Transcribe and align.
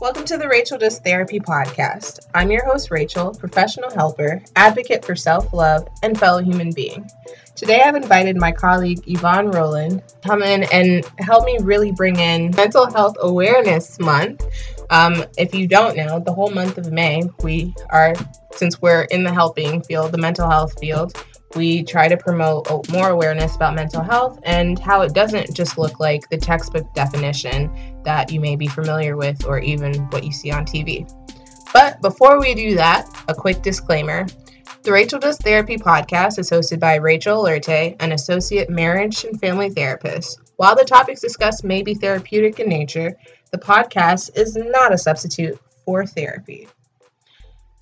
Welcome 0.00 0.24
to 0.24 0.38
the 0.38 0.48
Rachel 0.48 0.78
Does 0.78 1.00
Therapy 1.00 1.38
podcast. 1.38 2.20
I'm 2.32 2.50
your 2.50 2.64
host, 2.64 2.90
Rachel, 2.90 3.34
professional 3.34 3.90
helper, 3.90 4.42
advocate 4.56 5.04
for 5.04 5.14
self 5.14 5.52
love, 5.52 5.86
and 6.02 6.18
fellow 6.18 6.42
human 6.42 6.72
being. 6.72 7.06
Today, 7.54 7.82
I've 7.82 7.94
invited 7.94 8.38
my 8.38 8.52
colleague 8.52 9.02
Yvon 9.02 9.52
Roland 9.52 10.02
to 10.08 10.16
come 10.26 10.42
in 10.42 10.62
and 10.64 11.04
help 11.18 11.44
me 11.44 11.58
really 11.60 11.92
bring 11.92 12.18
in 12.18 12.52
Mental 12.56 12.90
Health 12.90 13.16
Awareness 13.20 14.00
Month. 14.00 14.46
Um, 14.88 15.24
if 15.36 15.54
you 15.54 15.66
don't 15.66 15.94
know, 15.94 16.20
the 16.20 16.32
whole 16.32 16.50
month 16.50 16.78
of 16.78 16.90
May, 16.90 17.22
we 17.42 17.74
are, 17.90 18.14
since 18.52 18.80
we're 18.80 19.02
in 19.02 19.24
the 19.24 19.32
helping 19.32 19.82
field, 19.82 20.12
the 20.12 20.18
mental 20.18 20.48
health 20.48 20.78
field, 20.80 21.22
we 21.54 21.82
try 21.84 22.08
to 22.08 22.16
promote 22.16 22.68
more 22.90 23.10
awareness 23.10 23.54
about 23.56 23.74
mental 23.74 24.02
health 24.02 24.38
and 24.42 24.78
how 24.78 25.02
it 25.02 25.14
doesn't 25.14 25.54
just 25.54 25.78
look 25.78 26.00
like 26.00 26.28
the 26.28 26.36
textbook 26.36 26.92
definition 26.94 27.70
that 28.04 28.30
you 28.30 28.40
may 28.40 28.56
be 28.56 28.66
familiar 28.66 29.16
with 29.16 29.44
or 29.46 29.58
even 29.58 29.94
what 30.10 30.24
you 30.24 30.32
see 30.32 30.50
on 30.50 30.66
TV. 30.66 31.10
But 31.72 32.00
before 32.00 32.40
we 32.40 32.54
do 32.54 32.74
that, 32.76 33.06
a 33.28 33.34
quick 33.34 33.62
disclaimer. 33.62 34.26
The 34.82 34.92
Rachel 34.92 35.18
Does 35.18 35.38
Therapy 35.38 35.76
podcast 35.76 36.38
is 36.38 36.50
hosted 36.50 36.80
by 36.80 36.94
Rachel 36.94 37.42
Alerte, 37.42 37.96
an 38.00 38.12
associate 38.12 38.70
marriage 38.70 39.24
and 39.24 39.40
family 39.40 39.70
therapist. 39.70 40.40
While 40.56 40.76
the 40.76 40.84
topics 40.84 41.20
discussed 41.20 41.64
may 41.64 41.82
be 41.82 41.94
therapeutic 41.94 42.60
in 42.60 42.68
nature, 42.68 43.16
the 43.50 43.58
podcast 43.58 44.36
is 44.36 44.56
not 44.56 44.92
a 44.92 44.98
substitute 44.98 45.58
for 45.84 46.06
therapy. 46.06 46.68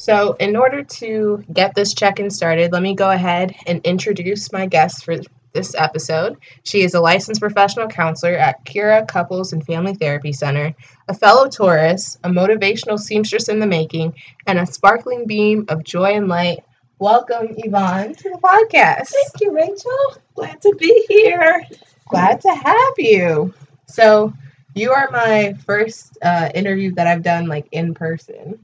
So, 0.05 0.35
in 0.39 0.55
order 0.55 0.83
to 0.83 1.43
get 1.51 1.75
this 1.75 1.95
check 1.95 2.21
in 2.21 2.29
started, 2.29 2.73
let 2.73 2.83
me 2.83 2.95
go 2.95 3.11
ahead 3.11 3.55
and 3.67 3.81
introduce 3.87 4.53
my 4.53 4.67
guest 4.67 5.03
for 5.03 5.17
this 5.55 5.75
episode. 5.75 6.37
She 6.63 6.83
is 6.83 6.93
a 6.93 7.01
licensed 7.01 7.41
professional 7.41 7.89
counselor 7.89 8.35
at 8.35 8.63
Cura 8.67 9.07
Couples 9.07 9.55
and 9.55 9.65
Family 9.65 9.95
Therapy 9.95 10.31
Center, 10.31 10.75
a 11.09 11.15
fellow 11.15 11.49
Taurus, 11.49 12.19
a 12.23 12.29
motivational 12.29 12.99
seamstress 12.99 13.49
in 13.49 13.61
the 13.61 13.67
making, 13.67 14.13
and 14.47 14.59
a 14.59 14.67
sparkling 14.67 15.27
beam 15.27 15.65
of 15.71 15.85
joy 15.85 16.13
and 16.13 16.29
light. 16.29 16.63
Welcome, 16.99 17.55
Yvon, 17.57 18.15
to 18.15 18.29
the 18.29 18.39
podcast. 18.45 19.09
Thank 19.09 19.41
you, 19.41 19.53
Rachel. 19.53 20.23
Glad 20.35 20.61
to 20.61 20.75
be 20.79 21.07
here. 21.09 21.65
Glad 22.11 22.43
to 22.43 22.51
have 22.51 22.95
you. 22.99 23.55
So, 23.87 24.35
you 24.75 24.93
are 24.93 25.09
my 25.11 25.55
first 25.65 26.19
uh, 26.21 26.51
interview 26.55 26.93
that 26.97 27.07
I've 27.07 27.23
done 27.23 27.47
like 27.47 27.69
in 27.73 27.95
person. 27.95 28.59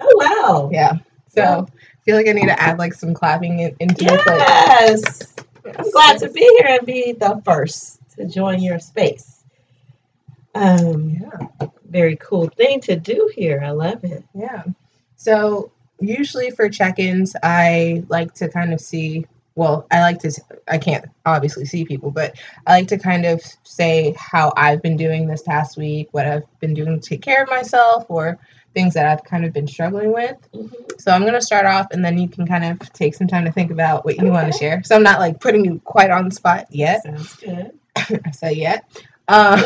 Oh 0.00 0.12
wow! 0.16 0.70
Yeah. 0.72 0.94
So 1.28 1.66
I 1.68 2.04
feel 2.04 2.16
like 2.16 2.28
I 2.28 2.32
need 2.32 2.46
to 2.46 2.60
add 2.60 2.78
like 2.78 2.94
some 2.94 3.14
clapping 3.14 3.60
in, 3.60 3.76
into 3.80 4.04
yes. 4.04 4.22
Yes. 4.26 5.34
I'm 5.78 5.90
glad 5.90 6.18
to 6.18 6.28
be 6.28 6.40
here 6.40 6.76
and 6.78 6.86
be 6.86 7.12
the 7.12 7.40
first 7.44 7.98
to 8.16 8.26
join 8.26 8.62
your 8.62 8.78
space. 8.78 9.44
Um, 10.54 11.18
yeah. 11.20 11.68
Very 11.88 12.16
cool 12.16 12.48
thing 12.48 12.80
to 12.82 12.96
do 12.96 13.30
here. 13.34 13.62
I 13.64 13.70
love 13.70 14.04
it. 14.04 14.22
Yeah. 14.34 14.64
So 15.16 15.72
usually 16.00 16.50
for 16.50 16.68
check-ins, 16.68 17.34
I 17.42 18.04
like 18.08 18.34
to 18.34 18.48
kind 18.48 18.72
of 18.72 18.80
see. 18.80 19.26
Well, 19.56 19.86
I 19.90 20.00
like 20.00 20.18
to. 20.20 20.32
I 20.68 20.78
can't 20.78 21.06
obviously 21.24 21.64
see 21.64 21.84
people, 21.84 22.10
but 22.10 22.36
I 22.66 22.72
like 22.72 22.88
to 22.88 22.98
kind 22.98 23.24
of 23.24 23.40
say 23.62 24.14
how 24.18 24.52
I've 24.56 24.82
been 24.82 24.96
doing 24.96 25.26
this 25.26 25.42
past 25.42 25.76
week, 25.76 26.08
what 26.12 26.26
I've 26.26 26.60
been 26.60 26.74
doing 26.74 27.00
to 27.00 27.08
take 27.08 27.22
care 27.22 27.42
of 27.42 27.48
myself, 27.48 28.06
or 28.08 28.38
things 28.74 28.94
that 28.94 29.06
I've 29.06 29.24
kind 29.24 29.44
of 29.44 29.52
been 29.52 29.66
struggling 29.66 30.12
with. 30.12 30.36
Mm-hmm. 30.52 30.98
So 30.98 31.12
I'm 31.12 31.22
going 31.22 31.34
to 31.34 31.42
start 31.42 31.66
off 31.66 31.86
and 31.92 32.04
then 32.04 32.18
you 32.18 32.28
can 32.28 32.46
kind 32.46 32.64
of 32.64 32.92
take 32.92 33.14
some 33.14 33.26
time 33.26 33.44
to 33.44 33.52
think 33.52 33.70
about 33.70 34.04
what 34.04 34.16
you 34.16 34.24
okay. 34.24 34.30
want 34.30 34.52
to 34.52 34.58
share. 34.58 34.82
So 34.82 34.96
I'm 34.96 35.02
not 35.02 35.20
like 35.20 35.40
putting 35.40 35.64
you 35.64 35.80
quite 35.84 36.10
on 36.10 36.28
the 36.28 36.34
spot 36.34 36.66
yet. 36.70 37.02
Sounds 37.04 37.36
good. 37.36 37.72
I 37.96 38.30
say 38.32 38.52
yet. 38.52 38.84
Um, 39.28 39.62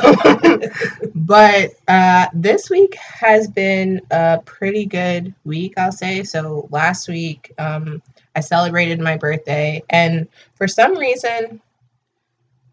but 1.14 1.70
uh, 1.88 2.26
this 2.32 2.70
week 2.70 2.94
has 2.96 3.48
been 3.48 4.00
a 4.10 4.40
pretty 4.44 4.86
good 4.86 5.34
week, 5.44 5.74
I'll 5.76 5.92
say. 5.92 6.22
So 6.22 6.68
last 6.70 7.08
week, 7.08 7.52
um, 7.58 8.02
I 8.36 8.40
celebrated 8.40 9.00
my 9.00 9.16
birthday, 9.16 9.82
and 9.90 10.28
for 10.54 10.68
some 10.68 10.96
reason, 10.96 11.60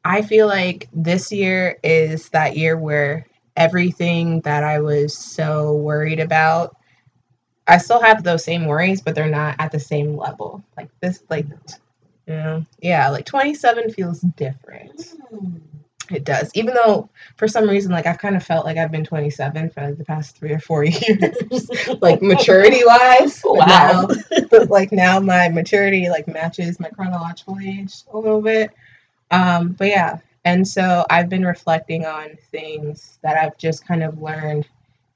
I 0.03 0.21
feel 0.21 0.45
like 0.45 0.87
this 0.93 1.31
year 1.31 1.79
is 1.83 2.29
that 2.29 2.55
year 2.55 2.77
where 2.77 3.25
everything 3.55 4.41
that 4.41 4.63
I 4.63 4.79
was 4.79 5.17
so 5.17 5.75
worried 5.75 6.19
about. 6.19 6.75
I 7.67 7.77
still 7.77 8.01
have 8.01 8.23
those 8.23 8.43
same 8.43 8.65
worries, 8.65 9.01
but 9.01 9.15
they're 9.15 9.27
not 9.27 9.55
at 9.59 9.71
the 9.71 9.79
same 9.79 10.15
level. 10.15 10.63
Like 10.77 10.89
this, 10.99 11.23
like, 11.29 11.47
you 12.27 12.33
know, 12.33 12.65
yeah, 12.79 13.09
like 13.09 13.25
27 13.25 13.91
feels 13.91 14.21
different. 14.21 15.13
Mm. 15.33 15.61
It 16.11 16.23
does. 16.23 16.51
Even 16.53 16.75
though 16.75 17.09
for 17.35 17.47
some 17.47 17.67
reason, 17.67 17.91
like 17.91 18.05
I've 18.05 18.19
kind 18.19 18.35
of 18.35 18.43
felt 18.43 18.65
like 18.65 18.77
I've 18.77 18.91
been 18.91 19.03
27 19.03 19.71
for 19.71 19.81
like 19.81 19.97
the 19.97 20.05
past 20.05 20.37
three 20.37 20.51
or 20.51 20.59
four 20.59 20.83
years, 20.83 21.69
like 22.01 22.21
maturity 22.21 22.81
wise. 22.85 23.41
Wow. 23.43 24.07
But, 24.07 24.17
now, 24.31 24.41
but 24.51 24.69
like 24.69 24.91
now 24.91 25.19
my 25.19 25.49
maturity 25.49 26.09
like 26.09 26.27
matches 26.27 26.79
my 26.79 26.89
chronological 26.89 27.57
age 27.59 28.03
a 28.13 28.17
little 28.17 28.41
bit. 28.41 28.71
Um, 29.31 29.69
but 29.69 29.87
yeah, 29.87 30.19
and 30.45 30.67
so 30.67 31.05
I've 31.09 31.27
been 31.27 31.45
reflecting 31.45 32.05
on 32.05 32.37
things 32.51 33.17
that 33.23 33.37
I've 33.37 33.57
just 33.57 33.85
kind 33.85 34.03
of 34.03 34.21
learned 34.21 34.67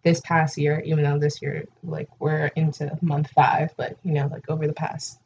this 0.03 0.21
past 0.21 0.57
year, 0.57 0.81
even 0.85 1.03
though 1.03 1.19
this 1.19 1.41
year, 1.41 1.65
like, 1.83 2.09
we're 2.19 2.47
into 2.55 2.97
month 3.01 3.29
five, 3.31 3.71
but, 3.77 3.97
you 4.03 4.13
know, 4.13 4.27
like 4.27 4.49
over 4.49 4.65
the 4.65 4.73
past 4.73 5.19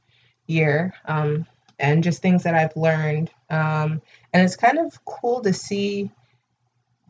year, 0.48 0.94
um, 1.06 1.46
and 1.80 2.04
just 2.04 2.22
things 2.22 2.44
that 2.44 2.56
I've 2.56 2.76
learned. 2.76 3.32
Um, 3.50 4.02
and 4.34 4.44
it's 4.44 4.56
kind 4.56 4.78
of 4.78 5.04
cool 5.06 5.42
to 5.42 5.54
see 5.54 6.12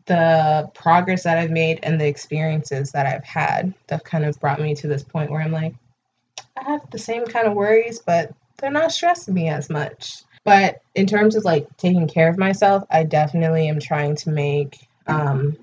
the 0.06 0.70
progress 0.74 1.22
that 1.24 1.38
I've 1.38 1.50
made 1.50 1.80
and 1.82 2.00
the 2.00 2.06
experiences 2.06 2.92
that 2.92 3.06
I've 3.06 3.24
had 3.24 3.74
that 3.86 4.04
kind 4.04 4.24
of 4.24 4.38
brought 4.38 4.60
me 4.60 4.74
to 4.76 4.86
this 4.86 5.02
point 5.02 5.30
where 5.30 5.40
I'm 5.40 5.52
like, 5.52 5.74
I 6.56 6.64
have 6.64 6.90
the 6.90 6.98
same 6.98 7.24
kind 7.24 7.46
of 7.46 7.54
worries, 7.54 7.98
but 7.98 8.32
they're 8.58 8.70
not 8.70 8.92
stressing 8.92 9.34
me 9.34 9.48
as 9.48 9.70
much. 9.70 10.22
But 10.44 10.82
in 10.94 11.06
terms 11.06 11.36
of 11.36 11.44
like 11.44 11.66
taking 11.76 12.06
care 12.06 12.28
of 12.28 12.38
myself, 12.38 12.84
I 12.90 13.04
definitely 13.04 13.68
am 13.68 13.80
trying 13.80 14.14
to 14.16 14.30
make 14.30 14.86
um, 15.06 15.56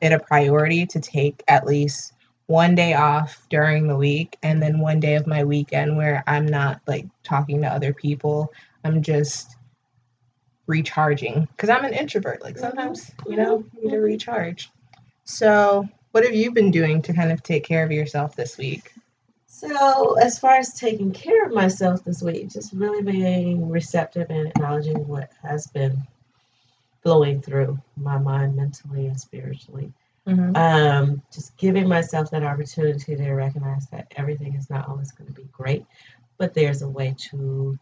it 0.00 0.12
a 0.12 0.18
priority 0.18 0.86
to 0.86 1.00
take 1.00 1.42
at 1.48 1.66
least 1.66 2.12
one 2.46 2.74
day 2.74 2.94
off 2.94 3.46
during 3.48 3.86
the 3.86 3.96
week 3.96 4.36
and 4.42 4.62
then 4.62 4.80
one 4.80 4.98
day 4.98 5.14
of 5.14 5.26
my 5.26 5.44
weekend 5.44 5.96
where 5.96 6.24
I'm 6.26 6.46
not 6.46 6.80
like 6.86 7.06
talking 7.22 7.60
to 7.62 7.68
other 7.68 7.92
people. 7.92 8.52
I'm 8.84 9.02
just 9.02 9.56
recharging 10.66 11.46
because 11.50 11.68
I'm 11.68 11.84
an 11.84 11.92
introvert. 11.92 12.42
Like 12.42 12.58
sometimes, 12.58 13.12
you 13.28 13.36
know, 13.36 13.64
you 13.76 13.84
need 13.84 13.90
to 13.90 13.98
recharge. 13.98 14.70
So, 15.24 15.88
what 16.12 16.24
have 16.24 16.34
you 16.34 16.50
been 16.50 16.70
doing 16.70 17.02
to 17.02 17.12
kind 17.12 17.30
of 17.30 17.42
take 17.42 17.64
care 17.64 17.84
of 17.84 17.92
yourself 17.92 18.34
this 18.34 18.58
week? 18.58 18.92
So, 19.60 20.14
as 20.14 20.38
far 20.38 20.54
as 20.54 20.72
taking 20.72 21.12
care 21.12 21.44
of 21.44 21.52
myself 21.52 22.02
this 22.02 22.22
week, 22.22 22.48
just 22.48 22.72
really 22.72 23.02
being 23.02 23.68
receptive 23.68 24.30
and 24.30 24.48
acknowledging 24.48 25.06
what 25.06 25.32
has 25.42 25.66
been 25.66 25.98
flowing 27.02 27.42
through 27.42 27.78
my 27.94 28.16
mind 28.16 28.56
mentally 28.56 29.06
and 29.06 29.20
spiritually. 29.20 29.92
Mm-hmm. 30.26 30.56
Um, 30.56 31.22
just 31.30 31.58
giving 31.58 31.86
myself 31.86 32.30
that 32.30 32.42
opportunity 32.42 33.14
to 33.16 33.32
recognize 33.32 33.86
that 33.88 34.10
everything 34.16 34.54
is 34.54 34.70
not 34.70 34.88
always 34.88 35.12
going 35.12 35.28
to 35.28 35.38
be 35.38 35.46
great, 35.52 35.84
but 36.38 36.54
there's 36.54 36.80
a 36.80 36.88
way 36.88 37.14
to 37.30 37.78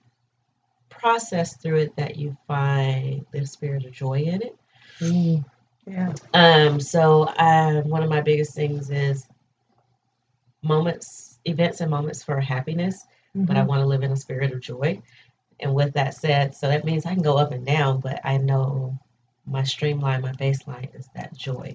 process 0.88 1.58
through 1.58 1.76
it 1.76 1.96
that 1.96 2.16
you 2.16 2.36
find 2.48 3.24
the 3.30 3.46
spirit 3.46 3.84
of 3.84 3.92
joy 3.92 4.18
in 4.18 4.42
it. 4.42 4.56
Mm. 4.98 5.44
Yeah. 5.86 6.12
Um, 6.34 6.80
so 6.80 7.28
I, 7.28 7.82
one 7.84 8.02
of 8.02 8.10
my 8.10 8.20
biggest 8.20 8.56
things 8.56 8.90
is 8.90 9.28
moments 10.60 11.37
events 11.44 11.80
and 11.80 11.90
moments 11.90 12.22
for 12.22 12.40
happiness, 12.40 13.04
mm-hmm. 13.36 13.44
but 13.44 13.56
I 13.56 13.60
mm-hmm. 13.60 13.68
want 13.68 13.80
to 13.80 13.86
live 13.86 14.02
in 14.02 14.12
a 14.12 14.16
spirit 14.16 14.52
of 14.52 14.60
joy. 14.60 15.02
And 15.60 15.74
with 15.74 15.94
that 15.94 16.14
said, 16.14 16.54
so 16.54 16.68
that 16.68 16.84
means 16.84 17.04
I 17.04 17.14
can 17.14 17.22
go 17.22 17.36
up 17.36 17.52
and 17.52 17.66
down, 17.66 18.00
but 18.00 18.20
I 18.24 18.36
know 18.36 18.98
my 19.46 19.64
streamline, 19.64 20.22
my 20.22 20.32
baseline 20.32 20.94
is 20.96 21.08
that 21.14 21.34
joy. 21.36 21.74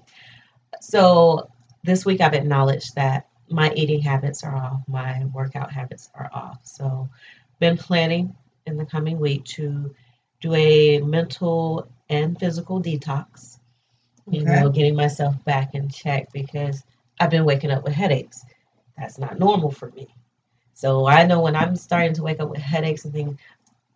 So 0.80 1.50
this 1.82 2.06
week 2.06 2.20
I've 2.20 2.34
acknowledged 2.34 2.94
that 2.94 3.28
my 3.50 3.72
eating 3.74 4.00
habits 4.00 4.42
are 4.42 4.56
off, 4.56 4.80
my 4.88 5.24
workout 5.26 5.70
habits 5.70 6.10
are 6.14 6.30
off. 6.32 6.60
So 6.62 7.08
been 7.60 7.76
planning 7.76 8.34
in 8.66 8.76
the 8.76 8.86
coming 8.86 9.20
week 9.20 9.44
to 9.44 9.94
do 10.40 10.54
a 10.54 11.00
mental 11.00 11.88
and 12.08 12.38
physical 12.38 12.82
detox. 12.82 13.58
Okay. 14.28 14.38
You 14.38 14.44
know, 14.44 14.70
getting 14.70 14.96
myself 14.96 15.42
back 15.44 15.74
in 15.74 15.88
check 15.88 16.32
because 16.32 16.82
I've 17.20 17.30
been 17.30 17.44
waking 17.44 17.70
up 17.70 17.84
with 17.84 17.92
headaches. 17.92 18.44
That's 18.96 19.18
not 19.18 19.38
normal 19.38 19.70
for 19.70 19.90
me. 19.90 20.08
So 20.74 21.06
I 21.06 21.24
know 21.24 21.40
when 21.40 21.56
I'm 21.56 21.76
starting 21.76 22.14
to 22.14 22.22
wake 22.22 22.40
up 22.40 22.50
with 22.50 22.60
headaches 22.60 23.04
and 23.04 23.14
things, 23.14 23.38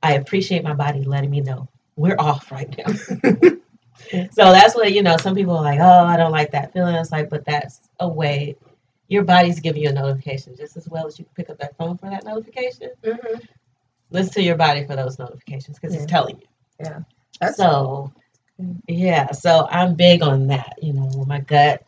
I 0.03 0.15
appreciate 0.15 0.63
my 0.63 0.75
body 0.75 1.05
letting 1.05 1.31
me 1.31 1.41
know 1.41 1.69
we're 1.97 2.17
off 2.19 2.53
right 2.53 2.73
now. 2.79 2.93
so 4.31 4.53
that's 4.53 4.75
what, 4.75 4.93
you 4.93 5.03
know, 5.03 5.17
some 5.17 5.35
people 5.35 5.57
are 5.57 5.63
like, 5.63 5.81
oh, 5.81 6.05
I 6.05 6.17
don't 6.17 6.31
like 6.31 6.53
that 6.53 6.73
feeling. 6.73 6.95
It's 6.95 7.11
like, 7.11 7.29
but 7.29 7.45
that's 7.45 7.81
a 7.99 8.09
way 8.09 8.57
your 9.09 9.25
body's 9.25 9.61
giving 9.61 9.83
you 9.83 9.89
a 9.89 9.93
notification 9.93 10.57
just 10.57 10.77
as 10.77 10.89
well 10.89 11.07
as 11.07 11.19
you 11.19 11.27
pick 11.35 11.51
up 11.51 11.59
that 11.59 11.77
phone 11.77 11.97
for 11.99 12.09
that 12.09 12.25
notification. 12.25 12.91
Mm-hmm. 13.03 13.41
Listen 14.11 14.33
to 14.35 14.43
your 14.43 14.57
body 14.57 14.87
for 14.87 14.95
those 14.95 15.19
notifications 15.19 15.79
because 15.79 15.95
yeah. 15.95 16.03
it's 16.03 16.11
telling 16.11 16.39
you. 16.39 16.47
Yeah. 16.81 17.01
That's 17.41 17.57
so, 17.57 18.13
cool. 18.57 18.77
yeah. 18.87 19.33
So 19.33 19.67
I'm 19.71 19.95
big 19.95 20.23
on 20.23 20.47
that, 20.49 20.79
you 20.81 20.93
know, 20.93 21.25
my 21.27 21.41
gut, 21.41 21.85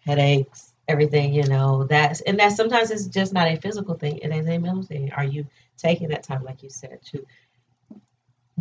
headaches, 0.00 0.69
everything, 0.90 1.32
you 1.32 1.44
know, 1.44 1.84
that's 1.84 2.20
and 2.22 2.38
that 2.40 2.52
sometimes 2.52 2.90
it's 2.90 3.06
just 3.06 3.32
not 3.32 3.48
a 3.48 3.56
physical 3.56 3.94
thing, 3.94 4.18
it 4.18 4.30
is 4.34 4.46
a 4.46 4.58
mental 4.58 4.82
thing. 4.82 5.12
Are 5.12 5.24
you 5.24 5.46
taking 5.76 6.08
that 6.08 6.22
time, 6.22 6.42
like 6.44 6.62
you 6.62 6.70
said, 6.70 7.00
to 7.06 7.24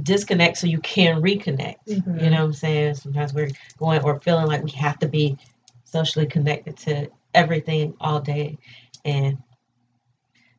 disconnect 0.02 0.58
so 0.58 0.68
you 0.68 0.80
can 0.80 1.22
reconnect? 1.22 1.88
Mhm. 1.88 2.22
You 2.22 2.30
know 2.30 2.38
what 2.38 2.46
I'm 2.46 2.54
saying? 2.54 2.96
Sometimes 2.96 3.34
we're 3.34 3.50
going 3.78 4.02
or 4.04 4.20
feeling 4.22 4.48
like 4.48 4.64
we 4.64 4.72
have 4.72 5.00
to 5.00 5.08
be 5.08 5.38
socially 5.84 6.28
connected 6.28 6.78
to 6.78 7.10
everything 7.34 7.96
all 8.00 8.22
day. 8.22 8.58
And 9.04 9.38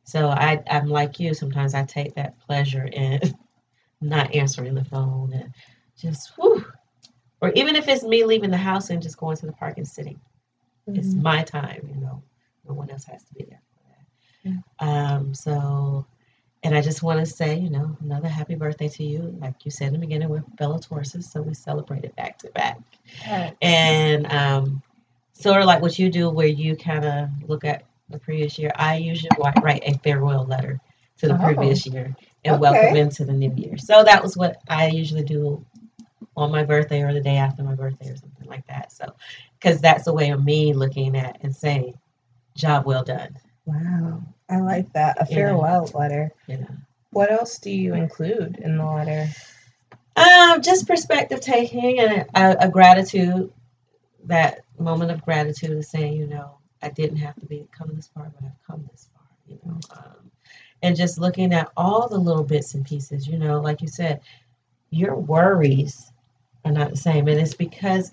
so 0.03 0.27
I, 0.29 0.61
I'm 0.69 0.87
like 0.87 1.19
you, 1.19 1.33
sometimes 1.33 1.73
I 1.73 1.83
take 1.83 2.15
that 2.15 2.37
pleasure 2.39 2.85
in 2.85 3.19
not 4.01 4.35
answering 4.35 4.75
the 4.75 4.83
phone 4.85 5.31
and 5.33 5.53
just 5.97 6.33
whew. 6.37 6.65
Or 7.41 7.51
even 7.53 7.75
if 7.75 7.87
it's 7.87 8.03
me 8.03 8.23
leaving 8.23 8.51
the 8.51 8.57
house 8.57 8.89
and 8.89 9.01
just 9.01 9.17
going 9.17 9.37
to 9.37 9.45
the 9.47 9.53
park 9.53 9.77
and 9.77 9.87
sitting. 9.87 10.19
It's 10.87 11.15
Mhm. 11.15 11.21
my 11.21 11.43
time, 11.43 11.87
you 11.93 11.99
know. 12.01 12.21
No 12.67 12.73
one 12.73 12.89
else 12.89 13.05
has 13.05 13.23
to 13.25 13.33
be 13.33 13.43
there 13.43 13.61
for 13.73 13.83
Yeah. 14.43 14.61
that. 14.79 14.85
Um, 14.87 15.33
so 15.33 16.05
and 16.63 16.75
I 16.75 16.81
just 16.81 17.03
want 17.03 17.19
to 17.19 17.25
say, 17.25 17.57
you 17.57 17.69
know, 17.69 17.95
another 18.01 18.27
happy 18.27 18.55
birthday 18.55 18.87
to 18.89 19.03
you. 19.03 19.35
Like 19.39 19.65
you 19.65 19.71
said 19.71 19.87
in 19.87 19.93
the 19.93 19.99
beginning, 19.99 20.29
we're 20.29 20.43
fellow 20.57 20.77
Tauruses, 20.77 21.23
so 21.23 21.41
we 21.41 21.53
celebrated 21.53 22.15
back 22.15 22.37
to 22.39 22.49
back. 22.51 22.79
And 23.61 24.25
um, 24.31 24.81
sort 25.33 25.61
of 25.61 25.65
like 25.67 25.81
what 25.81 25.97
you 25.99 26.09
do, 26.09 26.29
where 26.29 26.47
you 26.47 26.75
kind 26.75 27.05
of 27.05 27.29
look 27.47 27.63
at 27.65 27.83
the 28.09 28.19
previous 28.19 28.57
year, 28.59 28.71
I 28.75 28.97
usually 28.97 29.31
write, 29.37 29.61
write 29.61 29.83
a 29.85 29.97
farewell 29.99 30.45
letter 30.45 30.79
to 31.17 31.27
the 31.27 31.35
Oh. 31.35 31.37
previous 31.37 31.85
year 31.85 32.15
and 32.43 32.55
Okay. 32.55 32.59
welcome 32.59 32.95
into 32.95 33.25
the 33.25 33.33
new 33.33 33.53
year. 33.55 33.77
So 33.77 34.03
that 34.03 34.21
was 34.21 34.37
what 34.37 34.61
I 34.69 34.87
usually 34.87 35.23
do 35.23 35.65
on 36.35 36.51
my 36.51 36.63
birthday 36.63 37.01
or 37.01 37.13
the 37.13 37.21
day 37.21 37.37
after 37.37 37.63
my 37.63 37.75
birthday 37.75 38.09
or 38.09 38.17
something 38.17 38.47
like 38.47 38.65
that. 38.67 38.91
So, 38.91 39.13
because 39.61 39.79
that's 39.79 40.07
a 40.07 40.13
way 40.13 40.31
of 40.31 40.43
me 40.43 40.73
looking 40.73 41.15
at 41.15 41.37
and 41.41 41.55
saying, 41.55 41.93
job 42.55 42.85
well 42.85 43.03
done. 43.03 43.37
Wow. 43.65 44.23
I 44.49 44.59
like 44.59 44.91
that. 44.93 45.21
A 45.21 45.27
Yeah. 45.29 45.35
farewell 45.35 45.89
letter. 45.93 46.31
You 46.47 46.57
know. 46.57 46.75
What 47.11 47.31
else 47.31 47.59
do 47.59 47.69
you 47.69 47.93
include 47.93 48.57
in 48.57 48.77
the 48.77 48.85
letter? 48.85 49.27
Um, 50.15 50.61
just 50.61 50.87
perspective 50.87 51.41
taking 51.41 51.99
and 51.99 52.25
a, 52.35 52.65
a 52.65 52.69
gratitude, 52.69 53.51
that 54.25 54.61
moment 54.77 55.11
of 55.11 55.23
gratitude 55.23 55.71
is 55.71 55.89
saying, 55.89 56.13
you 56.13 56.27
know, 56.27 56.57
I 56.81 56.89
didn't 56.89 57.17
have 57.17 57.35
to 57.35 57.45
be 57.45 57.67
come 57.71 57.91
this 57.95 58.09
far, 58.13 58.31
but 58.35 58.45
I've 58.45 58.67
come 58.67 58.87
this 58.91 59.09
far, 59.13 59.23
you 59.47 59.59
know. 59.65 59.79
Um, 59.95 60.31
and 60.81 60.95
just 60.95 61.19
looking 61.19 61.53
at 61.53 61.71
all 61.77 62.07
the 62.07 62.17
little 62.17 62.43
bits 62.43 62.73
and 62.73 62.85
pieces, 62.85 63.27
you 63.27 63.37
know, 63.37 63.59
like 63.61 63.81
you 63.81 63.87
said, 63.87 64.21
your 64.89 65.15
worries 65.15 66.11
are 66.65 66.71
not 66.71 66.91
the 66.91 66.97
same. 66.97 67.27
And 67.27 67.39
it's 67.39 67.53
because 67.53 68.11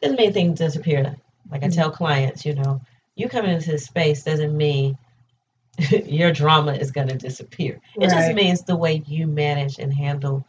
doesn't 0.00 0.18
mean 0.18 0.32
things 0.32 0.58
disappear. 0.58 1.16
Like 1.50 1.64
I 1.64 1.68
Mhm. 1.68 1.74
tell 1.74 1.90
clients, 1.90 2.44
you 2.44 2.54
know, 2.54 2.80
you 3.16 3.28
coming 3.28 3.52
into 3.52 3.70
this 3.72 3.84
space 3.86 4.22
doesn't 4.22 4.56
mean 4.56 4.96
your 6.06 6.32
drama 6.32 6.72
is 6.72 6.90
going 6.90 7.08
to 7.08 7.16
disappear. 7.16 7.80
It 7.96 8.10
just 8.10 8.34
means 8.34 8.62
the 8.62 8.76
way 8.76 9.02
you 9.06 9.26
manage 9.26 9.78
and 9.78 9.92
handle 9.92 10.44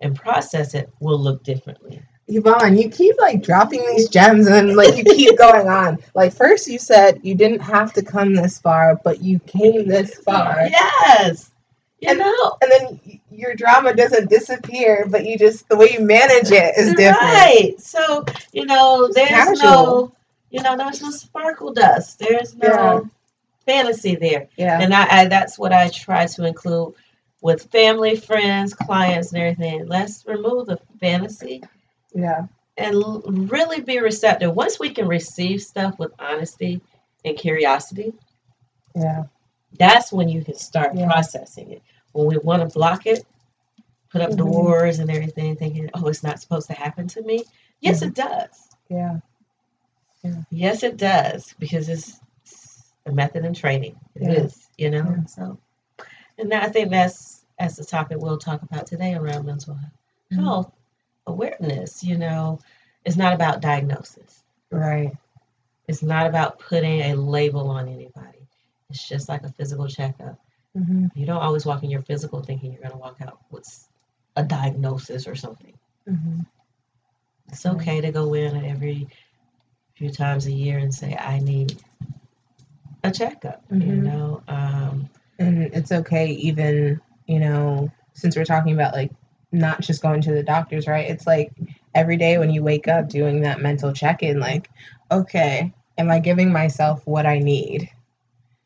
and 0.00 0.14
process 0.14 0.74
it 0.74 0.90
will 1.00 1.18
look 1.18 1.42
differently. 1.42 2.02
Yvon, 2.28 2.80
you 2.80 2.88
keep 2.88 3.14
like 3.20 3.42
dropping 3.42 3.84
these 3.86 4.08
gems 4.08 4.46
and 4.46 4.76
like 4.76 4.96
you 4.96 5.04
keep 5.04 5.36
going 5.38 5.68
on. 5.68 5.98
Like 6.14 6.32
first 6.32 6.66
you 6.68 6.78
said 6.78 7.20
you 7.22 7.34
didn't 7.34 7.60
have 7.60 7.92
to 7.94 8.02
come 8.02 8.34
this 8.34 8.58
far, 8.58 9.00
but 9.04 9.22
you 9.22 9.38
came 9.40 9.86
this 9.86 10.14
far. 10.16 10.66
Yes. 10.68 11.50
You 12.00 12.10
And- 12.10 12.18
know, 12.18 12.56
And 12.60 12.70
then 12.70 13.20
your 13.30 13.54
drama 13.54 13.94
doesn't 13.94 14.28
disappear, 14.30 15.06
but 15.08 15.24
you 15.24 15.38
just 15.38 15.68
the 15.68 15.76
way 15.76 15.90
you 15.92 16.00
manage 16.00 16.50
it 16.50 16.74
is 16.76 16.94
different. 16.94 17.20
right. 17.22 17.74
So, 17.78 18.24
you 18.52 18.66
know, 18.66 19.08
there's 19.12 19.28
casual. 19.28 19.56
no, 19.56 20.12
you 20.50 20.62
know, 20.62 20.76
there's 20.76 21.00
no 21.02 21.10
sparkle 21.10 21.72
dust. 21.72 22.18
There's 22.18 22.54
no 22.56 22.68
Yeah. 22.68 23.00
fantasy 23.66 24.16
there. 24.16 24.48
Yeah. 24.56 24.80
And 24.80 24.92
I, 24.94 25.06
I 25.22 25.24
that's 25.28 25.58
what 25.58 25.72
I 25.72 25.88
try 25.88 26.26
to 26.26 26.44
include 26.44 26.94
with 27.40 27.70
family, 27.70 28.16
friends, 28.16 28.74
clients, 28.74 29.32
and 29.32 29.42
everything. 29.42 29.86
Let's 29.86 30.24
remove 30.26 30.66
the 30.66 30.78
fantasy 31.00 31.62
Yeah. 32.14 32.46
and 32.76 32.94
l- 32.94 33.22
really 33.26 33.80
be 33.80 33.98
receptive. 34.00 34.54
Once 34.54 34.78
we 34.78 34.90
can 34.90 35.06
receive 35.08 35.62
stuff 35.62 35.98
with 35.98 36.12
honesty 36.18 36.80
and 37.24 37.36
curiosity, 37.36 38.12
Yeah. 38.94 39.24
That's 39.78 40.12
when 40.12 40.28
you 40.28 40.44
can 40.44 40.54
start 40.56 40.94
Yeah. 40.94 41.06
processing 41.06 41.70
it. 41.72 41.82
When 42.12 42.26
we 42.26 42.38
want 42.38 42.62
to 42.68 42.72
block 42.72 43.06
it, 43.06 43.26
put 44.10 44.22
up 44.22 44.30
Mhm. 44.30 44.36
doors 44.38 44.98
and 45.00 45.10
everything, 45.10 45.56
thinking, 45.56 45.90
oh, 45.94 46.06
it's 46.08 46.22
not 46.22 46.40
supposed 46.40 46.68
to 46.68 46.74
happen 46.74 47.08
to 47.08 47.22
me. 47.22 47.44
Yes, 47.80 48.00
Mm-hmm. 48.00 48.08
it 48.08 48.14
does. 48.14 48.68
Yeah. 48.88 49.18
Yes, 50.50 50.82
it 50.82 50.96
does 50.96 51.54
because 51.58 51.88
it's, 51.88 52.20
a 53.06 53.12
method 53.12 53.44
and 53.44 53.54
training. 53.54 54.00
It 54.14 54.22
Yeah. 54.22 54.30
is, 54.44 54.68
you 54.78 54.90
know. 54.90 55.04
Yeah. 55.04 55.24
So, 55.26 55.58
and 56.38 56.54
I 56.54 56.68
think 56.68 56.90
that's 56.90 57.44
that's 57.58 57.76
the 57.76 57.84
topic 57.84 58.18
we'll 58.18 58.38
talk 58.38 58.62
about 58.62 58.86
today 58.86 59.14
around 59.14 59.44
mental 59.44 59.78
Mhm. 60.32 60.42
health 60.42 60.72
awareness. 61.26 62.02
You 62.02 62.16
know, 62.16 62.58
it's 63.04 63.16
not 63.16 63.34
about 63.34 63.60
diagnosis. 63.60 64.42
Right. 64.70 65.12
It's 65.86 66.02
not 66.02 66.26
about 66.26 66.58
putting 66.58 67.02
a 67.02 67.14
label 67.14 67.68
on 67.68 67.88
anybody. 67.88 68.43
It's 68.90 69.06
just 69.08 69.28
like 69.28 69.42
a 69.44 69.52
physical 69.52 69.88
checkup. 69.88 70.38
hmm 70.74 71.06
You 71.14 71.26
don't 71.26 71.42
always 71.42 71.66
walk 71.66 71.82
in 71.84 71.90
your 71.90 72.02
physical 72.02 72.42
thinking 72.42 72.72
you're 72.72 72.80
going 72.82 72.92
to 72.92 72.98
walk 72.98 73.18
out 73.20 73.38
with 73.50 73.88
a 74.36 74.42
diagnosis 74.42 75.26
or 75.26 75.34
something. 75.34 75.74
hmm 76.06 76.40
It's 77.48 77.66
okay 77.66 78.00
to 78.00 78.10
go 78.12 78.34
in 78.34 78.64
every 78.64 79.08
few 79.94 80.10
times 80.10 80.46
a 80.46 80.52
year 80.52 80.78
and 80.78 80.94
say, 80.94 81.16
I 81.16 81.38
need 81.38 81.82
a 83.02 83.10
checkup, 83.10 83.62
you 83.70 83.76
Mhm. 83.78 84.02
know? 84.02 84.42
Um, 84.48 85.08
And 85.38 85.64
it's 85.74 85.90
okay, 85.90 86.28
even, 86.30 87.00
you 87.26 87.40
know, 87.40 87.90
since 88.12 88.36
we're 88.36 88.44
talking 88.44 88.72
about 88.72 88.94
like 88.94 89.10
not 89.50 89.80
just 89.80 90.00
going 90.00 90.20
to 90.22 90.32
the 90.32 90.44
doctors, 90.44 90.86
right? 90.86 91.10
It's 91.10 91.26
like 91.26 91.52
every 91.94 92.16
day 92.16 92.38
when 92.38 92.50
you 92.50 92.62
wake 92.62 92.86
up 92.86 93.08
doing 93.08 93.40
that 93.40 93.60
mental 93.60 93.92
check 93.92 94.22
in, 94.22 94.38
like, 94.38 94.70
okay, 95.10 95.72
am 95.98 96.08
I 96.10 96.20
giving 96.20 96.52
myself 96.52 97.04
what 97.04 97.26
I 97.26 97.40
need? 97.40 97.90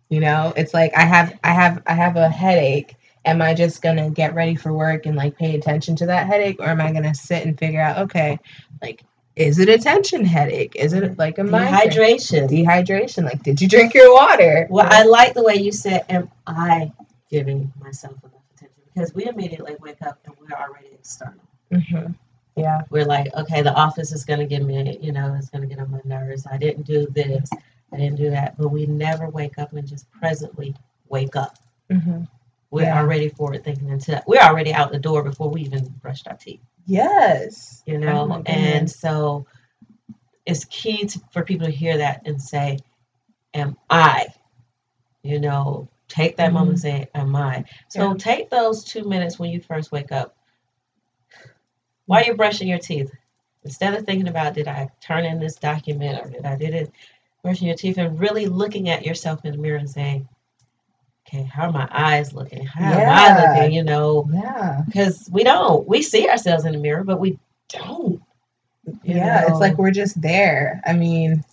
You 0.09 0.21
know, 0.21 0.53
it's 0.57 0.75
like 0.75 0.93
I 0.97 1.05
have 1.05 1.39
I 1.45 1.53
have 1.53 1.83
I 1.87 1.95
have 1.95 2.17
a 2.17 2.29
headache. 2.29 2.97
Am 3.25 3.43
I 3.43 3.55
just 3.55 3.83
gonna 3.83 4.11
get 4.11 4.35
ready 4.35 4.55
for 4.55 4.73
work 4.73 5.07
and 5.07 5.17
like 5.17 5.37
pay 5.37 5.55
attention 5.55 5.97
to 5.97 6.07
that 6.07 6.27
headache, 6.27 6.57
or 6.61 6.67
am 6.69 6.81
I 6.81 6.93
gonna 6.93 7.15
sit 7.15 7.45
and 7.45 7.59
figure 7.59 7.81
out, 7.81 7.99
okay, 7.99 8.39
like, 8.81 9.03
is 9.37 9.59
it 9.59 9.69
a 9.69 9.79
tension 9.79 10.25
headache? 10.25 10.75
Is 10.77 10.95
it 10.95 11.19
like 11.19 11.39
a 11.39 11.45
migraine? 11.45 11.91
dehydration. 11.91 12.49
Dehydration. 12.49 13.25
Like, 13.25 13.43
did 13.43 13.61
you 13.61 13.69
drink 13.69 13.95
your 13.95 14.13
water? 14.13 14.67
Well, 14.71 14.87
I 14.89 15.05
like 15.05 15.35
the 15.35 15.43
way 15.45 15.57
you 15.57 15.73
said, 15.73 16.05
am 16.09 16.31
I 16.47 16.93
giving 17.31 17.73
myself 17.81 18.15
enough 18.25 18.41
attention? 18.57 18.83
Because 18.95 19.15
we 19.15 19.27
immediately 19.27 19.77
wake 19.81 20.03
up 20.03 20.19
and 20.25 20.35
we're 20.41 20.57
already 20.57 20.89
external. 20.93 21.35
hmm 21.71 22.13
Yeah. 22.57 22.83
We're 22.91 23.05
like, 23.05 23.33
okay, 23.37 23.63
the 23.63 23.75
office 23.75 24.13
is 24.13 24.25
going 24.25 24.41
to 24.41 24.47
give 24.47 24.63
me, 24.65 24.99
you 25.01 25.13
know, 25.13 25.35
it's 25.39 25.51
going 25.51 25.63
to 25.63 25.69
get 25.69 25.79
on 25.79 25.91
my 25.91 26.01
nerves. 26.05 26.47
I 26.51 26.57
didn't 26.57 26.85
do 26.85 27.07
this. 27.11 27.51
I 27.93 27.97
didn't 27.97 28.17
do 28.17 28.31
that. 28.31 28.57
But 28.59 28.69
we 28.69 28.87
never 28.87 29.29
wake 29.31 29.59
up 29.59 29.73
and 29.73 29.87
just 29.87 30.11
presently 30.13 30.75
wake 31.09 31.37
up. 31.37 31.59
hmm 31.91 32.25
We're 32.71 32.83
Yeah. 32.85 32.99
already 33.01 33.29
forward 33.31 33.65
thinking 33.65 33.91
until 33.91 34.23
we're 34.27 34.41
already 34.41 34.73
out 34.75 34.93
the 34.93 34.99
door 34.99 35.23
before 35.23 35.49
we 35.51 35.63
even 35.63 35.87
brushed 36.03 36.29
our 36.29 36.37
teeth, 36.37 36.61
Yes. 36.87 37.83
you 37.87 37.99
Oh 37.99 38.01
know? 38.01 38.27
my 38.27 38.43
and 38.47 38.91
so 38.91 39.47
it's 40.47 40.65
key 40.67 41.07
to, 41.07 41.21
for 41.33 41.43
people 41.45 41.67
to 41.67 41.73
hear 41.73 41.99
that 41.99 42.23
and 42.27 42.41
say, 42.41 42.79
Am 43.55 43.77
I? 43.89 44.27
You 45.23 45.41
know, 45.41 45.89
take 46.09 46.37
that 46.37 46.53
moment 46.53 46.71
and 46.73 46.81
say, 46.81 47.09
Am 47.15 47.35
I? 47.37 47.65
So 47.89 48.01
Mm-hmm. 48.01 48.13
Yeah. 48.13 48.19
take 48.19 48.51
those 48.51 48.85
two 48.85 49.05
minutes 49.05 49.39
when 49.39 49.51
you 49.51 49.61
first 49.61 49.93
wake 49.93 50.13
up 50.13 50.37
while 52.07 52.25
you're 52.25 52.37
brushing 52.37 52.69
your 52.69 52.79
teeth. 52.79 53.11
Instead 53.65 53.95
of 53.95 54.05
thinking 54.07 54.29
about, 54.29 54.55
Did 54.55 54.69
I 54.69 54.89
turn 55.01 55.25
in 55.25 55.39
this 55.41 55.57
document 55.57 56.25
or 56.25 56.31
did 56.31 56.45
I 56.47 56.57
did 56.57 56.75
it? 56.75 56.93
Brushing 57.43 57.69
your 57.69 57.77
teeth 57.77 57.99
and 57.99 58.19
really 58.19 58.47
looking 58.47 58.89
at 58.89 59.07
yourself 59.07 59.45
in 59.45 59.53
the 59.53 59.59
mirror 59.59 59.79
and 59.79 59.89
saying, 59.89 60.29
Okay, 61.29 61.43
how 61.45 61.65
are 61.65 61.73
my 61.73 61.87
eyes 61.91 62.33
looking? 62.33 62.65
How 62.65 62.93
am 62.95 63.09
I 63.09 63.57
looking? 63.61 63.73
You 63.75 63.85
know, 63.85 64.29
Yeah. 64.33 64.83
because 64.87 65.29
we 65.31 65.45
don't. 65.45 65.87
We 65.87 66.03
see 66.03 66.29
ourselves 66.29 66.65
in 66.65 66.73
the 66.73 66.79
mirror, 66.79 67.05
but 67.05 67.21
we 67.21 67.39
don't. 67.69 68.21
yeah. 69.03 69.45
It's 69.49 69.61
like 69.61 69.77
we're 69.77 69.91
just 69.91 70.21
there. 70.21 70.81
I 70.87 70.95
mean, 70.95 71.45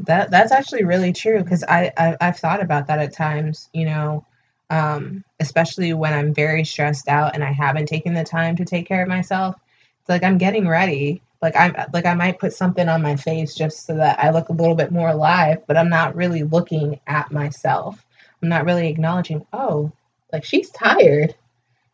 that 0.00 0.30
that's 0.30 0.52
actually 0.52 0.84
really 0.84 1.12
true 1.12 1.42
because 1.42 1.64
I, 1.64 1.90
I 1.96 2.16
I've 2.20 2.38
thought 2.38 2.62
about 2.62 2.86
that 2.88 2.98
at 2.98 3.14
times. 3.14 3.70
You 3.72 3.86
know, 3.86 4.26
um, 4.68 5.24
especially 5.40 5.94
when 5.94 6.12
I'm 6.12 6.34
very 6.34 6.64
stressed 6.64 7.08
out 7.08 7.34
and 7.34 7.42
I 7.42 7.52
haven't 7.52 7.86
taken 7.86 8.12
the 8.14 8.24
time 8.24 8.56
to 8.56 8.64
take 8.64 8.86
care 8.86 9.02
of 9.02 9.08
myself. 9.08 9.56
It's 10.00 10.08
like 10.08 10.22
I'm 10.22 10.38
getting 10.38 10.68
ready. 10.68 11.22
Like 11.42 11.56
I'm 11.56 11.74
like 11.92 12.06
I 12.06 12.14
might 12.14 12.38
put 12.38 12.52
something 12.52 12.88
on 12.88 13.02
my 13.02 13.16
face 13.16 13.54
just 13.54 13.84
so 13.86 13.96
that 13.96 14.18
I 14.20 14.30
look 14.30 14.48
a 14.48 14.52
little 14.52 14.76
bit 14.76 14.92
more 14.92 15.08
alive, 15.08 15.58
but 15.66 15.76
I'm 15.76 15.88
not 15.90 16.14
really 16.14 16.44
looking 16.44 17.00
at 17.08 17.32
myself. 17.32 18.04
I'm 18.42 18.48
not 18.48 18.64
really 18.64 18.88
acknowledging, 18.88 19.44
oh, 19.52 19.90
like 20.32 20.44
she's 20.44 20.70
tired. 20.70 21.34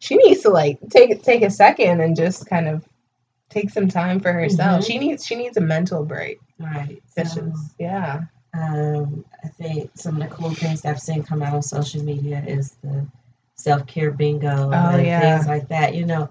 She 0.00 0.16
needs 0.16 0.42
to 0.42 0.50
like 0.50 0.78
take 0.90 1.22
take 1.22 1.42
a 1.42 1.50
second 1.50 2.00
and 2.00 2.14
just 2.14 2.46
kind 2.46 2.68
of 2.68 2.84
take 3.48 3.70
some 3.70 3.88
time 3.88 4.20
for 4.20 4.32
herself. 4.32 4.82
Mhm. 4.82 4.86
She 4.86 4.98
needs 4.98 5.26
she 5.26 5.34
needs 5.34 5.56
a 5.56 5.62
mental 5.62 6.04
break. 6.04 6.38
Right. 6.58 7.02
So- 7.16 7.52
yeah. 7.78 8.22
Um, 8.54 9.24
I 9.44 9.48
think 9.48 9.90
some 9.94 10.20
of 10.20 10.28
the 10.28 10.34
cool 10.34 10.50
things 10.50 10.82
that 10.82 10.90
I've 10.90 11.00
seen 11.00 11.22
come 11.22 11.42
out 11.42 11.52
on 11.54 11.62
social 11.62 12.02
media 12.02 12.42
is 12.46 12.72
the 12.82 13.06
self 13.56 13.86
care 13.86 14.10
bingo 14.10 14.70
Oh, 14.72 14.90
and 14.96 15.06
yeah. 15.06 15.20
things 15.20 15.46
like 15.46 15.68
that. 15.68 15.94
You 15.94 16.06
know, 16.06 16.28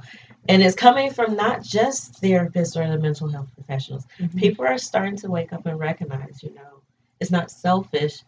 and 0.49 0.61
it's 0.63 0.75
coming 0.75 1.11
from 1.11 1.35
not 1.35 1.61
just 1.63 2.21
therapists 2.21 2.75
or 2.75 2.87
the 2.89 2.97
mental 2.97 3.27
health 3.29 3.49
professionals. 3.55 4.05
Mhm. 4.19 4.35
People 4.35 4.65
are 4.65 4.77
starting 4.77 5.15
to 5.17 5.29
wake 5.29 5.53
up 5.53 5.65
and 5.65 5.77
recognize, 5.79 6.41
you 6.43 6.53
know, 6.55 6.81
it's 7.19 7.31
not 7.31 7.51
selfish 7.51 8.23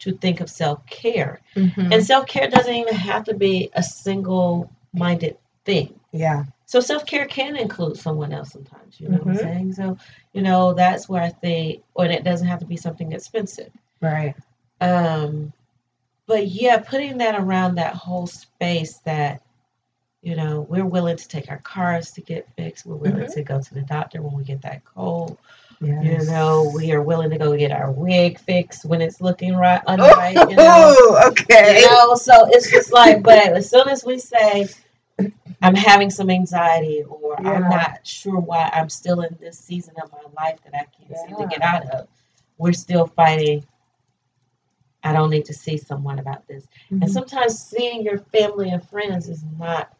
to 0.00 0.12
think 0.18 0.40
of 0.40 0.50
self 0.50 0.84
care. 0.86 1.40
Mhm. 1.54 1.92
And 1.92 2.04
self 2.04 2.26
care 2.26 2.48
doesn't 2.48 2.74
even 2.74 2.94
have 2.94 3.24
to 3.24 3.34
be 3.34 3.70
a 3.74 3.82
single 3.82 4.70
minded 4.92 5.36
thing. 5.64 5.98
yeah. 6.12 6.44
So 6.66 6.80
self 6.80 7.04
care 7.06 7.26
can 7.26 7.54
include 7.56 7.96
someone 7.98 8.32
else 8.32 8.50
sometimes, 8.52 8.98
you 9.00 9.08
know 9.08 9.18
what 9.18 9.26
Mhm. 9.26 9.30
I'm 9.30 9.36
saying? 9.38 9.72
So, 9.74 9.96
you 10.32 10.42
know, 10.42 10.72
that's 10.74 11.08
where 11.08 11.22
I 11.22 11.28
think, 11.28 11.82
or 11.94 12.06
it 12.06 12.24
doesn't 12.24 12.46
have 12.46 12.60
to 12.60 12.66
be 12.66 12.76
something 12.76 13.12
expensive. 13.12 13.70
Right. 14.00 14.34
Um, 14.80 15.52
but 16.26 16.48
yeah, 16.48 16.78
putting 16.78 17.18
that 17.18 17.34
around 17.38 17.74
that 17.76 17.94
whole 17.94 18.26
space 18.26 18.98
that, 19.04 19.42
you 20.22 20.36
know, 20.36 20.60
we're 20.68 20.86
willing 20.86 21.16
to 21.16 21.28
take 21.28 21.50
our 21.50 21.58
cars 21.58 22.12
to 22.12 22.20
get 22.20 22.48
fixed. 22.56 22.86
We're 22.86 22.94
willing 22.96 23.16
Mhm. 23.26 23.34
to 23.34 23.42
go 23.42 23.60
to 23.60 23.74
the 23.74 23.82
doctor 23.82 24.22
when 24.22 24.34
we 24.34 24.44
get 24.44 24.62
that 24.62 24.84
cold. 24.84 25.36
Yes. 25.80 26.24
You 26.24 26.30
know, 26.30 26.70
we 26.72 26.92
are 26.92 27.02
willing 27.02 27.30
to 27.30 27.38
go 27.38 27.56
get 27.56 27.72
our 27.72 27.90
wig 27.90 28.38
fixed 28.38 28.84
when 28.84 29.00
it's 29.02 29.20
looking 29.20 29.56
right, 29.56 29.82
unright. 29.88 30.48
You 30.48 30.54
know, 30.56 30.94
Oh, 30.96 31.28
okay. 31.30 31.80
you 31.80 31.86
know, 31.90 32.14
so 32.14 32.46
it's 32.50 32.70
just 32.70 32.92
like, 32.92 33.22
but 33.24 33.48
as 33.48 33.68
soon 33.68 33.88
as 33.88 34.04
we 34.04 34.18
say, 34.20 34.68
I'm 35.60 35.74
having 35.74 36.08
some 36.08 36.30
anxiety, 36.30 37.02
or 37.02 37.36
I'm 37.44 37.68
not 37.68 38.06
sure 38.06 38.38
why 38.38 38.70
I'm 38.72 38.88
still 38.88 39.22
in 39.22 39.36
this 39.40 39.58
season 39.58 39.94
of 40.02 40.12
my 40.12 40.18
life 40.44 40.60
that 40.64 40.74
I 40.74 40.86
can't 40.96 41.18
seem 41.28 41.36
to 41.36 41.46
get 41.48 41.62
out 41.62 41.88
of, 41.90 42.06
we're 42.58 42.72
still 42.72 43.06
fighting. 43.08 43.64
I 45.02 45.12
don't 45.12 45.30
need 45.30 45.46
to 45.46 45.54
see 45.54 45.76
someone 45.78 46.20
about 46.20 46.46
this. 46.46 46.64
Mhm. 46.92 47.02
And 47.02 47.10
sometimes 47.10 47.58
seeing 47.58 48.02
your 48.02 48.18
family 48.18 48.70
and 48.70 48.88
friends 48.88 49.28
is 49.28 49.42
not 49.58 49.92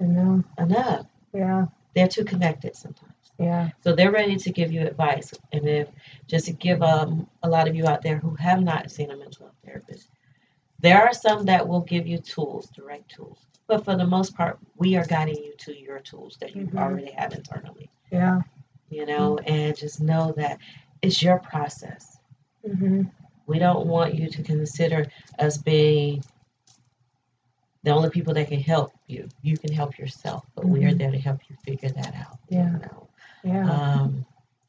Know. 0.00 0.44
enough. 0.58 1.06
Yeah. 1.32 1.66
They're 1.94 2.08
too 2.08 2.24
connected 2.24 2.74
sometimes. 2.76 3.12
Yeah. 3.38 3.70
So 3.82 3.94
they're 3.94 4.10
ready 4.12 4.36
to 4.36 4.50
give 4.52 4.72
you 4.72 4.82
advice. 4.86 5.32
And 5.52 5.66
if 5.68 5.88
just 6.26 6.46
to 6.46 6.52
give 6.52 6.82
um, 6.82 7.26
a 7.42 7.48
lot 7.48 7.68
of 7.68 7.74
you 7.74 7.86
out 7.86 8.02
there 8.02 8.18
who 8.18 8.34
have 8.36 8.60
not 8.62 8.90
seen 8.90 9.10
a 9.10 9.16
mental 9.16 9.46
health 9.46 9.56
therapist, 9.64 10.08
there 10.80 11.00
are 11.02 11.12
some 11.12 11.44
that 11.46 11.66
will 11.66 11.80
give 11.80 12.06
you 12.06 12.18
tools, 12.18 12.68
direct 12.70 13.10
tools. 13.10 13.38
But 13.66 13.84
for 13.84 13.96
the 13.96 14.06
most 14.06 14.34
part, 14.34 14.58
we 14.76 14.96
are 14.96 15.04
guiding 15.04 15.36
you 15.36 15.54
to 15.58 15.78
your 15.78 16.00
tools 16.00 16.36
that 16.40 16.56
you 16.56 16.66
Mhm. 16.66 16.78
already 16.78 17.12
have 17.12 17.32
internally. 17.32 17.90
Yeah. 18.10 18.40
You 18.88 19.06
know, 19.06 19.38
and 19.38 19.76
just 19.76 20.00
know 20.00 20.32
that 20.36 20.58
it's 21.02 21.22
your 21.22 21.38
process. 21.38 22.18
Mm-hmm. 22.66 23.02
We 23.46 23.58
don't 23.58 23.86
want 23.86 24.14
you 24.14 24.28
to 24.30 24.42
consider 24.42 25.06
us 25.38 25.58
being 25.58 26.22
the 27.82 27.90
only 27.90 28.10
people 28.10 28.34
that 28.34 28.48
can 28.48 28.60
help 28.60 28.92
you. 29.06 29.28
You 29.42 29.56
can 29.56 29.72
help 29.72 29.98
yourself, 29.98 30.44
but 30.54 30.66
we 30.66 30.84
are 30.84 30.90
Mhm. 30.90 30.98
there 30.98 31.10
to 31.10 31.18
help 31.18 31.40
you 31.48 31.56
figure 31.64 31.88
that 31.90 32.14
out. 32.14 32.38
Yeah. 32.48 32.66
You 32.72 32.78
know? 32.78 33.08
Yeah. 33.42 33.70
Um, 33.70 34.26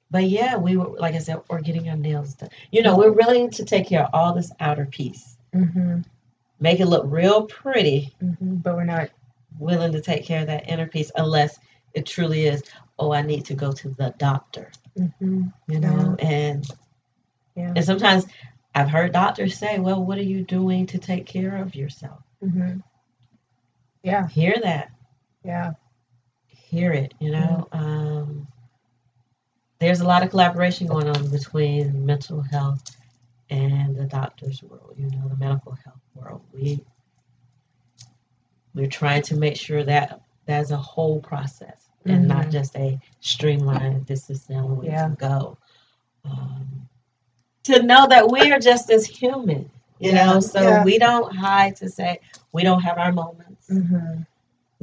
but 0.10 0.24
yeah, 0.26 0.56
we 0.58 0.78
were 0.78 0.98
like 1.00 1.16
I 1.16 1.20
said, 1.20 1.42
we're 1.50 1.62
getting 1.62 1.90
our 1.90 1.98
nails 1.98 2.36
done. 2.36 2.50
You 2.72 2.84
know, 2.84 2.98
we're 2.98 3.12
willing 3.12 3.50
to 3.52 3.66
take 3.66 3.88
care 3.88 4.04
of 4.04 4.10
all 4.14 4.34
this 4.34 4.52
outer 4.60 4.86
piece, 4.86 5.38
mm-hmm. 5.54 6.02
make 6.60 6.80
it 6.80 6.86
look 6.88 7.04
real 7.06 7.44
pretty. 7.48 8.14
mm-hmm. 8.22 8.56
But 8.56 8.76
we're 8.76 8.84
not. 8.86 9.10
Willing 9.60 9.92
to 9.92 10.02
take 10.02 10.26
care 10.26 10.42
of 10.42 10.48
that 10.48 10.70
inner 10.70 10.88
piece, 10.88 11.12
unless 11.16 11.60
it 11.94 12.06
truly 12.06 12.48
is. 12.48 12.64
Oh, 12.98 13.12
I 13.12 13.22
need 13.22 13.46
to 13.46 13.54
go 13.54 13.72
to 13.74 13.90
the 13.90 14.14
doctor. 14.18 14.72
hmm 14.98 15.44
You 15.68 15.80
know, 15.82 16.16
and 16.20 16.66
Yeah. 17.56 17.74
and 17.76 17.84
sometimes 17.86 18.26
I've 18.74 18.90
heard 18.90 19.12
doctors 19.12 19.58
say, 19.58 19.78
"Well, 19.80 20.04
what 20.04 20.18
are 20.18 20.24
you 20.24 20.44
doing 20.46 20.88
to 20.88 20.98
take 20.98 21.26
care 21.26 21.58
of 21.58 21.76
yourself?" 21.76 22.22
hmm 22.40 22.80
Yeah. 24.04 24.28
Hear 24.28 24.56
that. 24.64 24.92
Yeah. 25.44 25.74
hear 26.48 26.94
it 26.94 27.14
you 27.20 27.32
know 27.32 27.68
um, 27.74 28.48
there's 29.80 30.02
a 30.02 30.06
lot 30.06 30.24
of 30.24 30.30
collaboration 30.30 30.88
going 30.88 31.08
on 31.10 31.30
between 31.30 32.06
mental 32.06 32.42
health 32.42 32.84
and 33.50 33.96
the 33.96 34.06
doctor's 34.06 34.64
world 34.64 34.94
you 34.98 35.10
know 35.12 35.28
the 35.28 35.36
medical 35.38 35.74
health 35.74 36.00
world 36.16 36.42
we 36.54 36.84
we're 38.74 38.88
trying 38.88 39.22
to 39.24 39.36
make 39.36 39.58
sure 39.58 39.84
that 39.84 40.22
that's 40.46 40.72
a 40.72 40.78
whole 40.78 41.20
process 41.22 41.88
and 42.06 42.28
not 42.28 42.48
Mhm. 42.48 42.52
just 42.52 42.76
a 42.78 43.00
streamlined 43.20 44.06
this 44.08 44.30
is 44.30 44.46
the 44.46 44.56
only 44.56 44.88
way 44.88 44.94
Yeah. 44.94 45.10
to 45.10 45.16
go 45.16 45.58
um, 46.24 46.88
to 47.64 47.84
know 47.84 48.08
that 48.08 48.30
we 48.32 48.52
are 48.52 48.60
just 48.60 48.90
as 48.92 49.06
human 49.06 49.70
you 50.02 50.14
Yeah. 50.14 50.26
know 50.26 50.42
so 50.42 50.62
Yeah. 50.64 50.84
we 50.84 51.00
don't 51.00 51.36
hide 51.36 51.78
to 51.78 51.90
say 51.90 52.20
we 52.54 52.64
don't 52.64 52.82
have 52.82 52.98
our 53.00 53.14
moments 53.14 53.68
hmm 53.70 54.24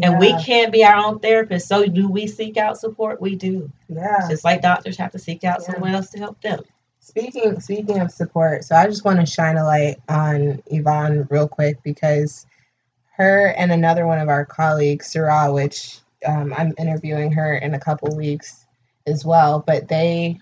and 0.03 0.19
we 0.19 0.33
can't 0.35 0.73
be 0.73 0.85
our 0.85 0.95
own 0.97 1.19
therapist. 1.19 1.69
So 1.69 1.87
do 1.87 2.09
we 2.09 2.27
seek 2.27 2.57
out 2.57 2.79
support? 2.79 3.21
We 3.21 3.37
do. 3.37 3.71
Yeah. 3.89 4.29
Just 4.31 4.45
like 4.45 4.63
doctors 4.63 4.97
have 4.99 5.13
to 5.13 5.19
seek 5.19 5.45
out 5.45 5.61
Yeah. 5.61 5.73
someone 5.73 5.95
else 5.95 6.11
to 6.11 6.19
help 6.19 6.41
them. 6.41 6.61
Speaking 7.01 7.61
speaking 7.61 8.01
of 8.01 8.11
support, 8.11 8.65
so 8.65 8.77
I 8.77 8.87
just 8.87 9.05
want 9.05 9.21
to 9.21 9.27
shine 9.27 9.57
a 9.57 9.65
light 9.65 9.97
on 10.09 10.63
Yvon 10.71 11.31
real 11.31 11.49
quick 11.49 11.83
because 11.83 12.47
her 13.17 13.49
and 13.49 13.73
another 13.73 14.07
one 14.07 14.19
of 14.19 14.29
our 14.29 14.45
colleagues, 14.45 15.09
Sarah, 15.09 15.53
which 15.53 16.01
um, 16.27 16.55
I'm 16.57 16.75
interviewing 16.79 17.33
her 17.33 17.55
in 17.57 17.75
a 17.75 17.81
couple 17.81 18.15
weeks 18.17 18.67
as 19.07 19.25
well, 19.25 19.65
but 19.67 19.89
they 19.89 20.39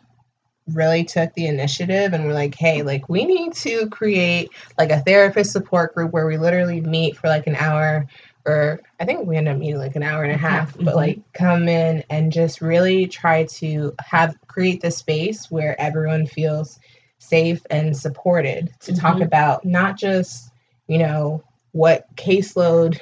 really 0.73 1.05
took 1.05 1.33
the 1.35 1.47
initiative 1.47 2.13
and 2.13 2.25
were 2.27 2.33
like, 2.33 2.55
hey, 2.55 2.83
like 2.83 3.09
we 3.09 3.25
need 3.25 3.53
to 3.55 3.89
create 3.89 4.51
like 4.79 4.91
a 4.91 5.01
therapist 5.01 5.53
support 5.53 5.95
group 5.95 6.13
where 6.13 6.27
we 6.27 6.37
literally 6.39 6.81
meet 6.81 7.17
for 7.17 7.29
like 7.29 7.47
an 7.47 7.57
hour 7.57 8.07
or 8.45 8.81
I 9.01 9.05
think 9.05 9.27
we 9.27 9.37
end 9.37 9.49
up 9.49 9.59
meeting 9.59 9.79
like 9.79 9.97
an 9.97 10.05
hour 10.05 10.23
and 10.23 10.33
a 10.33 10.37
half, 10.37 10.73
but 10.77 10.95
Mhm. 10.95 10.97
like 10.97 11.19
come 11.33 11.69
in 11.69 12.05
and 12.11 12.33
just 12.33 12.61
really 12.61 13.07
try 13.07 13.45
to 13.45 13.93
have 14.01 14.37
create 14.47 14.81
the 14.81 14.91
space 14.91 15.51
where 15.51 15.81
everyone 15.81 16.27
feels 16.27 16.79
safe 17.19 17.61
and 17.71 17.97
supported 17.97 18.73
to 18.81 18.95
talk 18.95 19.17
Mhm. 19.17 19.25
about 19.25 19.65
not 19.65 19.97
just, 19.97 20.53
you 20.87 20.99
know, 20.99 21.43
what 21.73 22.07
caseload 22.17 23.01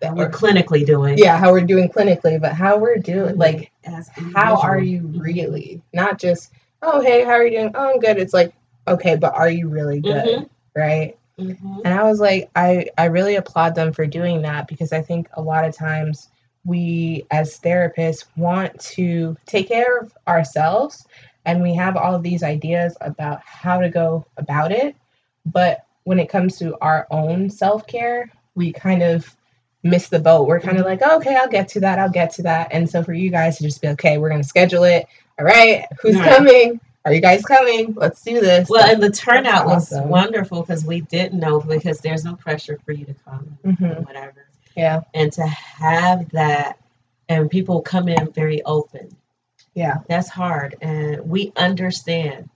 that 0.00 0.14
We're 0.14 0.24
we're 0.24 0.30
clinically 0.30 0.84
doing. 0.84 1.16
yeah, 1.18 1.36
how 1.38 1.52
we're 1.52 1.60
doing 1.62 1.88
clinically, 1.88 2.40
but 2.40 2.52
how 2.52 2.78
we're 2.78 2.96
doing 2.96 3.36
like 3.36 3.70
As 3.84 4.08
how 4.34 4.56
are 4.60 4.78
you 4.80 5.06
really? 5.16 5.80
Not 5.92 6.18
just, 6.18 6.52
oh 6.82 7.00
hey, 7.00 7.24
how 7.24 7.32
are 7.32 7.44
you 7.44 7.58
doing? 7.58 7.72
Oh 7.74 7.90
I'm 7.94 8.00
good. 8.00 8.18
It's 8.18 8.34
like, 8.34 8.54
okay, 8.88 9.16
but 9.16 9.34
are 9.34 9.50
you 9.50 9.68
really 9.68 10.00
good? 10.00 10.24
Mhm. 10.24 10.48
Right? 10.74 11.16
Mhm. 11.38 11.80
And 11.84 11.94
I 11.98 12.02
was 12.04 12.20
like, 12.20 12.50
I, 12.56 12.86
I 12.98 13.06
really 13.06 13.36
applaud 13.36 13.74
them 13.74 13.92
for 13.92 14.06
doing 14.06 14.42
that 14.42 14.68
because 14.68 14.92
I 14.92 15.02
think 15.02 15.28
a 15.34 15.42
lot 15.42 15.64
of 15.64 15.74
times 15.76 16.28
we 16.64 17.26
as 17.30 17.58
therapists 17.60 18.24
want 18.36 18.78
to 18.80 19.36
take 19.46 19.68
care 19.68 19.98
of 19.98 20.12
ourselves 20.26 21.06
and 21.44 21.62
we 21.62 21.74
have 21.74 21.96
all 21.96 22.14
of 22.14 22.22
these 22.22 22.42
ideas 22.42 22.96
about 23.00 23.40
how 23.44 23.80
to 23.80 23.88
go 23.88 24.26
about 24.36 24.72
it. 24.72 24.96
But 25.44 25.84
when 26.04 26.18
it 26.18 26.28
comes 26.28 26.58
to 26.58 26.76
our 26.80 27.06
own 27.10 27.50
self 27.50 27.86
care, 27.86 28.30
we 28.54 28.72
kind 28.72 29.02
of 29.02 29.34
miss 29.82 30.08
the 30.08 30.18
boat. 30.18 30.48
We're 30.48 30.60
kind 30.60 30.78
of 30.78 30.84
like, 30.86 31.00
oh, 31.02 31.16
okay, 31.18 31.36
I'll 31.36 31.48
get 31.48 31.68
to 31.68 31.80
that. 31.80 31.98
I'll 31.98 32.10
get 32.10 32.32
to 32.34 32.42
that. 32.42 32.68
And 32.72 32.88
so 32.90 33.02
for 33.02 33.12
you 33.12 33.30
guys 33.30 33.58
to 33.58 33.64
just 33.64 33.80
be 33.80 33.88
okay, 33.88 34.18
we're 34.18 34.30
going 34.30 34.42
to 34.42 34.48
schedule 34.48 34.84
it. 34.84 35.06
All 35.38 35.44
right, 35.44 35.84
who's 36.00 36.16
Right. 36.16 36.36
coming? 36.36 36.80
Are 37.04 37.12
you 37.12 37.20
guys 37.20 37.42
coming? 37.44 37.94
Let's 37.94 38.22
do 38.22 38.40
this. 38.40 38.68
Well, 38.68 38.84
and 38.90 39.00
the 39.02 39.10
turnout 39.10 39.66
was 39.66 39.92
awesome. 39.92 40.08
wonderful 40.08 40.62
because 40.62 40.84
we 40.84 41.02
didn't 41.02 41.38
know 41.38 41.60
because 41.60 42.00
there's 42.00 42.24
no 42.24 42.34
pressure 42.34 42.78
for 42.84 42.92
you 42.92 43.04
to 43.04 43.14
come 43.14 43.56
Mhm. 43.64 44.04
whatever. 44.06 44.46
Yeah. 44.76 45.02
And 45.14 45.32
to 45.34 45.46
have 45.46 46.28
that 46.30 46.78
and 47.28 47.48
people 47.50 47.80
come 47.82 48.08
in 48.08 48.32
very 48.32 48.62
open. 48.64 49.08
Yeah. 49.74 49.98
That's 50.08 50.28
hard. 50.28 50.76
And 50.80 51.28
we 51.28 51.52
understand. 51.56 52.48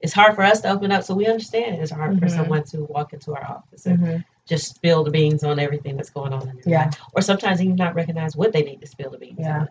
It's 0.00 0.12
hard 0.12 0.34
for 0.34 0.42
us 0.42 0.60
to 0.62 0.70
open 0.70 0.92
up, 0.92 1.04
so 1.04 1.14
we 1.14 1.26
understand 1.26 1.76
it's 1.80 1.90
hard 1.90 2.18
for 2.18 2.26
Mhm. 2.26 2.30
someone 2.30 2.64
to 2.64 2.84
walk 2.84 3.14
into 3.14 3.34
our 3.34 3.44
office 3.44 3.86
and 3.86 3.98
Mhm. 3.98 4.24
just 4.46 4.74
spill 4.74 5.04
the 5.04 5.10
beans 5.10 5.42
on 5.42 5.58
everything 5.58 5.96
that's 5.96 6.10
going 6.10 6.32
on 6.34 6.42
in 6.48 6.56
their 6.56 6.62
Yeah. 6.66 6.84
life. 6.86 7.00
Or 7.14 7.22
sometimes 7.22 7.62
even 7.62 7.76
not 7.76 7.94
recognize 7.94 8.36
what 8.36 8.52
they 8.52 8.62
need 8.62 8.80
to 8.82 8.86
spill 8.86 9.10
the 9.10 9.18
beans 9.18 9.38
Yeah. 9.40 9.66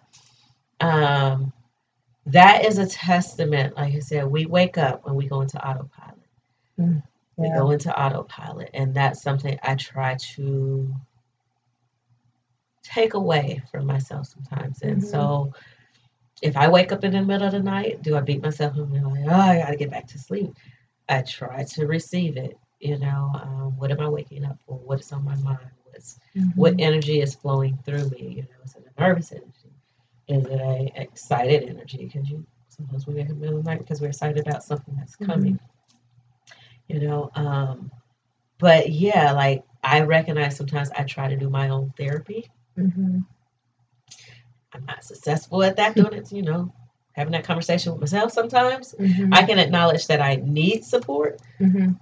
on. 0.82 1.04
Um, 1.04 1.54
that 2.28 2.66
is 2.66 2.78
a 2.80 2.88
testament. 2.88 3.76
Like 3.76 3.94
I 3.96 4.00
said, 4.00 4.28
we 4.28 4.46
wake 4.46 4.78
up 4.78 5.06
when 5.06 5.16
we 5.16 5.28
go 5.28 5.42
into 5.42 5.58
autopilot. 5.66 6.20
Mm, 6.80 7.04
We 7.38 7.50
go 7.50 7.72
into 7.72 7.98
autopilot, 7.98 8.70
and 8.74 8.94
that's 8.94 9.22
something 9.22 9.58
I 9.64 9.76
try 9.76 10.16
to 10.36 10.94
take 12.84 13.14
away 13.14 13.62
from 13.72 13.86
myself 13.86 14.28
sometimes. 14.28 14.82
And 14.82 15.02
Mhm. 15.02 15.04
so, 15.04 15.54
if 16.42 16.58
I 16.58 16.70
wake 16.70 16.92
up 16.92 17.04
in 17.04 17.14
the 17.14 17.24
middle 17.24 17.48
of 17.48 17.54
the 17.54 17.62
night, 17.62 18.02
do 18.04 18.16
I 18.16 18.22
beat 18.22 18.42
myself 18.42 18.74
up 18.74 18.80
and 18.80 18.94
be 18.94 19.00
like, 19.00 19.26
"Oh, 19.28 19.32
I 19.32 19.58
got 19.60 19.70
to 19.72 19.76
get 19.78 19.92
back 19.92 20.08
to 20.08 20.20
sleep"? 20.20 20.54
I 21.10 21.22
try 21.22 21.64
to 21.64 21.88
receive 21.88 22.38
it. 22.38 22.58
You 22.80 23.00
know, 23.00 23.32
um, 23.36 23.78
what 23.78 23.92
am 23.92 24.02
I 24.02 24.10
waking 24.10 24.46
up 24.46 24.60
for? 24.66 24.78
What 24.78 25.00
is 25.00 25.12
on 25.12 25.24
my 25.26 25.36
mind? 25.38 25.60
What's 25.86 26.20
what 26.56 26.76
energy 26.80 27.22
is 27.22 27.36
flowing 27.36 27.78
through 27.86 28.10
me? 28.10 28.28
You 28.38 28.42
know, 28.44 28.64
is 28.66 28.76
it 28.76 28.86
a 28.98 29.02
nervous 29.02 29.32
energy? 29.32 29.55
Is 30.28 30.46
it 30.46 30.60
a 30.60 30.92
excited 31.02 31.70
energy? 31.70 32.10
Because 32.12 32.30
you 32.30 32.46
sometimes 32.70 33.08
we 33.08 33.14
wake 33.14 33.26
up 33.26 33.32
in 33.32 33.36
the 33.40 33.42
middle 33.42 33.60
of 33.60 33.64
the 33.64 33.70
night 33.70 33.80
because 33.80 34.02
we're 34.02 34.08
excited 34.08 34.46
about 34.46 34.64
something 34.64 34.96
that's 34.98 35.16
Mhm. 35.18 35.26
coming. 35.28 35.60
you 36.88 37.00
know. 37.00 37.32
Um, 37.34 37.92
but 38.60 38.92
yeah, 38.92 39.32
like 39.32 39.64
I 39.84 40.02
recognize 40.02 40.56
sometimes 40.56 40.92
I 40.92 41.04
try 41.04 41.28
to 41.30 41.36
do 41.36 41.50
my 41.50 41.70
own 41.70 41.94
therapy. 41.98 42.50
Mm-hmm. 42.78 43.20
I'm 44.74 44.86
not 44.86 45.04
successful 45.04 45.64
at 45.64 45.78
that, 45.78 45.96
doing 45.96 46.14
it, 46.14 46.32
you 46.32 46.42
know, 46.44 46.72
having 47.14 47.32
that 47.32 47.44
conversation 47.44 47.92
with 47.94 48.02
myself 48.02 48.32
sometimes. 48.34 48.94
Mm-hmm. 49.00 49.34
I 49.34 49.44
can 49.44 49.58
acknowledge 49.58 50.08
that 50.08 50.22
I 50.22 50.36
need 50.36 50.84
support, 50.84 51.42
mm-hmm. 51.60 51.94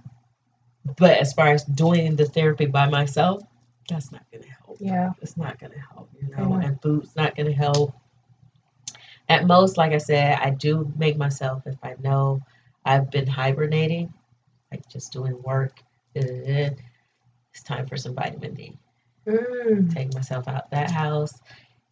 but 0.96 1.18
as 1.18 1.32
far 1.32 1.48
as 1.48 1.64
doing 1.64 2.16
the 2.16 2.26
therapy 2.26 2.66
by 2.66 2.88
myself, 2.88 3.42
that's 3.88 4.10
not 4.12 4.24
going 4.30 4.42
to 4.44 4.50
help. 4.50 4.76
Yeah. 4.80 5.12
It's 5.22 5.36
not 5.36 5.58
going 5.58 5.72
to 5.72 5.78
help, 5.78 6.10
you 6.20 6.28
know, 6.28 6.58
Yeah. 6.60 6.66
and 6.66 6.82
food's 6.82 7.14
not 7.16 7.36
going 7.36 7.46
to 7.46 7.52
help. 7.52 7.94
At 9.28 9.46
most, 9.46 9.76
like 9.78 9.92
I 9.92 9.98
said, 9.98 10.38
I 10.40 10.50
do 10.50 10.92
make 10.96 11.16
myself, 11.16 11.62
if 11.66 11.76
I 11.82 11.94
know 12.02 12.40
I've 12.84 13.10
been 13.10 13.26
hibernating, 13.26 14.12
like 14.70 14.86
just 14.88 15.12
doing 15.12 15.40
work, 15.42 15.80
eh, 16.16 16.70
it's 17.52 17.62
time 17.62 17.86
for 17.86 17.96
some 17.96 18.14
vitamin 18.14 18.54
D. 18.54 18.76
Mm. 19.26 19.92
Take 19.92 20.12
myself 20.14 20.46
out 20.48 20.70
that 20.70 20.90
house. 20.90 21.40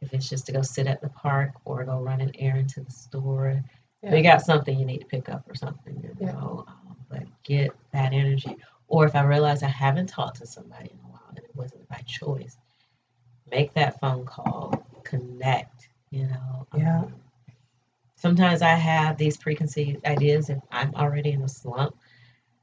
If 0.03 0.13
it's 0.13 0.29
just 0.29 0.47
to 0.47 0.53
go 0.53 0.63
sit 0.63 0.87
at 0.87 1.01
the 1.01 1.09
park 1.09 1.53
or 1.65 1.85
go 1.85 2.01
run 2.01 2.21
an 2.21 2.33
errand 2.39 2.69
to 2.71 2.81
the 2.81 2.91
store, 2.91 3.63
Yeah. 4.03 4.11
pick 4.11 4.27
out 4.27 4.43
something 4.43 4.79
you 4.79 4.85
need 4.85 4.99
to 4.99 5.07
pick 5.07 5.29
up 5.29 5.49
or 5.49 5.55
something, 5.55 5.97
you 6.03 6.15
Yeah. 6.21 6.33
know. 6.33 6.65
Um, 6.67 6.97
but 7.09 7.23
get 7.45 7.71
that 7.93 8.13
energy. 8.13 8.57
Or 8.89 9.07
if 9.07 9.15
I 9.15 9.23
realize 9.23 9.63
I 9.63 9.69
haven't 9.69 10.09
talked 10.09 10.39
to 10.39 10.47
somebody 10.47 10.91
in 10.91 10.99
a 10.99 11.09
while 11.13 11.23
and 11.31 11.39
it 11.39 11.51
wasn't 11.55 11.89
by 11.89 12.03
choice, 12.07 12.59
make 13.51 13.73
that 13.75 13.99
phone 14.01 14.27
call, 14.27 14.85
connect, 15.05 15.89
you 16.11 16.27
know. 16.27 16.67
Yeah. 16.77 17.05
Sometimes 18.23 18.63
I 18.63 18.75
have 18.75 19.17
these 19.19 19.37
preconceived 19.37 20.07
ideas 20.07 20.49
if 20.49 20.59
I'm 20.71 20.95
already 20.95 21.33
in 21.33 21.43
a 21.43 21.49
slump 21.49 21.97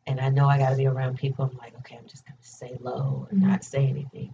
and 0.08 0.18
I 0.22 0.30
know 0.30 0.48
I 0.48 0.58
got 0.58 0.70
to 0.70 0.78
be 0.78 0.88
around 0.88 1.18
people. 1.18 1.44
I'm 1.52 1.58
like, 1.58 1.78
okay, 1.80 1.98
I'm 1.98 2.08
just 2.08 2.26
going 2.26 2.38
to 2.42 2.48
stay 2.48 2.78
low 2.80 3.28
and 3.30 3.44
Mhm. 3.44 3.48
not 3.50 3.66
say 3.66 3.86
anything. 3.86 4.34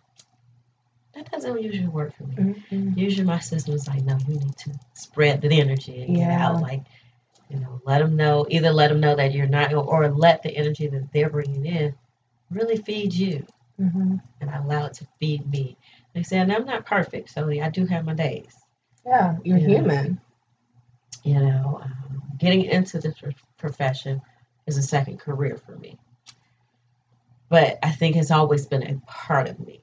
That 1.16 1.32
doesn't 1.32 1.60
usually 1.64 1.88
work 1.88 2.14
for 2.16 2.26
me. 2.26 2.36
Mhm. 2.70 2.96
Usually 2.96 3.26
my 3.26 3.40
system 3.40 3.74
is 3.74 3.88
like, 3.88 4.04
no, 4.04 4.20
you 4.28 4.36
need 4.36 4.56
to 4.56 4.80
spread 4.94 5.42
the 5.42 5.60
energy 5.60 6.04
and 6.04 6.16
get 6.16 6.30
out. 6.30 6.62
Like, 6.62 6.84
you 7.50 7.58
know, 7.60 7.82
let 7.86 8.00
them 8.00 8.16
know, 8.16 8.46
either 8.48 8.72
let 8.72 8.90
them 8.90 9.00
know 9.00 9.16
that 9.16 9.34
you're 9.34 9.48
not, 9.48 9.74
or 9.74 10.08
let 10.10 10.44
the 10.44 10.56
energy 10.56 10.86
that 10.86 11.12
they're 11.12 11.32
bringing 11.32 11.66
in 11.66 11.96
really 12.52 12.78
feed 12.78 13.16
you 13.16 13.48
Mhm. 13.80 14.22
and 14.42 14.50
allow 14.52 14.86
it 14.86 14.94
to 14.96 15.08
feed 15.20 15.50
me. 15.50 15.76
They 16.14 16.22
say, 16.22 16.38
and 16.38 16.54
I'm 16.54 16.66
not 16.66 16.86
perfect, 16.86 17.32
so 17.32 17.50
I 17.50 17.70
do 17.70 17.88
have 17.88 18.06
my 18.06 18.14
days. 18.14 18.56
Yeah, 19.04 19.38
you're 19.44 19.58
Yeah. 19.58 19.68
human. 19.70 20.22
You 21.26 21.40
know, 21.40 21.82
um, 21.84 22.22
getting 22.38 22.62
into 22.66 23.00
this 23.00 23.16
pro- 23.20 23.32
profession 23.58 24.22
is 24.68 24.78
a 24.78 24.84
second 24.84 25.20
career 25.20 25.58
for 25.58 25.76
me. 25.76 25.98
But 27.50 27.80
I 27.82 27.92
think 27.92 28.16
it's 28.16 28.30
always 28.30 28.68
been 28.68 28.84
a 28.84 28.96
part 29.08 29.50
of 29.50 29.60
me. 29.60 29.82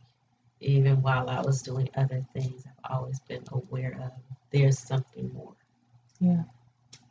Even 0.60 1.02
while 1.02 1.28
I 1.28 1.40
was 1.40 1.60
doing 1.62 1.90
other 1.96 2.24
things, 2.32 2.62
I've 2.84 2.96
always 2.96 3.18
been 3.20 3.42
aware 3.50 3.98
of 4.00 4.12
there's 4.52 4.78
something 4.78 5.32
more. 5.34 5.54
Yeah. 6.20 6.44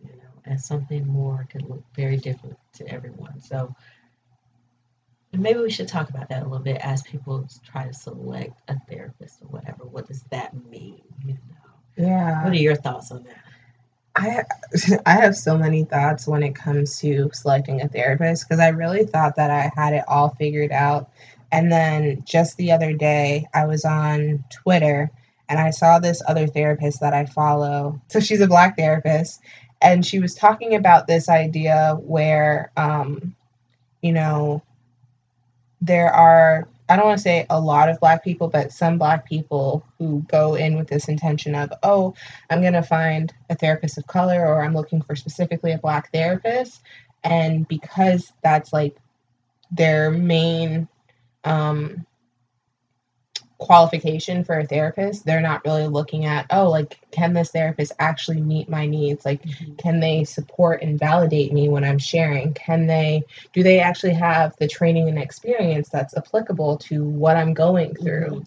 You 0.01 0.11
know, 0.11 0.31
and 0.45 0.59
something 0.61 1.05
more 1.05 1.45
can 1.49 1.67
look 1.67 1.83
very 1.93 2.15
different 2.15 2.57
to 2.75 2.87
everyone. 2.87 3.41
So 3.41 3.75
maybe 5.33 5.59
we 5.59 5.69
should 5.71 5.89
talk 5.89 6.09
about 6.09 6.29
that 6.29 6.43
a 6.43 6.45
little 6.45 6.63
bit 6.63 6.77
as 6.77 7.01
people 7.03 7.45
try 7.65 7.85
to 7.85 7.93
select 7.93 8.61
a 8.69 8.79
therapist 8.89 9.41
or 9.41 9.47
whatever. 9.47 9.83
What 9.83 10.07
does 10.07 10.23
that 10.31 10.53
mean? 10.69 11.01
You 11.25 11.33
know, 11.33 12.05
Yeah. 12.07 12.43
what 12.45 12.53
are 12.53 12.55
your 12.55 12.75
thoughts 12.75 13.11
on 13.11 13.23
that? 13.23 13.35
I 14.15 14.43
I 15.05 15.11
have 15.13 15.35
so 15.35 15.57
many 15.57 15.83
thoughts 15.83 16.27
when 16.27 16.43
it 16.43 16.55
comes 16.55 16.99
to 16.99 17.29
selecting 17.33 17.81
a 17.81 17.87
therapist 17.87 18.47
because 18.47 18.59
I 18.59 18.69
really 18.69 19.05
thought 19.05 19.35
that 19.35 19.49
I 19.51 19.71
had 19.75 19.93
it 19.93 20.03
all 20.07 20.29
figured 20.29 20.71
out. 20.71 21.09
And 21.51 21.71
then 21.71 22.23
just 22.25 22.57
the 22.57 22.71
other 22.71 22.93
day, 22.93 23.45
I 23.53 23.65
was 23.65 23.83
on 23.83 24.43
Twitter 24.49 25.11
and 25.49 25.59
I 25.59 25.69
saw 25.69 25.99
this 25.99 26.21
other 26.27 26.47
therapist 26.47 27.01
that 27.01 27.13
I 27.13 27.25
follow. 27.25 28.01
So 28.07 28.21
she's 28.21 28.39
a 28.39 28.47
black 28.47 28.77
therapist, 28.77 29.41
and 29.81 30.05
she 30.05 30.19
was 30.19 30.33
talking 30.33 30.75
about 30.75 31.07
this 31.07 31.27
idea 31.27 31.97
where, 31.99 32.71
um, 32.77 33.35
you 34.01 34.13
know, 34.13 34.61
there 35.81 36.13
are 36.13 36.69
I 36.91 36.97
don't 36.97 37.05
want 37.05 37.19
to 37.19 37.23
say 37.23 37.45
a 37.49 37.57
lot 37.57 37.87
of 37.87 38.01
black 38.01 38.21
people, 38.21 38.49
but 38.49 38.73
some 38.73 38.97
black 38.97 39.25
people 39.25 39.85
who 39.97 40.25
go 40.27 40.55
in 40.55 40.75
with 40.75 40.89
this 40.89 41.07
intention 41.07 41.55
of, 41.55 41.71
oh, 41.83 42.13
I'm 42.49 42.59
going 42.59 42.73
to 42.73 42.83
find 42.83 43.33
a 43.49 43.55
therapist 43.55 43.97
of 43.97 44.07
color 44.07 44.45
or 44.45 44.61
I'm 44.61 44.73
looking 44.73 45.01
for 45.01 45.15
specifically 45.15 45.71
a 45.71 45.77
black 45.77 46.11
therapist. 46.11 46.81
And 47.23 47.65
because 47.65 48.33
that's 48.43 48.73
like 48.73 48.97
their 49.71 50.11
main 50.11 50.89
um, 51.45 52.05
qualification 53.61 54.43
for 54.43 54.59
a 54.59 54.65
therapist, 54.65 55.23
they're 55.23 55.39
not 55.39 55.63
really 55.63 55.87
looking 55.87 56.25
at, 56.25 56.47
oh, 56.49 56.69
like, 56.69 56.99
can 57.11 57.31
this 57.31 57.51
therapist 57.51 57.93
actually 57.99 58.41
meet 58.41 58.67
my 58.67 58.87
needs? 58.87 59.23
Like, 59.23 59.43
can 59.77 59.99
they 59.99 60.23
support 60.23 60.81
and 60.81 60.99
validate 60.99 61.53
me 61.53 61.69
when 61.69 61.83
I'm 61.83 61.99
sharing? 61.99 62.53
Can 62.53 62.87
they, 62.87 63.23
do 63.53 63.61
they 63.61 63.79
actually 63.79 64.13
have 64.13 64.55
the 64.57 64.67
training 64.67 65.07
and 65.07 65.19
experience 65.19 65.89
that's 65.89 66.17
applicable 66.17 66.77
to 66.77 67.03
what 67.03 67.37
I'm 67.37 67.53
going 67.53 67.93
through? 67.95 68.43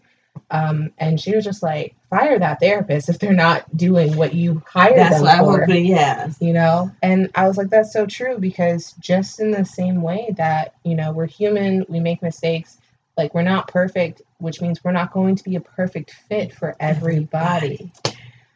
Um, 0.50 0.90
and 0.98 1.18
she 1.20 1.34
was 1.34 1.44
just 1.44 1.62
like, 1.62 1.94
fire 2.10 2.38
that 2.38 2.60
therapist 2.60 3.08
if 3.08 3.18
they're 3.18 3.32
not 3.32 3.76
doing 3.76 4.16
what 4.16 4.34
you 4.34 4.62
hired 4.66 4.96
That's 4.96 5.16
them 5.16 5.24
what 5.24 5.66
for. 5.66 5.70
Yeah. 5.70 6.30
You 6.40 6.52
know, 6.52 6.90
and 7.02 7.30
I 7.36 7.46
was 7.46 7.56
like, 7.56 7.70
that's 7.70 7.92
so 7.92 8.04
true 8.06 8.38
because 8.38 8.92
just 9.00 9.40
in 9.40 9.52
the 9.52 9.64
same 9.64 10.02
way 10.02 10.34
that, 10.36 10.74
you 10.84 10.96
know, 10.96 11.12
we're 11.12 11.26
human, 11.26 11.86
we 11.88 12.00
make 12.00 12.20
mistakes, 12.20 12.78
like 13.16 13.34
we're 13.34 13.42
not 13.42 13.68
perfect, 13.68 14.22
which 14.38 14.60
means 14.60 14.82
we're 14.82 14.92
not 14.92 15.12
going 15.12 15.36
to 15.36 15.44
be 15.44 15.56
a 15.56 15.60
perfect 15.60 16.12
fit 16.28 16.52
for 16.54 16.74
everybody. 16.80 17.92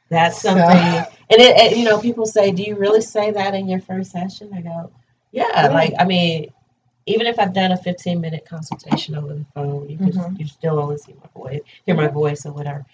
That's 0.09 0.41
So- 0.41 0.49
something. 0.51 1.05
And 1.31 1.41
it, 1.41 1.57
it, 1.57 1.77
you 1.77 1.85
know, 1.85 2.01
people 2.01 2.25
say, 2.27 2.51
"Do 2.51 2.63
you 2.63 2.77
really 2.77 3.03
say 3.03 3.31
that 3.31 3.55
in 3.55 3.69
your 3.69 3.81
first 3.81 4.11
session?" 4.11 4.51
I 4.55 4.63
go, 4.63 4.91
"Yeah." 5.33 5.45
Yeah. 5.55 5.69
Like, 5.69 5.93
I 5.99 6.05
mean, 6.05 6.49
even 7.07 7.27
if 7.27 7.39
I've 7.39 7.53
done 7.53 7.73
a 7.73 7.77
15 7.77 8.21
minute 8.21 8.47
consultation 8.49 9.15
over 9.15 9.35
the 9.35 9.45
phone, 9.55 9.89
you 9.89 9.97
can 9.99 10.13
Mhm. 10.13 10.39
you 10.39 10.47
still 10.47 10.79
only 10.79 10.97
see 10.99 11.15
my 11.15 11.29
voice, 11.35 11.61
hear 11.87 11.95
my 11.95 12.09
voice 12.09 12.47
or 12.47 12.53
whatever. 12.53 12.85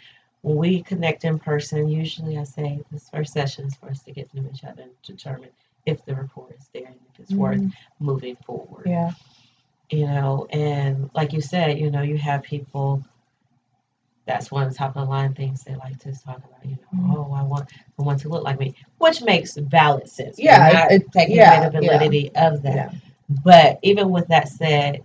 When 0.42 0.56
we 0.56 0.82
connect 0.82 1.24
in 1.24 1.38
person, 1.38 1.88
usually 1.88 2.36
I 2.38 2.44
say 2.44 2.80
this 2.92 3.08
first 3.08 3.32
session 3.32 3.66
is 3.66 3.74
for 3.76 3.88
us 3.88 4.02
to 4.02 4.12
get 4.12 4.30
to 4.30 4.40
know 4.40 4.50
each 4.52 4.64
other 4.64 4.82
and 4.82 4.90
determine 5.02 5.48
if 5.86 6.04
the 6.04 6.14
rapport 6.16 6.48
is 6.58 6.68
there 6.74 6.86
and 6.86 6.96
if 7.12 7.20
it's 7.20 7.32
worth 7.32 7.60
Mhm. 7.60 7.72
moving 8.00 8.36
forward. 8.36 8.86
Yeah. 8.86 9.12
You 9.90 10.06
know 10.06 10.46
and 10.50 11.10
like 11.14 11.32
you 11.32 11.40
said 11.40 11.78
you 11.78 11.90
know 11.90 12.02
you 12.02 12.16
have 12.16 12.42
people 12.42 13.02
that's 14.26 14.50
one 14.50 14.62
of 14.66 14.70
the 14.72 14.76
top 14.78 14.96
of 14.96 15.04
the 15.04 15.10
line 15.10 15.34
things 15.34 15.62
they 15.64 15.74
like 15.76 15.98
to 15.98 16.12
talk 16.24 16.38
about 16.38 16.64
you 16.64 16.70
know 16.92 16.98
Mhm. 16.98 17.16
oh 17.16 17.32
i 17.34 17.42
want 17.42 17.68
someone 17.96 18.18
to 18.18 18.28
look 18.28 18.42
like 18.44 18.58
me 18.58 18.74
which 18.98 19.22
makes 19.22 19.56
valid 19.56 20.08
sense 20.08 20.38
Yeah, 20.38 20.86
it- 20.90 21.12
taking 21.12 21.36
yeah, 21.36 21.68
the 21.68 21.80
validity 21.80 22.34
of 22.34 22.62
that 22.62 22.74
Yeah. 22.92 22.98
but 23.44 23.78
even 23.82 24.10
with 24.10 24.28
that 24.28 24.48
said 24.48 25.02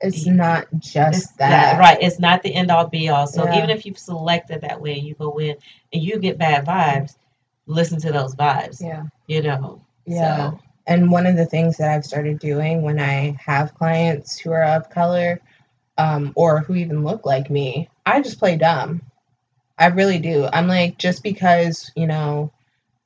It's 0.00 0.26
not 0.26 0.66
just 0.78 1.22
it's 1.24 1.32
that. 1.38 1.74
not- 1.74 1.80
right 1.80 1.98
it's 2.00 2.18
not 2.18 2.42
the 2.42 2.54
end 2.54 2.70
all 2.70 2.86
be 2.86 3.08
all 3.08 3.26
so 3.26 3.44
Yeah. 3.44 3.58
even 3.58 3.70
if 3.70 3.84
you've 3.86 3.98
selected 3.98 4.60
that 4.62 4.80
way 4.80 4.98
you 4.98 5.14
go 5.14 5.38
in 5.38 5.56
and 5.92 6.02
you 6.02 6.18
get 6.18 6.38
bad 6.38 6.64
vibes 6.64 7.16
listen 7.66 8.00
to 8.00 8.12
those 8.12 8.34
vibes 8.34 8.80
Yeah. 8.80 9.04
you 9.26 9.42
know 9.42 9.80
Yeah. 10.06 10.50
so, 10.50 10.58
And 10.86 11.10
one 11.10 11.26
of 11.26 11.36
the 11.36 11.46
things 11.46 11.76
that 11.76 11.90
I've 11.90 12.04
started 12.04 12.38
doing 12.38 12.82
when 12.82 12.98
I 12.98 13.36
have 13.44 13.74
clients 13.74 14.38
who 14.38 14.50
are 14.52 14.64
of 14.64 14.90
color 14.90 15.40
um, 15.96 16.32
or 16.34 16.60
who 16.60 16.74
even 16.74 17.04
look 17.04 17.24
like 17.24 17.50
me, 17.50 17.88
I 18.04 18.20
just 18.20 18.38
play 18.38 18.56
dumb. 18.56 19.02
I 19.78 19.86
really 19.86 20.18
do. 20.18 20.48
I'm 20.52 20.68
like, 20.68 20.98
just 20.98 21.22
because, 21.22 21.90
you 21.96 22.06
know, 22.06 22.52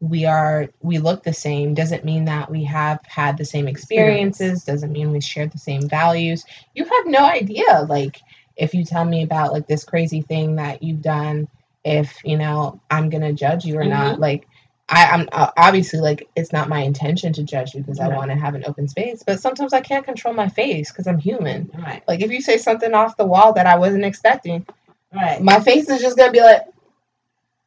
we 0.00 0.24
are, 0.26 0.68
we 0.80 0.98
look 0.98 1.22
the 1.22 1.32
same 1.32 1.74
doesn't 1.74 2.04
mean 2.04 2.26
that 2.26 2.50
we 2.50 2.64
have 2.64 3.00
had 3.06 3.38
the 3.38 3.44
same 3.44 3.68
experiences, 3.68 4.64
doesn't 4.64 4.92
mean 4.92 5.10
we 5.10 5.20
share 5.20 5.46
the 5.46 5.58
same 5.58 5.88
values. 5.88 6.44
You 6.74 6.84
have 6.84 7.06
no 7.06 7.24
idea, 7.24 7.86
like, 7.88 8.20
if 8.56 8.74
you 8.74 8.84
tell 8.84 9.04
me 9.04 9.22
about 9.22 9.52
like 9.52 9.66
this 9.66 9.84
crazy 9.84 10.22
thing 10.22 10.56
that 10.56 10.82
you've 10.82 11.02
done, 11.02 11.48
if, 11.84 12.18
you 12.24 12.36
know, 12.36 12.80
I'm 12.90 13.10
going 13.10 13.22
to 13.22 13.32
judge 13.32 13.64
you 13.64 13.78
or 13.78 13.84
not. 13.84 14.18
Like, 14.18 14.48
I, 14.88 15.06
I'm 15.06 15.28
uh, 15.32 15.50
obviously 15.56 15.98
like 15.98 16.28
it's 16.36 16.52
not 16.52 16.68
my 16.68 16.80
intention 16.80 17.32
to 17.34 17.42
judge 17.42 17.74
you 17.74 17.80
because 17.80 17.98
I 17.98 18.08
want 18.08 18.30
to 18.30 18.36
have 18.36 18.54
an 18.54 18.64
open 18.66 18.86
space, 18.86 19.22
but 19.26 19.40
sometimes 19.40 19.72
I 19.72 19.80
can't 19.80 20.04
control 20.04 20.32
my 20.32 20.48
face 20.48 20.92
because 20.92 21.08
I'm 21.08 21.18
human. 21.18 21.70
right. 21.76 22.02
Like 22.06 22.20
if 22.20 22.30
you 22.30 22.40
say 22.40 22.56
something 22.56 22.94
off 22.94 23.16
the 23.16 23.26
wall 23.26 23.52
that 23.54 23.66
I 23.66 23.78
wasn't 23.78 24.04
expecting, 24.04 24.64
right. 25.12 25.42
my 25.42 25.58
face 25.58 25.88
is 25.88 26.00
just 26.00 26.16
gonna 26.16 26.32
be 26.32 26.40
like, 26.40 26.62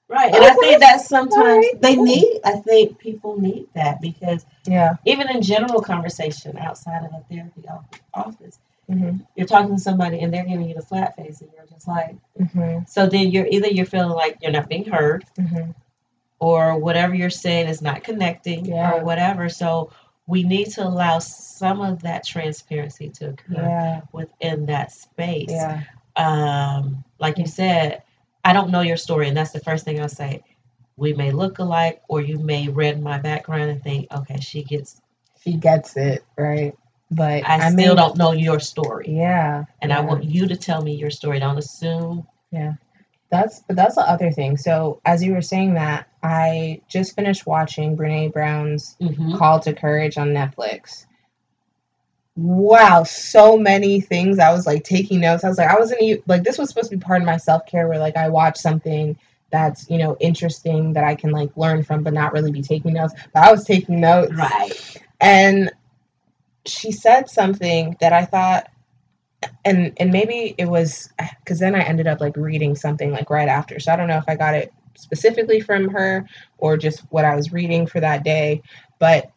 Right, 0.07 0.33
and 0.33 0.43
I 0.43 0.53
think 0.55 0.79
that 0.79 1.01
sometimes 1.01 1.37
Alright, 1.37 1.81
they 1.81 1.95
need. 1.95 2.39
I 2.43 2.53
think 2.53 2.97
people 2.97 3.39
need 3.39 3.67
that 3.75 4.01
because 4.01 4.43
yeah, 4.65 4.95
even 5.05 5.29
in 5.29 5.43
general 5.43 5.81
conversation 5.81 6.57
outside 6.57 7.05
of 7.05 7.11
a 7.13 7.23
therapy 7.31 7.67
off- 7.67 7.85
office, 8.13 8.57
hmm 8.87 9.17
you're 9.35 9.45
talking 9.45 9.75
to 9.75 9.81
somebody 9.81 10.19
and 10.21 10.33
they're 10.33 10.45
giving 10.45 10.67
you 10.67 10.73
the 10.73 10.81
flat 10.81 11.15
face, 11.15 11.41
and 11.41 11.51
you're 11.55 11.67
just 11.67 11.87
like. 11.87 12.15
hmm 12.53 12.79
So 12.87 13.05
then 13.05 13.29
you're 13.29 13.45
either 13.45 13.67
you're 13.67 13.85
feeling 13.85 14.09
like 14.09 14.37
you're 14.41 14.51
not 14.51 14.67
being 14.67 14.85
heard, 14.85 15.25
hmm 15.37 15.71
or 16.39 16.77
whatever 16.79 17.13
you're 17.15 17.29
saying 17.29 17.67
is 17.67 17.81
not 17.81 18.03
connecting, 18.03 18.65
Yeah. 18.65 18.93
or 18.93 19.03
whatever. 19.03 19.49
So 19.49 19.91
we 20.27 20.43
need 20.43 20.69
to 20.71 20.83
allow 20.83 21.19
some 21.19 21.81
of 21.81 22.03
that 22.03 22.25
transparency 22.25 23.09
to 23.09 23.29
occur 23.29 23.61
Yeah. 23.61 24.01
within 24.11 24.67
that 24.67 24.91
space. 24.91 25.49
Yeah. 25.49 25.81
Um, 26.15 27.03
like 27.19 27.37
you 27.37 27.47
said, 27.47 28.03
I 28.45 28.53
don't 28.53 28.69
know 28.71 28.81
your 28.81 28.97
story, 28.97 29.27
and 29.27 29.35
that's 29.35 29.51
the 29.51 29.59
first 29.59 29.85
thing 29.85 29.99
I'll 29.99 30.07
say. 30.09 30.43
We 30.97 31.13
may 31.13 31.31
look 31.31 31.59
alike, 31.59 32.01
or 32.07 32.21
you 32.21 32.37
may 32.39 32.67
read 32.67 33.01
my 33.01 33.17
background 33.17 33.69
and 33.71 33.81
think, 33.83 34.07
okay, 34.11 34.39
she 34.39 34.63
gets. 34.63 35.01
She 35.43 35.53
gets 35.53 35.95
it, 35.97 36.23
right? 36.37 36.73
But 37.11 37.47
I, 37.47 37.55
I, 37.55 37.71
still 37.71 37.87
mean, 37.87 37.95
don't 37.95 38.17
know 38.17 38.33
your 38.33 38.59
story, 38.59 39.07
Yeah. 39.09 39.65
and 39.81 39.91
I 39.91 40.01
want 40.01 40.23
you 40.25 40.47
to 40.47 40.55
tell 40.55 40.81
me 40.81 40.93
your 40.95 41.09
story. 41.09 41.39
Don't 41.39 41.57
assume. 41.57 42.27
That's 43.31 43.59
but 43.67 43.75
that's 43.75 43.95
the 43.95 44.01
other 44.01 44.31
thing. 44.31 44.57
So 44.57 45.01
as 45.05 45.23
you 45.23 45.33
were 45.33 45.41
saying 45.41 45.75
that, 45.75 46.07
I 46.23 46.81
just 46.89 47.15
finished 47.15 47.45
watching 47.45 47.95
Brene 47.95 48.33
Brown's 48.33 48.95
Mhm. 48.99 49.37
Call 49.37 49.59
to 49.61 49.73
Courage 49.73 50.17
on 50.17 50.29
Netflix. 50.29 51.05
Wow, 52.35 53.03
so 53.03 53.57
many 53.57 53.99
things. 54.01 54.39
I 54.39 54.51
was 54.51 54.65
like 54.65 54.83
taking 54.83 55.19
notes. 55.19 55.43
I 55.43 55.49
was 55.49 55.57
like, 55.57 55.69
I 55.69 55.77
wasn't 55.77 56.01
even 56.01 56.23
like 56.27 56.43
this 56.43 56.57
was 56.57 56.69
supposed 56.69 56.89
to 56.89 56.97
be 56.97 57.01
part 57.03 57.21
of 57.21 57.25
my 57.25 57.37
self 57.37 57.65
care 57.65 57.87
where 57.87 57.99
like 57.99 58.15
I 58.17 58.29
watch 58.29 58.57
something 58.57 59.17
that's 59.51 59.89
you 59.89 59.97
know 59.97 60.15
interesting 60.19 60.93
that 60.93 61.03
I 61.03 61.15
can 61.15 61.31
like 61.31 61.55
learn 61.57 61.83
from, 61.83 62.01
but 62.03 62.13
not 62.13 62.33
really 62.33 62.51
be 62.51 62.61
taking 62.61 62.93
notes. 62.93 63.13
But 63.33 63.43
I 63.47 63.51
was 63.51 63.65
taking 63.65 63.99
notes, 63.99 64.31
Right. 64.33 64.71
and 65.19 65.71
she 66.65 66.91
said 66.91 67.29
something 67.29 67.97
that 67.99 68.13
I 68.13 68.25
thought, 68.25 68.69
and 69.65 69.93
and 69.97 70.11
maybe 70.11 70.55
it 70.57 70.65
was 70.65 71.09
because 71.39 71.59
then 71.59 71.75
I 71.75 71.81
ended 71.81 72.07
up 72.07 72.19
like 72.19 72.35
reading 72.35 72.75
something 72.75 73.11
like 73.11 73.29
right 73.29 73.47
after. 73.47 73.79
So 73.79 73.91
I 73.91 73.95
don't 73.95 74.07
know 74.07 74.17
if 74.17 74.27
I 74.27 74.35
got 74.35 74.55
it 74.55 74.73
specifically 74.95 75.61
from 75.61 75.89
her 75.89 76.27
or 76.57 76.77
just 76.77 77.01
what 77.11 77.25
I 77.25 77.35
was 77.35 77.53
reading 77.53 77.87
for 77.87 77.99
that 77.99 78.23
day, 78.23 78.61
but 78.99 79.31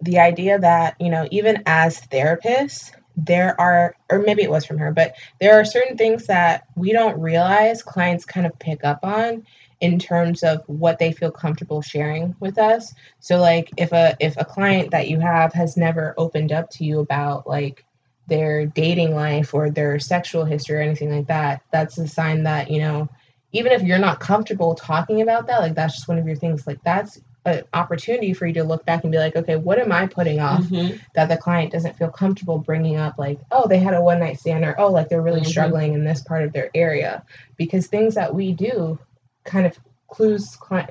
the 0.00 0.18
idea 0.18 0.58
that 0.58 0.96
you 1.00 1.10
know 1.10 1.26
even 1.30 1.62
as 1.66 2.00
therapists 2.00 2.90
there 3.16 3.58
are 3.60 3.94
or 4.10 4.20
maybe 4.20 4.42
it 4.42 4.50
was 4.50 4.64
from 4.64 4.78
her 4.78 4.90
but 4.90 5.14
there 5.40 5.54
are 5.54 5.64
certain 5.64 5.96
things 5.96 6.26
that 6.26 6.64
we 6.74 6.92
don't 6.92 7.20
realize 7.20 7.82
clients 7.82 8.24
kind 8.24 8.46
of 8.46 8.58
pick 8.58 8.84
up 8.84 9.00
on 9.04 9.46
in 9.80 9.98
terms 9.98 10.42
of 10.42 10.62
what 10.66 10.98
they 10.98 11.12
feel 11.12 11.30
comfortable 11.30 11.82
sharing 11.82 12.34
with 12.40 12.58
us 12.58 12.94
so 13.20 13.36
like 13.36 13.70
if 13.76 13.92
a 13.92 14.16
if 14.18 14.34
a 14.38 14.44
client 14.44 14.90
that 14.90 15.08
you 15.08 15.20
have 15.20 15.52
has 15.52 15.76
never 15.76 16.14
opened 16.16 16.52
up 16.52 16.70
to 16.70 16.84
you 16.84 17.00
about 17.00 17.46
like 17.46 17.84
their 18.28 18.66
dating 18.66 19.14
life 19.14 19.52
or 19.54 19.70
their 19.70 19.98
sexual 19.98 20.44
history 20.44 20.76
or 20.76 20.80
anything 20.80 21.10
like 21.14 21.26
that 21.26 21.60
that's 21.72 21.98
a 21.98 22.06
sign 22.06 22.44
that 22.44 22.70
you 22.70 22.78
know 22.78 23.08
even 23.52 23.72
if 23.72 23.82
you're 23.82 23.98
not 23.98 24.20
comfortable 24.20 24.74
talking 24.74 25.20
about 25.22 25.46
that 25.46 25.60
like 25.60 25.74
that's 25.74 25.94
just 25.94 26.08
one 26.08 26.18
of 26.18 26.26
your 26.26 26.36
things 26.36 26.66
like 26.66 26.82
that's 26.84 27.20
an 27.44 27.64
opportunity 27.74 28.32
for 28.32 28.46
you 28.46 28.54
to 28.54 28.62
look 28.62 28.86
back 28.86 29.02
and 29.02 29.10
be 29.10 29.18
like 29.18 29.34
okay 29.34 29.56
what 29.56 29.78
am 29.80 29.90
i 29.90 30.06
putting 30.06 30.38
off 30.38 30.62
Mhm. 30.62 31.00
that 31.14 31.28
the 31.28 31.36
client 31.36 31.72
doesn't 31.72 31.96
feel 31.96 32.08
comfortable 32.10 32.58
bringing 32.58 32.96
up 32.96 33.18
like 33.18 33.40
oh 33.50 33.66
they 33.66 33.78
had 33.78 33.94
a 33.94 34.00
one 34.00 34.20
night 34.20 34.38
stand 34.38 34.64
or 34.64 34.78
oh 34.80 34.90
like 34.92 35.08
they're 35.08 35.20
really 35.20 35.40
Mhm. 35.40 35.46
struggling 35.46 35.92
in 35.94 36.04
this 36.04 36.22
part 36.22 36.44
of 36.44 36.52
their 36.52 36.70
area 36.74 37.24
because 37.56 37.88
things 37.88 38.14
that 38.14 38.32
we 38.34 38.52
do 38.52 38.98
kind 39.44 39.66
of 39.66 39.76
clues 40.06 40.54
client 40.56 40.90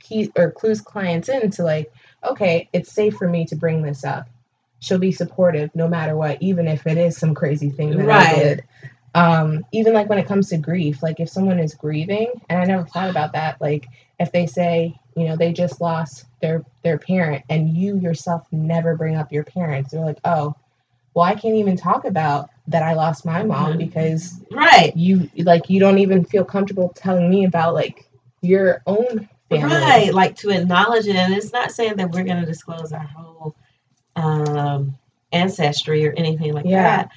key 0.00 0.32
or 0.36 0.50
clues 0.50 0.80
clients 0.80 1.28
into 1.28 1.62
like 1.62 1.92
okay 2.24 2.68
it's 2.72 2.90
safe 2.92 3.14
for 3.14 3.28
me 3.28 3.44
to 3.44 3.54
bring 3.54 3.82
this 3.82 4.04
up 4.04 4.28
she'll 4.80 4.98
be 4.98 5.12
supportive 5.12 5.70
no 5.74 5.88
matter 5.88 6.16
what 6.16 6.40
even 6.42 6.66
if 6.68 6.86
it 6.86 6.98
is 6.98 7.16
some 7.16 7.34
crazy 7.34 7.70
thing 7.70 7.96
that 7.98 8.10
i 8.10 8.24
did 8.26 8.64
um 9.14 9.64
even 9.72 9.92
like 9.94 10.08
when 10.08 10.18
it 10.18 10.26
comes 10.26 10.48
to 10.48 10.56
grief 10.58 11.02
like 11.02 11.20
if 11.20 11.28
someone 11.28 11.58
is 11.58 11.74
grieving 11.74 12.28
and 12.48 12.60
i 12.60 12.64
never 12.64 12.84
thought 12.86 13.10
about 13.10 13.32
that 13.32 13.60
like 13.60 13.86
if 14.20 14.30
they 14.32 14.46
say 14.46 14.94
you 15.16 15.26
know 15.26 15.36
they 15.36 15.52
just 15.52 15.80
lost 15.80 16.26
their 16.40 16.64
their 16.82 16.98
parent 16.98 17.42
and 17.48 17.70
you 17.76 17.98
yourself 17.98 18.46
never 18.52 18.96
bring 18.96 19.16
up 19.16 19.32
your 19.32 19.44
parents 19.44 19.90
they're 19.92 20.04
like 20.04 20.18
oh 20.24 20.54
well 21.14 21.24
i 21.24 21.34
can't 21.34 21.54
even 21.56 21.76
talk 21.76 22.04
about 22.04 22.50
that 22.66 22.82
i 22.82 22.94
lost 22.94 23.24
my 23.24 23.42
mom 23.42 23.74
Mhm. 23.74 23.78
because 23.78 24.40
Right. 24.50 24.94
you 24.96 25.28
like 25.38 25.68
you 25.70 25.80
don't 25.80 25.98
even 25.98 26.24
feel 26.24 26.44
comfortable 26.44 26.90
telling 26.94 27.30
me 27.30 27.44
about 27.44 27.74
like 27.74 28.08
your 28.42 28.82
own 28.86 29.28
family 29.50 29.74
Right, 29.74 30.12
like 30.12 30.36
to 30.36 30.50
acknowledge 30.50 31.06
it, 31.06 31.16
and 31.16 31.32
it's 31.34 31.52
not 31.52 31.70
saying 31.72 31.96
that 31.96 32.10
we're 32.10 32.24
going 32.24 32.40
to 32.40 32.46
disclose 32.46 32.92
our 32.92 33.00
whole 33.00 33.54
um, 34.16 34.96
ancestry 35.32 36.06
or 36.06 36.12
anything 36.16 36.52
like 36.52 36.66
Yeah. 36.66 36.82
that, 36.82 37.10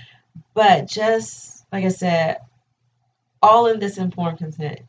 but 0.53 0.87
just 0.87 1.65
like 1.71 1.85
I 1.85 1.89
said, 1.89 2.37
all 3.41 3.67
in 3.67 3.79
this 3.79 3.97
informed 3.97 4.37
consent, 4.39 4.81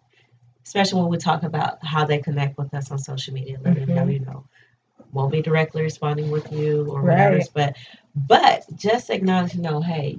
especially 0.65 1.01
when 1.03 1.11
we 1.11 1.19
talk 1.19 1.43
about 1.43 1.85
how 1.85 2.05
they 2.05 2.19
connect 2.19 2.59
with 2.59 2.75
us 2.75 2.91
on 2.91 2.99
social 2.99 3.35
media, 3.35 3.59
letting 3.63 3.87
them 3.87 3.95
know, 3.97 4.05
Mhm. 4.07 4.13
you 4.13 4.21
know, 4.21 4.45
won't 5.13 5.33
be 5.33 5.43
directly 5.43 5.83
responding 5.83 6.31
with 6.31 6.51
you 6.53 6.91
or 6.91 7.03
Right. 7.03 7.33
whatever, 7.33 7.51
but 7.55 7.77
but 8.29 8.65
just 8.77 9.11
acknowledge, 9.11 9.55
you 9.55 9.63
know, 9.63 9.81
hey, 9.81 10.19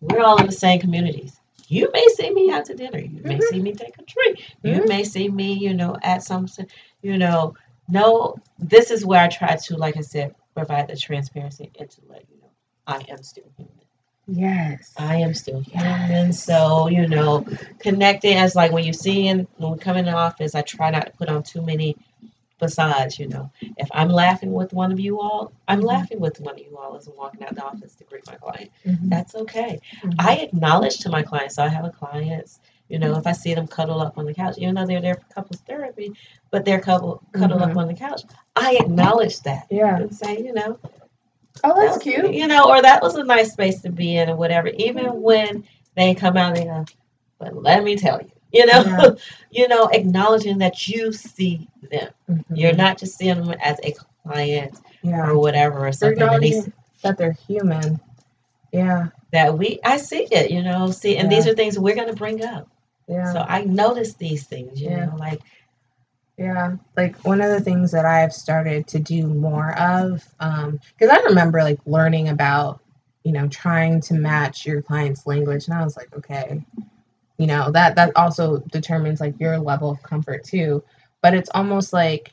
we're 0.00 0.22
all 0.22 0.38
in 0.40 0.46
the 0.46 0.52
same 0.52 0.80
communities. 0.80 1.40
You 1.68 1.88
may 1.92 2.04
see 2.16 2.30
me 2.30 2.50
out 2.50 2.64
to 2.66 2.74
dinner. 2.74 2.98
You 2.98 3.22
may 3.24 3.36
Mhm. 3.36 3.42
see 3.42 3.60
me 3.60 3.72
take 3.72 3.96
a 3.98 4.02
tree. 4.02 4.44
You 4.62 4.82
Mhm. 4.82 4.88
may 4.88 5.04
see 5.04 5.28
me, 5.28 5.52
you 5.54 5.74
know, 5.74 5.96
at 6.02 6.22
some, 6.24 6.46
you 7.02 7.16
know, 7.18 7.54
no, 7.88 8.36
this 8.58 8.90
is 8.90 9.06
where 9.06 9.20
I 9.20 9.28
try 9.28 9.56
to, 9.56 9.76
like 9.76 9.96
I 9.96 10.00
said, 10.00 10.34
provide 10.54 10.88
the 10.88 10.96
transparency 10.96 11.70
and 11.78 11.90
to 11.90 12.00
let 12.08 12.24
you 12.30 12.36
know 12.40 12.50
I 12.86 13.04
am 13.10 13.22
still 13.22 13.44
human. 13.56 13.72
yes 14.28 14.94
I 14.98 15.16
am 15.16 15.34
still 15.34 15.60
human. 15.60 16.10
Yes. 16.10 16.44
So, 16.44 16.88
you 16.88 17.06
know, 17.08 17.46
connecting 17.78 18.36
as 18.36 18.54
like 18.54 18.72
when 18.72 18.84
you 18.84 18.92
see 18.92 19.26
in, 19.28 19.46
when 19.58 19.72
we 19.72 19.78
come 19.78 19.96
in 19.96 20.04
the 20.06 20.12
office, 20.12 20.54
I 20.54 20.62
try 20.62 20.90
not 20.90 21.06
to 21.06 21.12
put 21.12 21.28
on 21.28 21.42
too 21.42 21.62
many 21.62 21.96
facades, 22.58 23.18
you 23.18 23.28
know. 23.28 23.50
If 23.76 23.88
I'm 23.92 24.08
laughing 24.08 24.52
with 24.52 24.72
one 24.72 24.92
of 24.92 25.00
you 25.00 25.20
all, 25.20 25.52
I'm 25.66 25.80
Mhm. 25.80 25.84
laughing 25.86 26.20
with 26.20 26.40
one 26.40 26.54
of 26.54 26.60
you 26.60 26.78
all 26.78 26.96
as 26.96 27.08
I'm 27.08 27.16
walking 27.16 27.42
out 27.44 27.54
the 27.56 27.64
office 27.64 27.94
to 27.96 28.04
greet 28.04 28.26
my 28.26 28.34
client. 28.36 28.70
Mhm. 28.86 29.08
That's 29.10 29.34
okay. 29.34 29.80
Mhm. 30.02 30.14
I 30.18 30.36
acknowledge 30.36 30.98
to 31.00 31.08
my 31.10 31.22
clients. 31.22 31.56
So 31.56 31.64
I 31.64 31.68
have 31.68 31.84
a 31.84 31.90
clients, 31.90 32.60
you 32.92 32.98
know, 32.98 33.16
if 33.16 33.26
I 33.26 33.32
see 33.32 33.54
them 33.54 33.66
cuddle 33.66 34.02
up 34.02 34.18
on 34.18 34.26
the 34.26 34.34
couch, 34.34 34.56
even 34.58 34.74
though 34.74 34.84
they're 34.86 35.00
there 35.00 35.14
for 35.14 35.34
couples 35.34 35.60
therapy, 35.66 36.12
but 36.50 36.64
they're 36.66 36.78
couple 36.80 37.22
cuddle 37.32 37.62
up 37.62 37.70
Mhm. 37.70 37.78
on 37.78 37.88
the 37.88 37.94
couch, 37.94 38.20
I 38.54 38.76
acknowledge 38.78 39.40
that 39.40 39.66
yeah 39.70 39.96
and 39.96 40.14
say, 40.14 40.38
you 40.38 40.52
know, 40.52 40.78
oh 41.64 41.74
that's 41.74 41.74
that 41.74 41.92
was- 41.94 42.02
cute 42.02 42.34
you 42.34 42.46
know, 42.46 42.68
or 42.68 42.82
that 42.82 43.02
was 43.02 43.14
a 43.16 43.24
nice 43.24 43.52
space 43.52 43.80
to 43.82 43.90
be 43.90 44.16
in, 44.18 44.28
or 44.28 44.36
whatever. 44.36 44.68
Even 44.68 45.22
when 45.22 45.64
they 45.96 46.14
come 46.14 46.36
out 46.36 46.58
and 46.58 46.66
go, 46.66 46.84
but 47.38 47.56
let 47.62 47.82
me 47.82 47.96
tell 47.96 48.20
you, 48.20 48.30
you 48.52 48.66
know, 48.66 48.82
Yeah. 48.84 49.10
you 49.50 49.68
know, 49.68 49.86
acknowledging 49.88 50.58
that 50.58 50.86
you 50.86 51.12
see 51.12 51.66
them. 51.90 52.10
Mhm. 52.30 52.44
You're 52.54 52.74
not 52.74 52.98
just 52.98 53.16
seeing 53.16 53.40
them 53.42 53.54
as 53.62 53.78
a 53.82 53.94
client 54.28 54.78
yeah 55.02 55.26
or 55.28 55.38
whatever 55.38 55.86
or 55.86 55.92
something. 55.92 56.18
They, 56.18 56.24
acknowledging 56.26 56.72
that 57.02 57.16
they're 57.16 57.32
human 57.48 57.98
yeah 58.70 59.08
that 59.32 59.56
we, 59.56 59.80
I 59.82 59.96
see 59.96 60.24
it, 60.30 60.50
you 60.50 60.62
know, 60.62 60.90
see, 60.90 61.16
and 61.16 61.32
these 61.32 61.46
are 61.46 61.54
things 61.54 61.78
we're 61.78 61.94
going 61.94 62.08
to 62.08 62.14
bring 62.14 62.44
up. 62.44 62.68
Yeah 63.08 63.32
So 63.32 63.44
I 63.48 63.64
notice 63.64 64.14
these 64.14 64.46
things, 64.46 64.80
you 64.82 64.90
Yeah. 64.90 65.06
know, 65.06 65.16
like 65.18 65.40
Yeah, 66.38 66.76
like 66.98 67.16
one 67.24 67.42
of 67.42 67.50
the 67.52 67.60
things 67.60 67.92
that 67.92 68.06
I've 68.06 68.34
started 68.34 68.88
to 68.88 69.00
do 69.00 69.28
more 69.28 69.78
of, 69.78 70.26
um, 70.40 70.80
because 70.98 71.10
I 71.16 71.22
remember 71.28 71.62
like 71.62 71.80
learning 71.86 72.28
about, 72.30 72.80
you 73.24 73.32
know, 73.32 73.48
trying 73.48 74.02
to 74.02 74.14
match 74.16 74.66
your 74.66 74.82
client's 74.82 75.28
language, 75.28 75.68
and 75.68 75.78
I 75.78 75.84
was 75.84 75.96
like, 75.96 76.14
okay, 76.16 76.64
you 77.38 77.46
know, 77.46 77.70
that 77.72 77.96
that 77.96 78.12
also 78.16 78.58
determines 78.72 79.20
like 79.20 79.40
your 79.40 79.58
level 79.58 79.90
of 79.90 80.02
comfort 80.02 80.44
too. 80.44 80.84
But 81.22 81.34
it's 81.34 81.50
almost 81.54 81.92
like 81.92 82.32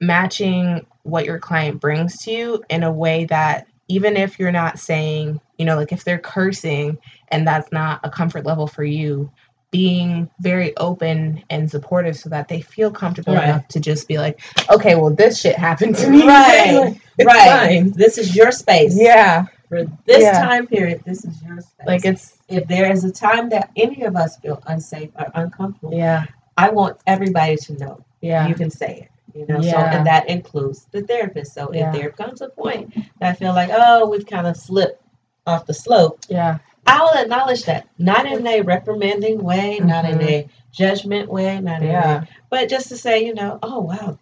matching 0.00 0.86
what 1.04 1.26
your 1.26 1.38
client 1.38 1.80
brings 1.80 2.18
to 2.24 2.32
you 2.32 2.64
in 2.70 2.82
a 2.82 2.92
way 2.92 3.26
that 3.26 3.68
even 3.88 4.16
if 4.16 4.38
you're 4.38 4.52
not 4.52 4.78
saying, 4.78 5.40
you 5.58 5.64
know, 5.66 5.76
like 5.76 5.92
if 5.92 6.04
they're 6.04 6.18
cursing 6.18 6.98
and 7.28 7.46
that's 7.46 7.72
not 7.72 8.00
a 8.04 8.10
comfort 8.10 8.46
level 8.46 8.66
for 8.66 8.84
you, 8.84 9.30
being 9.72 10.28
very 10.40 10.76
open 10.76 11.42
and 11.50 11.68
supportive 11.68 12.14
so 12.16 12.28
that 12.28 12.46
they 12.46 12.60
feel 12.60 12.90
comfortable 12.90 13.34
Right. 13.34 13.44
enough 13.48 13.66
to 13.68 13.80
just 13.80 14.06
be 14.06 14.18
like, 14.18 14.38
okay, 14.70 14.94
well, 14.94 15.10
this 15.10 15.40
shit 15.40 15.56
happened 15.56 15.96
to 15.96 16.08
me. 16.10 16.22
Right. 16.24 16.94
Right, 17.22 17.66
fine. 17.68 17.92
this 17.92 18.16
is 18.18 18.34
your 18.34 18.50
space. 18.52 18.96
Yeah. 18.98 19.44
For 19.68 19.84
this 20.06 20.22
Yeah. 20.22 20.40
time 20.42 20.66
period, 20.66 21.02
this 21.04 21.24
is 21.26 21.42
your 21.42 21.60
space. 21.60 21.86
Like 21.86 22.04
it's, 22.06 22.38
if 22.48 22.66
there 22.68 22.90
is 22.90 23.04
a 23.04 23.12
time 23.12 23.48
that 23.50 23.70
any 23.76 24.02
of 24.02 24.16
us 24.16 24.36
feel 24.38 24.62
unsafe 24.66 25.10
or 25.18 25.26
uncomfortable, 25.34 25.94
yeah. 25.94 26.24
I 26.56 26.70
want 26.70 26.96
everybody 27.06 27.56
to 27.56 27.72
know 27.74 28.04
Yeah. 28.22 28.46
you 28.48 28.54
can 28.54 28.70
say 28.70 28.92
it. 29.02 29.38
You 29.38 29.46
know, 29.46 29.60
so 29.60 29.68
Yeah. 29.68 29.96
and 29.96 30.06
that 30.06 30.28
includes 30.28 30.86
the 30.90 31.02
therapist. 31.02 31.54
So 31.54 31.70
Yeah. 31.72 31.88
if 31.94 31.94
there 32.00 32.10
comes 32.10 32.40
a 32.40 32.48
point 32.48 32.94
that 33.20 33.30
I 33.30 33.34
feel 33.34 33.52
like, 33.54 33.70
oh, 33.72 34.08
we've 34.08 34.26
kind 34.26 34.46
of 34.46 34.56
slipped 34.56 35.02
off 35.46 35.66
the 35.66 35.74
slope, 35.74 36.18
Yeah. 36.28 36.58
I 36.86 37.00
will 37.00 37.22
acknowledge 37.22 37.64
that. 37.64 37.88
Not 37.98 38.26
in 38.26 38.46
a 38.46 38.62
reprimanding 38.62 39.42
way, 39.42 39.78
not 39.78 40.04
in 40.04 40.20
a 40.22 40.48
judgment 40.72 41.30
way, 41.30 41.60
not 41.60 41.82
in 41.82 41.90
a 41.90 42.28
but 42.50 42.68
just 42.68 42.88
to 42.88 42.96
say, 42.96 43.24
you 43.24 43.34
know, 43.34 43.58
oh 43.62 43.80
wow, 43.80 44.18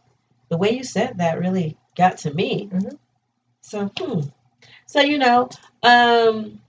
the 0.48 0.58
way 0.58 0.70
you 0.76 0.84
said 0.84 1.18
that 1.18 1.38
really 1.38 1.76
got 1.96 2.18
to 2.18 2.34
me. 2.34 2.68
Mhm. 2.72 2.98
So, 3.62 3.90
hmm. 3.98 4.20
So 4.86 5.00
you 5.00 5.18
know, 5.18 5.48
um, 5.82 6.60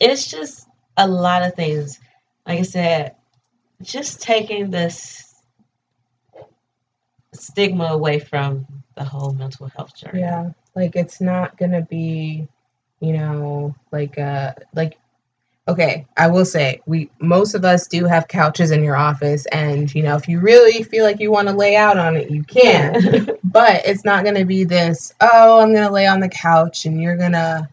it's 0.00 0.30
just 0.30 0.68
a 0.96 1.08
lot 1.08 1.42
of 1.42 1.54
things. 1.54 2.00
Like 2.46 2.60
I 2.60 2.62
said, 2.62 3.16
just 3.82 4.22
taking 4.22 4.70
this 4.70 5.34
stigma 7.32 7.84
away 7.84 8.18
from 8.18 8.66
the 8.96 9.04
whole 9.04 9.32
mental 9.32 9.68
health 9.68 9.96
journey. 9.96 10.20
Yeah. 10.20 10.50
Like 10.74 10.96
it's 10.96 11.20
not 11.20 11.56
gonna 11.56 11.82
be, 11.82 12.48
you 13.00 13.12
know, 13.12 13.74
like 13.90 14.18
uh 14.18 14.52
like 14.74 14.98
okay, 15.68 16.06
I 16.16 16.26
will 16.26 16.44
say 16.44 16.80
we 16.86 17.10
most 17.20 17.54
of 17.54 17.64
us 17.64 17.86
do 17.86 18.04
have 18.04 18.28
couches 18.28 18.70
in 18.70 18.82
your 18.82 18.96
office 18.96 19.46
and 19.46 19.92
you 19.94 20.02
know, 20.02 20.16
if 20.16 20.28
you 20.28 20.40
really 20.40 20.82
feel 20.82 21.04
like 21.04 21.20
you 21.20 21.30
want 21.30 21.48
to 21.48 21.54
lay 21.54 21.76
out 21.76 21.98
on 21.98 22.16
it, 22.16 22.30
you 22.30 22.42
can. 22.44 23.28
but 23.44 23.82
it's 23.86 24.04
not 24.04 24.24
gonna 24.24 24.44
be 24.44 24.64
this, 24.64 25.14
oh, 25.20 25.60
I'm 25.60 25.74
gonna 25.74 25.90
lay 25.92 26.06
on 26.06 26.20
the 26.20 26.28
couch 26.28 26.86
and 26.86 27.00
you're 27.00 27.16
gonna 27.16 27.68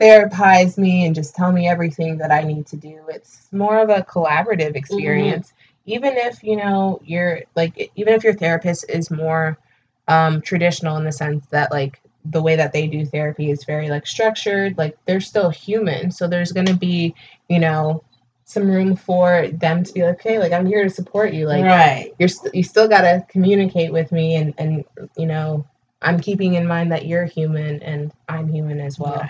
therapize 0.00 0.78
me 0.78 1.06
and 1.06 1.14
just 1.14 1.34
tell 1.34 1.50
me 1.50 1.68
everything 1.68 2.18
that 2.18 2.30
I 2.30 2.42
need 2.42 2.66
to 2.68 2.76
do. 2.76 3.00
It's 3.08 3.48
more 3.52 3.78
of 3.78 3.90
a 3.90 4.02
collaborative 4.02 4.76
experience. 4.76 5.48
Mm-hmm. 5.48 5.90
Even 5.90 6.16
if, 6.18 6.42
you 6.42 6.56
know, 6.56 7.00
you're 7.04 7.42
like 7.56 7.90
even 7.96 8.14
if 8.14 8.22
your 8.22 8.34
therapist 8.34 8.88
is 8.88 9.10
more 9.10 9.58
um 10.06 10.40
traditional 10.40 10.96
in 10.96 11.04
the 11.04 11.12
sense 11.12 11.46
that 11.46 11.70
like 11.70 12.00
the 12.30 12.42
way 12.42 12.56
that 12.56 12.72
they 12.72 12.86
do 12.86 13.04
therapy 13.04 13.50
is 13.50 13.64
very 13.64 13.88
like 13.88 14.06
structured 14.06 14.76
like 14.78 14.96
they're 15.06 15.20
still 15.20 15.50
human. 15.50 16.10
So 16.10 16.28
there's 16.28 16.52
going 16.52 16.66
to 16.66 16.76
be 16.76 17.14
you 17.48 17.58
know 17.58 18.04
some 18.44 18.70
room 18.70 18.96
for 18.96 19.48
them 19.48 19.84
to 19.84 19.92
be 19.92 20.02
like 20.02 20.14
okay 20.14 20.38
like 20.38 20.52
i'm 20.52 20.66
here 20.66 20.82
to 20.82 20.90
support 20.90 21.32
you. 21.32 21.46
Like 21.46 21.64
right. 21.64 22.14
you're 22.18 22.28
st- 22.28 22.54
you 22.54 22.62
still 22.62 22.88
got 22.88 23.02
to 23.02 23.24
communicate 23.28 23.92
with 23.92 24.12
me 24.12 24.36
and 24.36 24.54
and 24.58 24.84
you 25.16 25.26
know 25.26 25.66
i'm 26.02 26.20
keeping 26.20 26.54
in 26.54 26.66
mind 26.66 26.92
that 26.92 27.06
you're 27.06 27.24
human 27.24 27.82
and 27.82 28.12
i'm 28.28 28.48
human 28.48 28.80
as 28.80 28.98
well. 28.98 29.28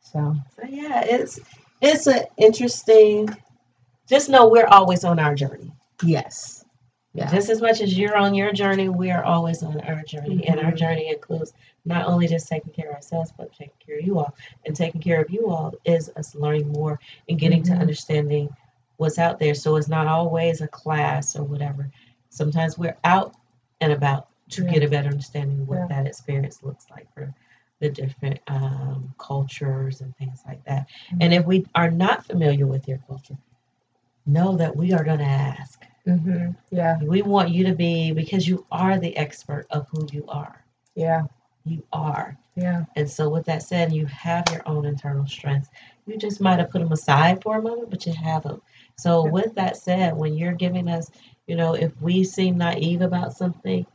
So. 0.00 0.36
So 0.56 0.66
yeah 0.68 1.02
it's 1.04 1.38
it's 1.80 2.06
an 2.06 2.24
interesting 2.36 3.28
just 4.08 4.30
know 4.30 4.48
we're 4.48 4.66
always 4.66 5.04
on 5.04 5.18
our 5.18 5.34
journey. 5.34 5.72
Yes 6.02 6.57
yeah. 7.18 7.30
Just 7.30 7.50
as 7.50 7.60
much 7.60 7.80
as 7.80 7.98
you're 7.98 8.16
on 8.16 8.34
your 8.34 8.52
journey, 8.52 8.88
we 8.88 9.10
are 9.10 9.24
always 9.24 9.62
on 9.62 9.80
our 9.80 10.02
journey. 10.02 10.36
Mm-hmm. 10.36 10.52
And 10.52 10.60
our 10.60 10.66
mm-hmm. 10.66 10.76
journey 10.76 11.10
includes 11.10 11.52
not 11.84 12.06
only 12.06 12.28
just 12.28 12.48
taking 12.48 12.72
care 12.72 12.90
of 12.90 12.96
ourselves, 12.96 13.32
but 13.36 13.52
taking 13.52 13.74
care 13.84 13.98
of 13.98 14.06
you 14.06 14.18
all. 14.18 14.36
And 14.64 14.76
taking 14.76 15.00
care 15.00 15.20
of 15.20 15.30
you 15.30 15.48
all 15.50 15.74
is 15.84 16.10
us 16.16 16.34
learning 16.34 16.68
more 16.68 17.00
and 17.28 17.38
getting 17.38 17.62
mm-hmm. 17.62 17.74
to 17.74 17.80
understanding 17.80 18.48
what's 18.98 19.18
out 19.18 19.40
there. 19.40 19.54
So 19.54 19.76
it's 19.76 19.88
not 19.88 20.06
always 20.06 20.60
a 20.60 20.68
class 20.68 21.34
or 21.34 21.42
whatever. 21.42 21.90
Sometimes 22.30 22.78
we're 22.78 22.96
out 23.04 23.34
and 23.80 23.92
about 23.92 24.28
to 24.50 24.62
yeah. 24.64 24.72
get 24.72 24.82
a 24.84 24.88
better 24.88 25.08
understanding 25.08 25.60
of 25.60 25.68
what 25.68 25.78
yeah. 25.78 25.86
that 25.88 26.06
experience 26.06 26.62
looks 26.62 26.86
like 26.90 27.12
for 27.14 27.34
the 27.80 27.88
different 27.88 28.38
um, 28.46 29.12
cultures 29.18 30.00
and 30.00 30.16
things 30.16 30.42
like 30.46 30.62
that. 30.64 30.86
Mm-hmm. 31.08 31.18
And 31.22 31.34
if 31.34 31.46
we 31.46 31.66
are 31.74 31.90
not 31.90 32.26
familiar 32.26 32.66
with 32.66 32.86
your 32.86 32.98
culture, 33.06 33.38
know 34.26 34.56
that 34.56 34.76
we 34.76 34.92
are 34.92 35.04
going 35.04 35.18
to 35.18 35.24
ask 35.24 35.82
Mm-hmm. 36.08 36.52
Yeah. 36.70 36.98
We 37.02 37.22
want 37.22 37.50
you 37.50 37.64
to 37.66 37.74
be 37.74 38.12
because 38.12 38.48
you 38.48 38.66
are 38.72 38.98
the 38.98 39.16
expert 39.16 39.66
of 39.70 39.86
who 39.90 40.06
you 40.10 40.24
are. 40.28 40.64
Yeah. 40.94 41.24
You 41.64 41.82
are. 41.92 42.36
Yeah. 42.56 42.84
And 42.96 43.08
so, 43.08 43.28
with 43.28 43.44
that 43.46 43.62
said, 43.62 43.92
you 43.92 44.06
have 44.06 44.44
your 44.50 44.62
own 44.66 44.86
internal 44.86 45.26
strengths. 45.26 45.68
You 46.06 46.16
just 46.16 46.40
might 46.40 46.58
have 46.58 46.70
put 46.70 46.80
them 46.80 46.92
aside 46.92 47.42
for 47.42 47.58
a 47.58 47.62
moment, 47.62 47.90
but 47.90 48.06
you 48.06 48.12
have 48.14 48.42
them. 48.42 48.62
So, 48.96 49.26
yeah. 49.26 49.32
with 49.32 49.54
that 49.56 49.76
said, 49.76 50.16
when 50.16 50.34
you're 50.34 50.54
giving 50.54 50.88
us, 50.88 51.10
you 51.46 51.56
know, 51.56 51.74
if 51.74 51.92
we 52.00 52.24
seem 52.24 52.56
naive 52.56 53.02
about 53.02 53.34
something, 53.34 53.86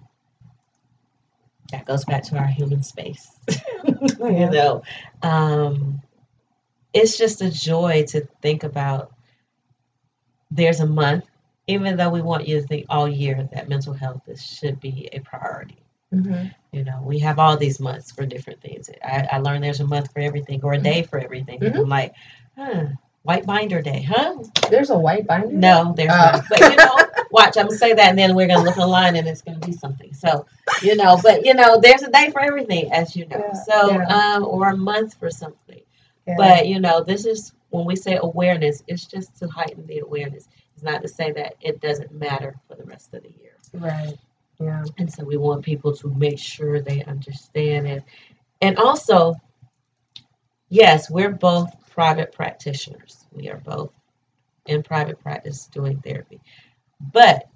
that 1.71 1.85
goes 1.85 2.05
back 2.05 2.23
to 2.25 2.37
our 2.37 2.45
human 2.45 2.83
space. 2.83 3.27
yeah. 3.83 4.03
you 4.21 4.49
know, 4.51 4.83
um, 5.23 6.01
it's 6.93 7.17
just 7.17 7.41
a 7.41 7.49
joy 7.49 8.05
to 8.09 8.27
think 8.41 8.63
about. 8.63 9.11
There's 10.51 10.79
a 10.79 10.85
month 10.85 11.25
even 11.67 11.95
though 11.97 12.09
we 12.09 12.21
want 12.21 12.47
you 12.47 12.61
to 12.61 12.67
think 12.67 12.85
all 12.89 13.07
year 13.07 13.47
that 13.53 13.69
mental 13.69 13.93
health 13.93 14.21
is, 14.27 14.43
should 14.43 14.79
be 14.79 15.09
a 15.13 15.19
priority. 15.19 15.77
Mm-hmm. 16.13 16.47
You 16.71 16.83
know, 16.83 17.01
we 17.03 17.19
have 17.19 17.39
all 17.39 17.57
these 17.57 17.79
months 17.79 18.11
for 18.11 18.25
different 18.25 18.61
things. 18.61 18.89
I, 19.03 19.27
I 19.31 19.37
learned 19.39 19.63
there's 19.63 19.79
a 19.79 19.87
month 19.87 20.11
for 20.11 20.19
everything 20.19 20.59
or 20.63 20.73
a 20.73 20.77
day 20.77 21.01
mm-hmm. 21.01 21.09
for 21.09 21.19
everything. 21.19 21.59
Mm-hmm. 21.59 21.79
I'm 21.79 21.89
like, 21.89 22.13
huh, 22.57 22.85
white 23.23 23.45
binder 23.45 23.81
day, 23.81 24.03
huh? 24.03 24.43
There's 24.69 24.89
a 24.89 24.97
white 24.97 25.25
binder? 25.25 25.51
No, 25.51 25.93
there's 25.95 26.11
uh. 26.11 26.31
not. 26.33 26.45
But 26.49 26.59
you 26.59 26.75
know, 26.75 26.95
watch, 27.31 27.57
I'm 27.57 27.67
gonna 27.67 27.77
say 27.77 27.93
that 27.93 28.09
and 28.09 28.19
then 28.19 28.35
we're 28.35 28.47
gonna 28.47 28.63
look 28.63 28.77
online 28.77 29.15
and 29.15 29.27
it's 29.27 29.41
gonna 29.41 29.59
be 29.59 29.71
something. 29.71 30.13
So, 30.13 30.45
you 30.81 30.95
know, 30.95 31.17
but 31.23 31.45
you 31.45 31.53
know, 31.53 31.79
there's 31.79 32.03
a 32.03 32.11
day 32.11 32.29
for 32.31 32.41
everything, 32.41 32.91
as 32.91 33.15
you 33.15 33.25
know. 33.27 33.37
Yeah. 33.39 33.63
So, 33.63 33.91
yeah. 33.91 34.35
um, 34.35 34.43
or 34.43 34.69
a 34.69 34.77
month 34.77 35.15
for 35.15 35.31
something. 35.31 35.81
Yeah. 36.27 36.35
But 36.37 36.67
you 36.67 36.79
know, 36.79 37.03
this 37.03 37.25
is 37.25 37.53
when 37.69 37.85
we 37.85 37.95
say 37.95 38.19
awareness, 38.21 38.83
it's 38.87 39.05
just 39.05 39.37
to 39.37 39.47
heighten 39.47 39.87
the 39.87 39.99
awareness 39.99 40.47
not 40.81 41.01
to 41.01 41.07
say 41.07 41.31
that 41.31 41.55
it 41.61 41.81
doesn't 41.81 42.11
matter 42.11 42.55
for 42.67 42.75
the 42.75 42.83
rest 42.83 43.13
of 43.13 43.23
the 43.23 43.29
year. 43.29 43.57
Right. 43.73 44.17
Yeah. 44.59 44.83
And 44.97 45.11
so 45.11 45.23
we 45.23 45.37
want 45.37 45.63
people 45.63 45.95
to 45.97 46.07
make 46.09 46.39
sure 46.39 46.79
they 46.79 47.03
understand 47.03 47.87
it. 47.87 48.03
And 48.61 48.77
also, 48.77 49.35
yes, 50.69 51.09
we're 51.09 51.31
both 51.31 51.69
private 51.89 52.31
practitioners. 52.31 53.25
We 53.31 53.49
are 53.49 53.57
both 53.57 53.91
in 54.65 54.83
private 54.83 55.19
practice 55.19 55.67
doing 55.67 55.99
therapy. 55.99 56.39
But 57.11 57.49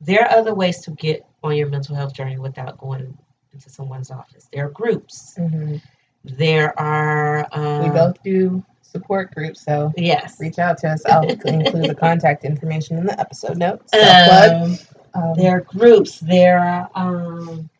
there 0.00 0.24
are 0.24 0.38
other 0.38 0.54
ways 0.54 0.80
to 0.82 0.90
get 0.92 1.24
on 1.42 1.56
your 1.56 1.68
mental 1.68 1.94
health 1.94 2.14
journey 2.14 2.38
without 2.38 2.78
going 2.78 3.16
into 3.52 3.70
someone's 3.70 4.10
office. 4.10 4.48
There 4.52 4.66
are 4.66 4.70
groups. 4.70 5.34
Mm-hmm. 5.38 5.76
There 6.24 6.78
are. 6.78 7.48
Um, 7.52 7.82
we 7.84 7.90
both 7.90 8.22
do 8.22 8.64
support 8.90 9.34
group. 9.34 9.56
So 9.56 9.92
yes, 9.96 10.38
reach 10.40 10.58
out 10.58 10.78
to 10.78 10.88
us. 10.88 11.04
I'll 11.04 11.28
include 11.28 11.66
the 11.66 11.94
contact 11.98 12.44
information 12.44 12.98
in 12.98 13.06
the 13.06 13.18
episode 13.18 13.56
notes. 13.56 13.92
Um, 13.94 14.78
um, 15.14 15.34
there 15.36 15.56
are 15.56 15.60
groups. 15.60 16.20
There 16.20 16.58
are. 16.58 16.90
Um, 16.94 17.70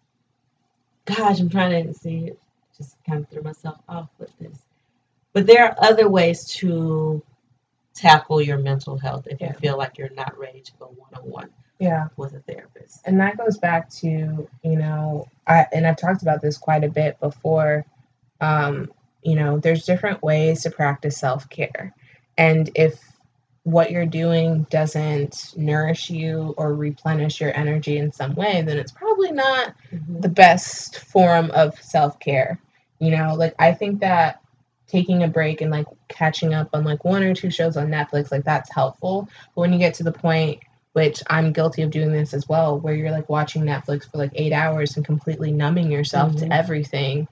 gosh, 1.05 1.41
I'm 1.41 1.49
trying 1.49 1.87
to 1.87 1.95
see. 1.95 2.33
Just 2.77 2.97
kind 3.05 3.21
of 3.21 3.29
threw 3.29 3.43
myself 3.43 3.79
off 3.89 4.09
with 4.19 4.31
this. 4.39 4.57
But 5.33 5.47
there 5.47 5.65
are 5.65 5.77
other 5.79 6.09
ways 6.09 6.47
to 6.57 7.23
tackle 7.95 8.41
your 8.41 8.59
mental 8.59 8.97
health 8.97 9.27
if 9.29 9.41
yeah. 9.41 9.49
you 9.49 9.55
feel 9.55 9.77
like 9.77 9.99
you're 9.99 10.11
not 10.11 10.39
ready 10.39 10.61
to 10.61 10.73
go 10.79 10.87
one 10.97 11.15
on 11.15 11.29
one 11.29 11.51
yeah 11.81 12.09
with 12.17 12.33
a 12.35 12.41
therapist 12.41 13.01
and 13.05 13.21
that 13.21 13.37
goes 13.37 13.59
back 13.59 13.91
to 13.91 14.49
you 14.63 14.77
know 14.77 15.27
i 15.47 15.67
and 15.73 15.87
i've 15.87 15.97
talked 15.97 16.23
about 16.23 16.41
this 16.41 16.57
quite 16.57 16.85
a 16.85 16.89
bit 16.89 17.19
before 17.19 17.85
um 18.41 18.89
you 19.29 19.35
know, 19.35 19.59
there's 19.59 19.85
different 19.85 20.23
ways 20.23 20.63
to 20.63 20.71
practice 20.71 21.19
self 21.19 21.49
care. 21.51 21.95
And 22.39 22.71
if 22.75 22.99
what 23.65 23.91
you're 23.91 24.07
doing 24.07 24.63
doesn't 24.71 25.53
nourish 25.55 26.09
you 26.09 26.55
or 26.57 26.73
replenish 26.73 27.39
your 27.39 27.55
energy 27.55 27.99
in 27.99 28.11
some 28.11 28.35
way, 28.35 28.63
then 28.63 28.79
it's 28.79 28.93
probably 28.93 29.31
not 29.31 29.75
mm-hmm. 29.93 30.21
the 30.21 30.31
best 30.31 31.01
form 31.01 31.51
of 31.51 31.79
self 31.83 32.19
care. 32.19 32.59
You 33.01 33.11
know, 33.11 33.35
like 33.35 33.55
I 33.59 33.75
think 33.75 34.01
that 34.01 34.41
taking 34.87 35.23
a 35.23 35.29
break 35.29 35.61
and 35.61 35.71
like 35.71 35.87
catching 36.09 36.55
up 36.55 36.71
on 36.73 36.85
like 36.85 37.05
one 37.05 37.23
or 37.23 37.35
two 37.35 37.51
shows 37.51 37.77
on 37.77 37.89
Netflix, 37.89 38.33
like 38.33 38.45
that's 38.45 38.73
helpful. 38.73 39.29
But 39.55 39.61
when 39.61 39.75
you 39.75 39.79
get 39.79 39.93
to 39.95 40.05
the 40.05 40.13
point, 40.13 40.61
which 40.95 41.23
I'm 41.29 41.53
guilty 41.53 41.83
of 41.83 41.91
doing 41.91 42.13
this 42.13 42.33
as 42.33 42.49
well, 42.49 42.81
where 42.81 42.95
you're 42.95 43.11
like 43.11 43.29
watching 43.29 43.63
Netflix 43.63 44.11
for 44.11 44.17
like 44.17 44.33
eight 44.35 44.55
hours 44.55 44.97
and 44.97 45.05
completely 45.05 45.53
numbing 45.53 45.93
yourself 45.93 46.33
mm-hmm. 46.33 46.49
to 46.49 46.55
everything, 46.55 47.29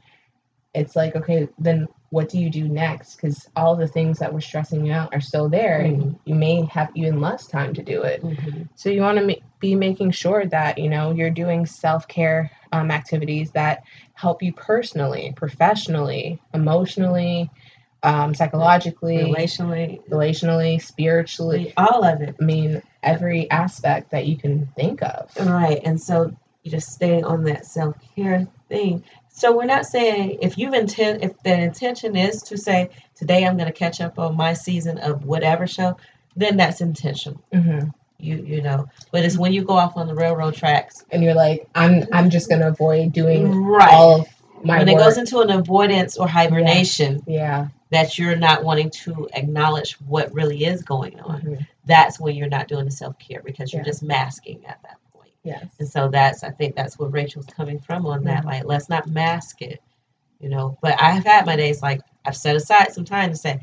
it's 0.77 0.95
like 0.95 1.17
okay 1.17 1.49
then 1.59 1.89
what 2.11 2.29
do 2.29 2.39
you 2.39 2.51
do 2.51 2.69
next? 2.69 3.17
Because 3.17 3.49
all 3.57 3.77
the 3.77 3.89
things 3.89 4.21
that 4.21 4.33
were 4.33 4.41
stressing 4.41 4.87
you 4.87 4.93
out 4.93 5.15
are 5.15 5.21
still 5.21 5.49
there 5.49 5.81
mm-hmm. 5.81 6.01
and 6.01 6.19
you 6.25 6.35
may 6.35 6.65
have 6.67 6.91
even 6.95 7.21
less 7.21 7.47
time 7.47 7.75
to 7.75 7.83
do 7.83 8.03
it. 8.03 8.23
Mm-hmm. 8.23 8.62
so 8.75 8.91
you 8.91 9.01
want 9.01 9.19
to 9.19 9.27
ma- 9.27 9.47
be 9.61 9.75
making 9.75 10.12
sure 10.12 10.47
that 10.47 10.79
you 10.79 10.89
know 10.89 11.12
you're 11.12 11.31
doing 11.31 11.67
self-care 11.67 12.51
um, 12.73 12.91
activities 12.91 13.51
that 13.53 13.85
help 14.15 14.43
you 14.43 14.53
personally 14.53 15.33
professionally 15.37 16.41
emotionally 16.55 17.51
um, 18.03 18.35
psychologically 18.35 19.19
relationally. 19.19 20.07
relationally 20.09 20.81
spiritually. 20.81 21.73
All 21.77 22.05
of 22.05 22.21
it. 22.23 22.37
I 22.41 22.45
mean 22.45 22.83
every 23.03 23.51
aspect 23.51 24.12
that 24.12 24.27
you 24.27 24.37
can 24.37 24.67
think 24.77 25.03
of. 25.03 25.31
Right 25.39 25.81
and 25.85 26.01
so 26.01 26.37
you 26.67 26.71
just 26.71 26.93
stay 26.93 27.23
on 27.23 27.45
that 27.45 27.65
self-care 27.65 28.47
thing 28.69 29.03
so 29.37 29.55
we're 29.55 29.67
not 29.67 29.85
saying 29.85 30.39
if 30.41 30.57
you've 30.57 30.73
intent 30.73 31.23
if 31.23 31.43
the 31.43 31.53
intention 31.53 32.17
is 32.17 32.43
to 32.45 32.57
say 32.57 32.89
today 33.15 33.45
I'm 33.45 33.59
going 33.59 33.71
to 33.71 33.79
catch 33.79 34.01
up 34.01 34.19
on 34.19 34.35
my 34.35 34.55
season 34.55 34.97
of 34.97 35.27
whatever 35.27 35.67
show, 35.67 35.99
then 36.37 36.57
that's 36.57 36.81
intentional. 36.81 37.45
Mm-hmm. 37.53 37.89
You 38.19 38.37
you 38.39 38.63
know, 38.63 38.89
but 39.13 39.27
it's 39.27 39.37
when 39.37 39.53
you 39.53 39.63
go 39.63 39.75
off 39.75 39.99
on 39.99 40.07
the 40.07 40.15
railroad 40.15 40.55
tracks 40.55 41.05
and 41.11 41.23
you're 41.23 41.35
like 41.35 41.69
I'm 41.75 42.05
I'm 42.15 42.31
just 42.31 42.49
going 42.49 42.63
to 42.63 42.69
avoid 42.69 43.13
doing 43.13 43.55
right. 43.55 43.93
all 43.93 44.23
of 44.23 44.29
my 44.65 44.79
when 44.79 44.87
work. 44.87 44.97
it 44.97 45.05
goes 45.05 45.19
into 45.19 45.41
an 45.41 45.51
avoidance 45.51 46.17
or 46.17 46.27
hibernation. 46.27 47.23
Yeah. 47.27 47.35
yeah. 47.35 47.69
That 47.91 48.19
you're 48.19 48.37
not 48.37 48.65
wanting 48.65 48.89
to 49.05 49.29
acknowledge 49.35 49.93
what 50.01 50.33
really 50.33 50.65
is 50.65 50.83
going 50.83 51.21
on. 51.21 51.43
Mm-hmm. 51.43 51.63
That's 51.85 52.19
when 52.19 52.37
you're 52.37 52.49
not 52.49 52.69
doing 52.69 52.87
the 52.87 52.91
self 52.91 53.19
care 53.19 53.43
because 53.45 53.71
you're 53.71 53.83
yeah. 53.83 53.91
just 53.91 54.03
masking 54.03 54.65
at 54.65 54.83
that 54.83 54.97
Yes. 55.47 55.67
And 55.79 55.89
so 55.89 56.09
that's 56.09 56.45
I 56.45 56.51
think 56.51 56.77
that's 56.77 56.99
where 56.99 57.09
Rachel's 57.09 57.47
coming 57.47 57.79
from 57.79 58.07
on 58.07 58.25
that. 58.25 58.41
Mm-hmm. 58.41 58.49
Like 58.49 58.65
let's 58.65 58.89
not 58.89 59.09
mask 59.09 59.63
it, 59.63 59.81
you 60.41 60.49
know. 60.49 60.79
But 60.83 61.01
I 61.01 61.11
have 61.13 61.25
had 61.25 61.47
my 61.47 61.57
days 61.57 61.83
like 61.83 62.01
I've 62.25 62.37
set 62.37 62.57
aside 62.57 62.93
some 62.93 63.05
time 63.05 63.31
to 63.31 63.37
say 63.37 63.61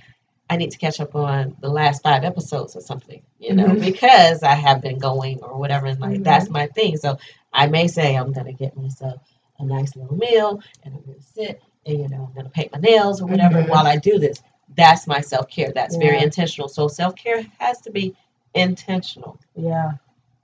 I 0.50 0.58
need 0.58 0.72
to 0.72 0.78
catch 0.78 1.00
up 1.00 1.15
on 1.15 1.56
the 1.62 1.69
last 1.69 2.04
five 2.04 2.24
episodes 2.24 2.76
or 2.76 2.82
something, 2.82 3.22
you 3.39 3.54
know, 3.54 3.67
mm-hmm. 3.67 3.82
because 3.82 4.43
I 4.43 4.56
have 4.56 4.82
been 4.82 5.00
going 5.00 5.41
or 5.41 5.58
whatever. 5.58 5.88
And 5.88 6.00
like 6.00 6.13
mm-hmm. 6.13 6.24
that's 6.24 6.50
my 6.50 6.67
thing. 6.67 6.98
So 6.98 7.17
I 7.52 7.67
may 7.67 7.88
say 7.88 8.15
I'm 8.15 8.34
gonna 8.34 8.54
get 8.54 8.76
myself 8.76 9.22
a 9.60 9.65
nice 9.65 9.96
little 9.96 10.15
meal 10.15 10.62
and 10.84 10.93
I'm 10.93 11.02
going 11.02 11.17
to 11.17 11.24
sit 11.24 11.62
and, 11.86 12.00
you 12.00 12.08
know, 12.10 12.26
I'm 12.28 12.34
going 12.34 12.46
to 12.46 12.52
paint 12.52 12.72
my 12.72 12.80
nails 12.80 13.22
or 13.22 13.28
whatever 13.28 13.62
Mhm. 13.62 13.69
while 13.69 13.88
I 13.88 13.98
do 13.98 14.19
this. 14.19 14.41
That's 14.76 15.08
my 15.08 15.22
self 15.22 15.50
care. 15.50 15.72
That's 15.74 15.96
very 15.96 16.22
intentional. 16.22 16.67
So 16.67 16.88
self 16.88 17.15
care 17.15 17.46
has 17.60 17.82
to 17.82 17.91
be 17.91 18.15
intentional. 18.54 19.39
Yeah. 19.56 19.93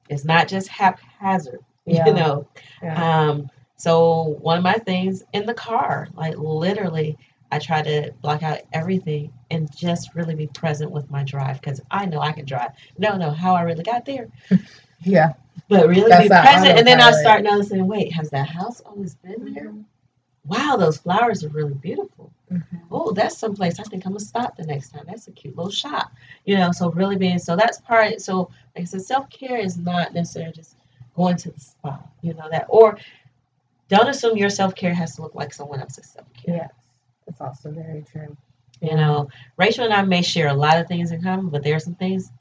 It's 0.09 0.25
not 0.25 0.47
just 0.47 0.67
haphazard, 0.67 1.59
Yeah. 1.85 2.05
you 2.05 2.13
know. 2.13 2.47
Yeah. 2.83 3.29
Um, 3.29 3.49
so 3.77 4.37
one 4.41 4.57
of 4.57 4.63
my 4.63 4.73
things 4.73 5.23
in 5.33 5.45
the 5.45 5.53
car, 5.53 6.09
like 6.15 6.37
literally, 6.37 7.17
I 7.51 7.59
try 7.59 7.81
to 7.81 8.11
block 8.21 8.43
out 8.43 8.59
everything 8.73 9.31
and 9.49 9.73
just 9.75 10.13
really 10.13 10.35
be 10.35 10.47
present 10.47 10.91
with 10.91 11.09
my 11.09 11.23
drive 11.23 11.61
because 11.61 11.81
I 11.89 12.05
know 12.05 12.19
I 12.19 12.31
can 12.31 12.45
drive. 12.45 12.71
No, 12.97 13.15
no, 13.17 13.31
how 13.31 13.55
I 13.55 13.61
really 13.61 13.83
got 13.83 14.05
there, 14.05 14.27
Yeah. 15.01 15.33
but 15.69 15.87
really 15.87 16.09
That's 16.09 16.23
be 16.23 16.29
present. 16.29 16.77
And 16.77 16.85
then 16.87 17.01
I 17.01 17.11
start 17.11 17.43
noticing, 17.43 17.87
wait, 17.87 18.11
has 18.13 18.29
that 18.31 18.49
house 18.49 18.81
always 18.81 19.15
been 19.15 19.53
there? 19.53 19.73
Wow, 20.45 20.75
those 20.77 20.97
flowers 20.97 21.43
are 21.43 21.49
really 21.49 21.73
beautiful. 21.75 22.31
Mhm. 22.51 22.81
Oh, 22.91 23.11
that's 23.11 23.37
someplace 23.37 23.79
I 23.79 23.83
think 23.83 24.05
I'm 24.05 24.13
gonna 24.13 24.19
stop 24.19 24.55
the 24.57 24.65
next 24.65 24.89
time. 24.89 25.03
That's 25.07 25.27
a 25.27 25.31
cute 25.31 25.55
little 25.55 25.71
shop, 25.71 26.11
you 26.45 26.57
know. 26.57 26.71
So 26.71 26.89
really 26.91 27.15
being 27.17 27.39
so 27.39 27.55
that's 27.55 27.79
part. 27.81 28.21
So 28.21 28.49
like 28.75 28.81
I 28.81 28.85
said, 28.85 29.01
self 29.03 29.29
care 29.29 29.57
is 29.57 29.77
not 29.77 30.13
necessarily 30.13 30.53
just 30.53 30.75
going 31.15 31.37
to 31.37 31.51
the 31.51 31.59
spa, 31.59 31.99
you 32.21 32.33
know 32.33 32.49
that. 32.49 32.65
Or 32.69 32.97
don't 33.87 34.09
assume 34.09 34.37
your 34.37 34.49
self 34.49 34.75
care 34.75 34.93
has 34.93 35.15
to 35.15 35.21
look 35.21 35.35
like 35.35 35.53
someone 35.53 35.79
else's 35.79 36.07
self 36.07 36.27
care. 36.33 36.55
Yes. 36.55 36.71
That's 37.27 37.41
also 37.41 37.71
very 37.71 38.03
true. 38.11 38.35
You 38.81 38.95
know, 38.95 39.29
Rachel 39.57 39.85
and 39.85 39.93
I 39.93 40.01
may 40.03 40.21
share 40.21 40.47
a 40.47 40.53
lot 40.53 40.79
of 40.79 40.87
things 40.87 41.11
in 41.11 41.21
common, 41.21 41.49
but 41.49 41.63
there 41.63 41.75
are 41.75 41.79
some 41.79 41.95
things 41.95 42.31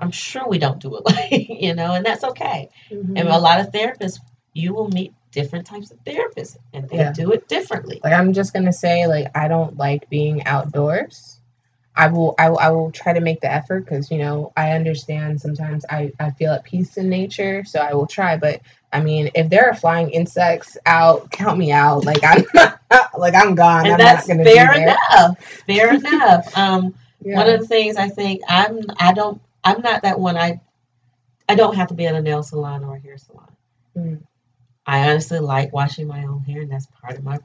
I'm 0.00 0.10
sure 0.10 0.46
we 0.48 0.58
don't 0.58 0.78
do 0.80 0.96
alike, 0.96 1.30
you 1.48 1.74
know, 1.74 1.94
and 1.94 2.04
that's 2.04 2.24
okay. 2.24 2.68
Mhm. 2.90 3.18
And 3.18 3.28
a 3.28 3.38
lot 3.38 3.60
of 3.60 3.70
therapists, 3.72 4.20
you 4.52 4.74
will 4.74 4.88
meet 4.88 5.12
different 5.36 5.66
types 5.66 5.90
of 5.92 6.02
therapists, 6.04 6.56
and 6.74 6.88
they 6.88 6.96
Yeah. 6.98 7.12
do 7.12 7.30
it 7.32 7.46
differently. 7.48 8.00
Like 8.02 8.14
I'm 8.14 8.32
just 8.32 8.54
gonna 8.54 8.72
say, 8.72 9.06
like 9.06 9.28
I 9.36 9.48
don't 9.48 9.76
like 9.76 10.08
being 10.10 10.44
outdoors. 10.46 11.40
I 11.98 12.08
will, 12.08 12.34
I 12.38 12.50
will, 12.50 12.58
I 12.58 12.70
will 12.70 12.90
try 12.90 13.12
to 13.14 13.20
make 13.20 13.40
the 13.40 13.52
effort 13.52 13.80
because 13.84 14.10
you 14.10 14.18
know 14.18 14.52
I 14.56 14.72
understand 14.72 15.40
sometimes 15.40 15.84
I 15.90 16.12
I 16.20 16.30
feel 16.30 16.52
at 16.52 16.64
peace 16.64 16.96
in 16.96 17.08
nature, 17.08 17.64
so 17.64 17.80
I 17.80 17.94
will 17.94 18.06
try. 18.06 18.36
But 18.36 18.60
I 18.92 19.00
mean, 19.02 19.30
if 19.34 19.48
there 19.50 19.66
are 19.68 19.74
flying 19.74 20.10
insects 20.10 20.76
out, 20.86 21.30
count 21.30 21.58
me 21.58 21.70
out. 21.72 22.04
Like 22.06 22.22
I'm, 22.24 22.44
like 23.18 23.34
I'm 23.34 23.54
gone. 23.54 23.84
and 23.86 23.94
I'm 23.94 23.98
that's 23.98 24.28
not 24.28 24.36
gonna 24.38 24.44
fair 24.50 24.72
be 24.72 24.78
there. 24.80 24.96
enough. 25.12 25.38
Fair 25.66 25.94
enough. 26.00 26.58
Um, 26.58 26.94
Yeah. 27.24 27.36
One 27.36 27.48
of 27.48 27.60
the 27.60 27.66
things 27.66 27.96
I 27.96 28.08
think 28.08 28.42
I'm 28.48 28.80
I 28.98 29.12
don't 29.12 29.40
I'm 29.64 29.80
not 29.82 30.02
that 30.02 30.18
one. 30.18 30.36
I 30.36 30.60
I 31.48 31.54
don't 31.54 31.76
have 31.76 31.88
to 31.88 31.94
be 31.94 32.06
at 32.06 32.14
a 32.14 32.22
nail 32.22 32.42
salon 32.42 32.84
or 32.84 32.96
a 32.96 33.00
hair 33.00 33.18
salon. 33.18 33.52
Mm. 33.96 34.20
I 34.86 35.08
honestly 35.10 35.38
like 35.40 35.72
washing 35.72 36.06
my 36.06 36.24
own 36.24 36.40
hair, 36.44 36.62
and 36.62 36.70
that's 36.70 36.86
part 36.86 37.18
of 37.18 37.24
my 37.24 37.38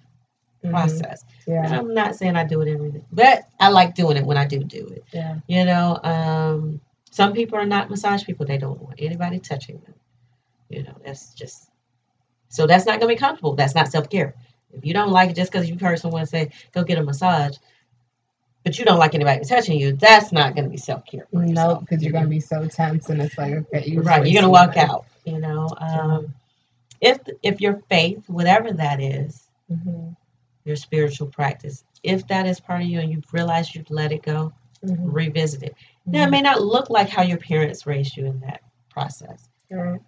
Mhm. 0.63 0.71
process. 0.71 1.23
And 1.47 1.56
Yeah, 1.71 1.80
I'm 1.80 1.93
not 1.93 2.15
saying 2.15 2.36
I 2.36 2.43
do 2.45 2.62
it 2.62 2.71
every 2.71 2.91
day, 2.91 3.04
but 3.12 3.47
I 3.60 3.69
like 3.69 3.95
doing 3.95 4.17
it 4.17 4.25
when 4.25 4.38
I 4.38 4.45
do 4.45 4.63
do 4.63 4.88
it. 4.88 5.04
yeah, 5.12 5.38
You 5.47 5.65
know, 5.65 5.99
um, 6.04 6.82
some 7.10 7.34
people 7.34 7.58
are 7.58 7.65
not 7.65 7.89
massage 7.89 8.23
people; 8.25 8.45
they 8.45 8.58
don't 8.58 8.82
want 8.82 8.95
anybody 8.99 9.39
touching 9.39 9.80
them. 9.80 9.95
You 10.69 10.84
know, 10.84 10.95
that's 11.04 11.34
just 11.34 11.69
so 12.49 12.67
that's 12.67 12.86
not 12.86 12.99
gonna 12.99 13.13
be 13.13 13.17
comfortable. 13.19 13.56
That's 13.56 13.75
not 13.75 13.91
self 13.91 14.10
care. 14.10 14.36
If 14.73 14.86
you 14.86 14.93
don't 14.93 15.12
like 15.12 15.32
it 15.32 15.36
just 15.36 15.51
because 15.51 15.69
you've 15.69 15.82
heard 15.82 15.99
someone 15.99 16.25
say, 16.25 16.51
"Go 16.73 16.84
get 16.84 16.97
a 16.97 17.04
massage," 17.04 17.58
but 18.63 18.77
you 18.77 18.86
don't 18.86 18.99
like 18.99 19.15
anybody 19.15 19.43
touching 19.43 19.80
you, 19.80 19.93
that's 19.93 20.32
not 20.32 20.56
gonna 20.56 20.69
be 20.69 20.77
self 20.77 21.06
care. 21.06 21.27
no, 21.32 21.77
because 21.82 22.04
you're 22.04 22.13
gonna 22.13 22.27
be 22.27 22.39
so 22.39 22.67
tense, 22.67 23.10
and 23.10 23.21
it's 23.21 23.38
like 23.38 23.54
okay, 23.54 23.84
you 23.86 24.01
right. 24.01 24.25
You're 24.25 24.41
gonna 24.41 24.51
walk 24.51 24.77
out. 24.77 25.06
You 25.25 25.39
know, 25.39 25.69
um, 25.77 26.34
if 27.01 27.19
if 27.43 27.61
your 27.61 27.81
faith, 27.89 28.29
whatever 28.29 28.73
that 28.73 29.01
is, 29.01 29.49
Mhm, 29.71 30.15
your 30.65 30.77
spiritual 30.77 31.27
practice, 31.27 31.83
if 32.03 32.27
that 32.27 32.47
is 32.47 32.59
part 32.59 32.83
of 32.83 32.87
you 32.87 32.99
and 32.99 33.11
you've 33.11 33.33
realized 33.33 33.75
you've 33.75 33.89
let 33.91 34.11
it 34.13 34.23
go, 34.23 34.53
mhm, 34.83 34.97
revisit 35.03 35.63
it. 35.63 35.75
Now, 36.11 36.23
it 36.23 36.27
mhm. 36.27 36.31
may 36.31 36.41
not 36.41 36.61
look 36.61 36.89
like 36.89 37.09
how 37.09 37.23
your 37.23 37.37
parents 37.39 37.87
raised 37.87 38.17
you 38.17 38.25
in 38.27 38.39
that 38.41 38.61
process. 38.89 39.49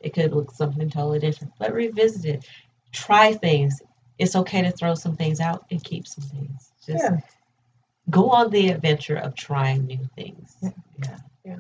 It 0.01 0.13
could 0.13 0.33
look 0.33 0.51
something 0.51 0.89
totally 0.89 1.19
different, 1.19 1.53
but 1.59 1.73
revisit 1.73 2.25
it. 2.25 2.45
Try 2.91 3.33
things. 3.33 3.81
It's 4.19 4.35
okay 4.35 4.61
to 4.63 4.71
throw 4.71 4.95
some 4.95 5.15
things 5.15 5.39
out 5.39 5.65
and 5.71 5.83
keep 5.83 6.07
some 6.07 6.25
things. 6.25 6.71
Just 6.85 7.03
Yeah. 7.03 7.19
go 8.09 8.29
on 8.29 8.49
the 8.51 8.69
adventure 8.69 9.17
of 9.17 9.35
trying 9.35 9.85
new 9.85 10.09
things. 10.15 10.55
Yeah. 10.61 11.17
Yeah. 11.45 11.59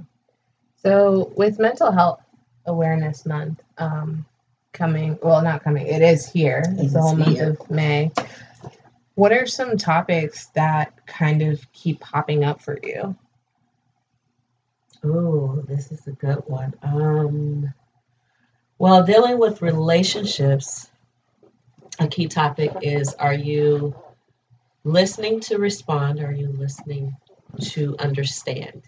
So 0.77 1.31
with 1.37 1.59
Mental 1.59 1.91
Health 1.91 2.21
Awareness 2.65 3.25
Month 3.25 3.61
um, 3.77 4.25
coming, 4.73 5.17
well, 5.21 5.41
not 5.41 5.63
coming, 5.63 5.87
it 5.87 6.01
is 6.01 6.29
here. 6.29 6.63
It's 6.77 6.93
the 6.93 7.01
whole 7.01 7.15
month 7.15 7.39
of 7.39 7.69
May. 7.69 8.11
What 9.15 9.31
are 9.31 9.45
some 9.45 9.77
topics 9.77 10.47
that 10.47 11.05
kind 11.05 11.43
of 11.43 11.71
keep 11.71 11.99
popping 11.99 12.43
up 12.43 12.61
for 12.61 12.77
you? 12.81 13.15
Oh, 15.03 15.63
this 15.67 15.91
is 15.91 16.07
a 16.07 16.11
good 16.11 16.43
one. 16.47 16.73
Um, 16.81 17.73
well, 18.79 19.03
dealing 19.03 19.37
with 19.37 19.61
relationships, 19.61 20.89
a 21.99 22.07
key 22.07 22.27
topic 22.27 22.71
is 22.81 23.13
are 23.13 23.33
you 23.33 23.95
listening 24.83 25.41
to 25.41 25.57
respond? 25.57 26.19
Or 26.19 26.27
are 26.27 26.33
you 26.33 26.47
listening 26.47 27.15
to 27.61 27.95
understand? 27.99 28.81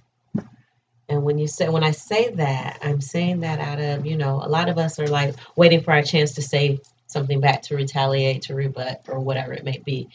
And 1.07 1.23
when 1.23 1.37
you 1.37 1.47
say, 1.47 1.69
when 1.69 1.83
I 1.83 1.91
say 1.91 2.29
that, 2.31 2.79
I'm 2.81 3.01
saying 3.01 3.41
that 3.41 3.59
out 3.59 3.79
of, 3.79 4.05
you 4.05 4.17
know, 4.17 4.41
a 4.41 4.49
lot 4.49 4.69
of 4.69 4.77
us 4.77 4.99
are 4.99 5.07
like 5.07 5.35
waiting 5.55 5.81
for 5.81 5.91
our 5.91 6.01
chance 6.01 6.33
to 6.35 6.41
say 6.41 6.79
something 7.07 7.39
back 7.39 7.61
to 7.63 7.75
retaliate, 7.75 8.43
to 8.43 8.55
rebut, 8.55 9.05
or 9.07 9.19
whatever 9.19 9.53
it 9.53 9.63
may 9.63 9.77
be. 9.77 10.09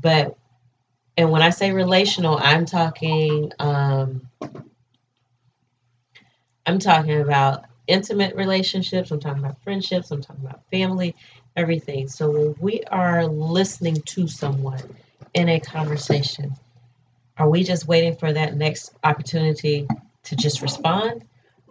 But, 0.00 0.36
and 1.16 1.30
when 1.30 1.42
I 1.42 1.50
say 1.50 1.72
relational, 1.72 2.38
I'm 2.38 2.64
talking, 2.64 3.50
um, 3.58 4.28
I'm 6.64 6.78
talking 6.78 7.20
about 7.20 7.64
intimate 7.86 8.36
relationships, 8.36 9.10
I'm 9.10 9.20
talking 9.20 9.42
about 9.42 9.62
friendships, 9.62 10.10
I'm 10.10 10.22
talking 10.22 10.44
about 10.44 10.62
family, 10.70 11.16
everything. 11.56 12.08
So 12.08 12.30
when 12.30 12.54
we 12.60 12.82
are 12.84 13.26
listening 13.26 14.02
to 14.02 14.28
someone 14.28 14.96
in 15.34 15.48
a 15.48 15.60
conversation, 15.60 16.54
are 17.38 17.48
we 17.48 17.64
just 17.64 17.86
waiting 17.86 18.16
for 18.16 18.32
that 18.32 18.56
next 18.56 18.94
opportunity 19.04 19.86
to 20.26 20.36
just 20.36 20.62
respond? 20.62 21.24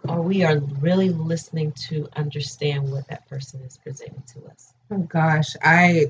Or 0.08 0.20
we 0.20 0.44
are 0.44 0.58
really 0.80 1.08
listening 1.08 1.72
to 1.88 2.08
understand 2.16 2.90
what 2.90 3.08
that 3.08 3.28
person 3.28 3.60
is 3.62 3.78
presenting 3.78 4.22
to 4.34 4.46
us. 4.50 4.72
Oh 4.90 4.98
gosh, 4.98 5.56
I 5.62 6.06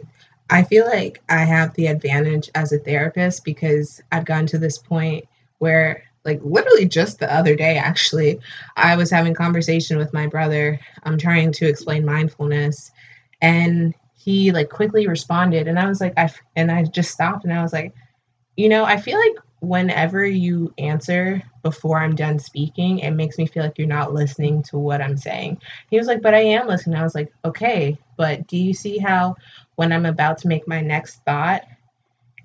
I 0.51 0.63
feel 0.65 0.87
like 0.87 1.23
I 1.29 1.45
have 1.45 1.75
the 1.75 1.87
advantage 1.87 2.51
as 2.55 2.73
a 2.73 2.79
therapist 2.79 3.45
because 3.45 4.03
I've 4.13 4.25
gotten 4.25 4.47
to 4.49 4.59
this 4.59 4.79
point 4.79 5.27
where 5.59 6.05
like 6.25 6.41
literally 6.43 6.87
just 6.87 7.19
the 7.19 7.33
other 7.33 7.55
day 7.55 7.79
actually 7.79 8.41
I 8.77 8.97
was 8.97 9.11
having 9.11 9.35
conversation 9.35 9.97
with 9.97 10.13
my 10.13 10.27
brother. 10.27 10.79
I'm 11.05 11.19
trying 11.19 11.53
to 11.53 11.69
explain 11.69 12.05
mindfulness 12.05 12.91
and 13.41 13.95
he 14.15 14.53
like 14.53 14.69
quickly 14.69 15.07
responded 15.07 15.69
and 15.69 15.79
I 15.79 15.89
was 15.89 16.01
like 16.01 16.15
I 16.17 16.31
and 16.55 16.71
I 16.71 16.85
just 16.85 17.13
stopped 17.13 17.45
and 17.45 17.53
I 17.53 17.63
was 17.63 17.73
like 17.73 17.95
you 18.57 18.71
know, 18.71 18.85
I 18.85 18.97
feel 18.97 19.19
like 19.19 19.37
whenever 19.61 20.25
you 20.25 20.73
answer 20.79 21.43
before 21.67 21.99
I'm 21.99 22.15
done 22.15 22.39
speaking, 22.39 23.01
it 23.01 23.11
makes 23.11 23.39
me 23.39 23.47
feel 23.47 23.65
like 23.65 23.77
you're 23.77 23.89
not 23.89 24.15
listening 24.15 24.63
to 24.63 24.79
what 24.79 25.03
I'm 25.03 25.17
saying. 25.17 25.61
He 25.91 25.99
was 25.99 26.07
like, 26.07 26.23
but 26.23 26.33
I 26.33 26.43
am 26.43 26.69
listening. 26.69 26.97
I 26.97 27.03
was 27.03 27.17
like, 27.17 27.33
okay, 27.45 27.99
but 28.17 28.47
do 28.47 28.57
you 28.57 28.73
see 28.73 28.99
how 28.99 29.35
when 29.75 29.91
I'm 29.91 30.07
about 30.07 30.39
to 30.39 30.49
make 30.49 30.69
my 30.69 30.81
next 30.81 31.25
thought 31.25 31.63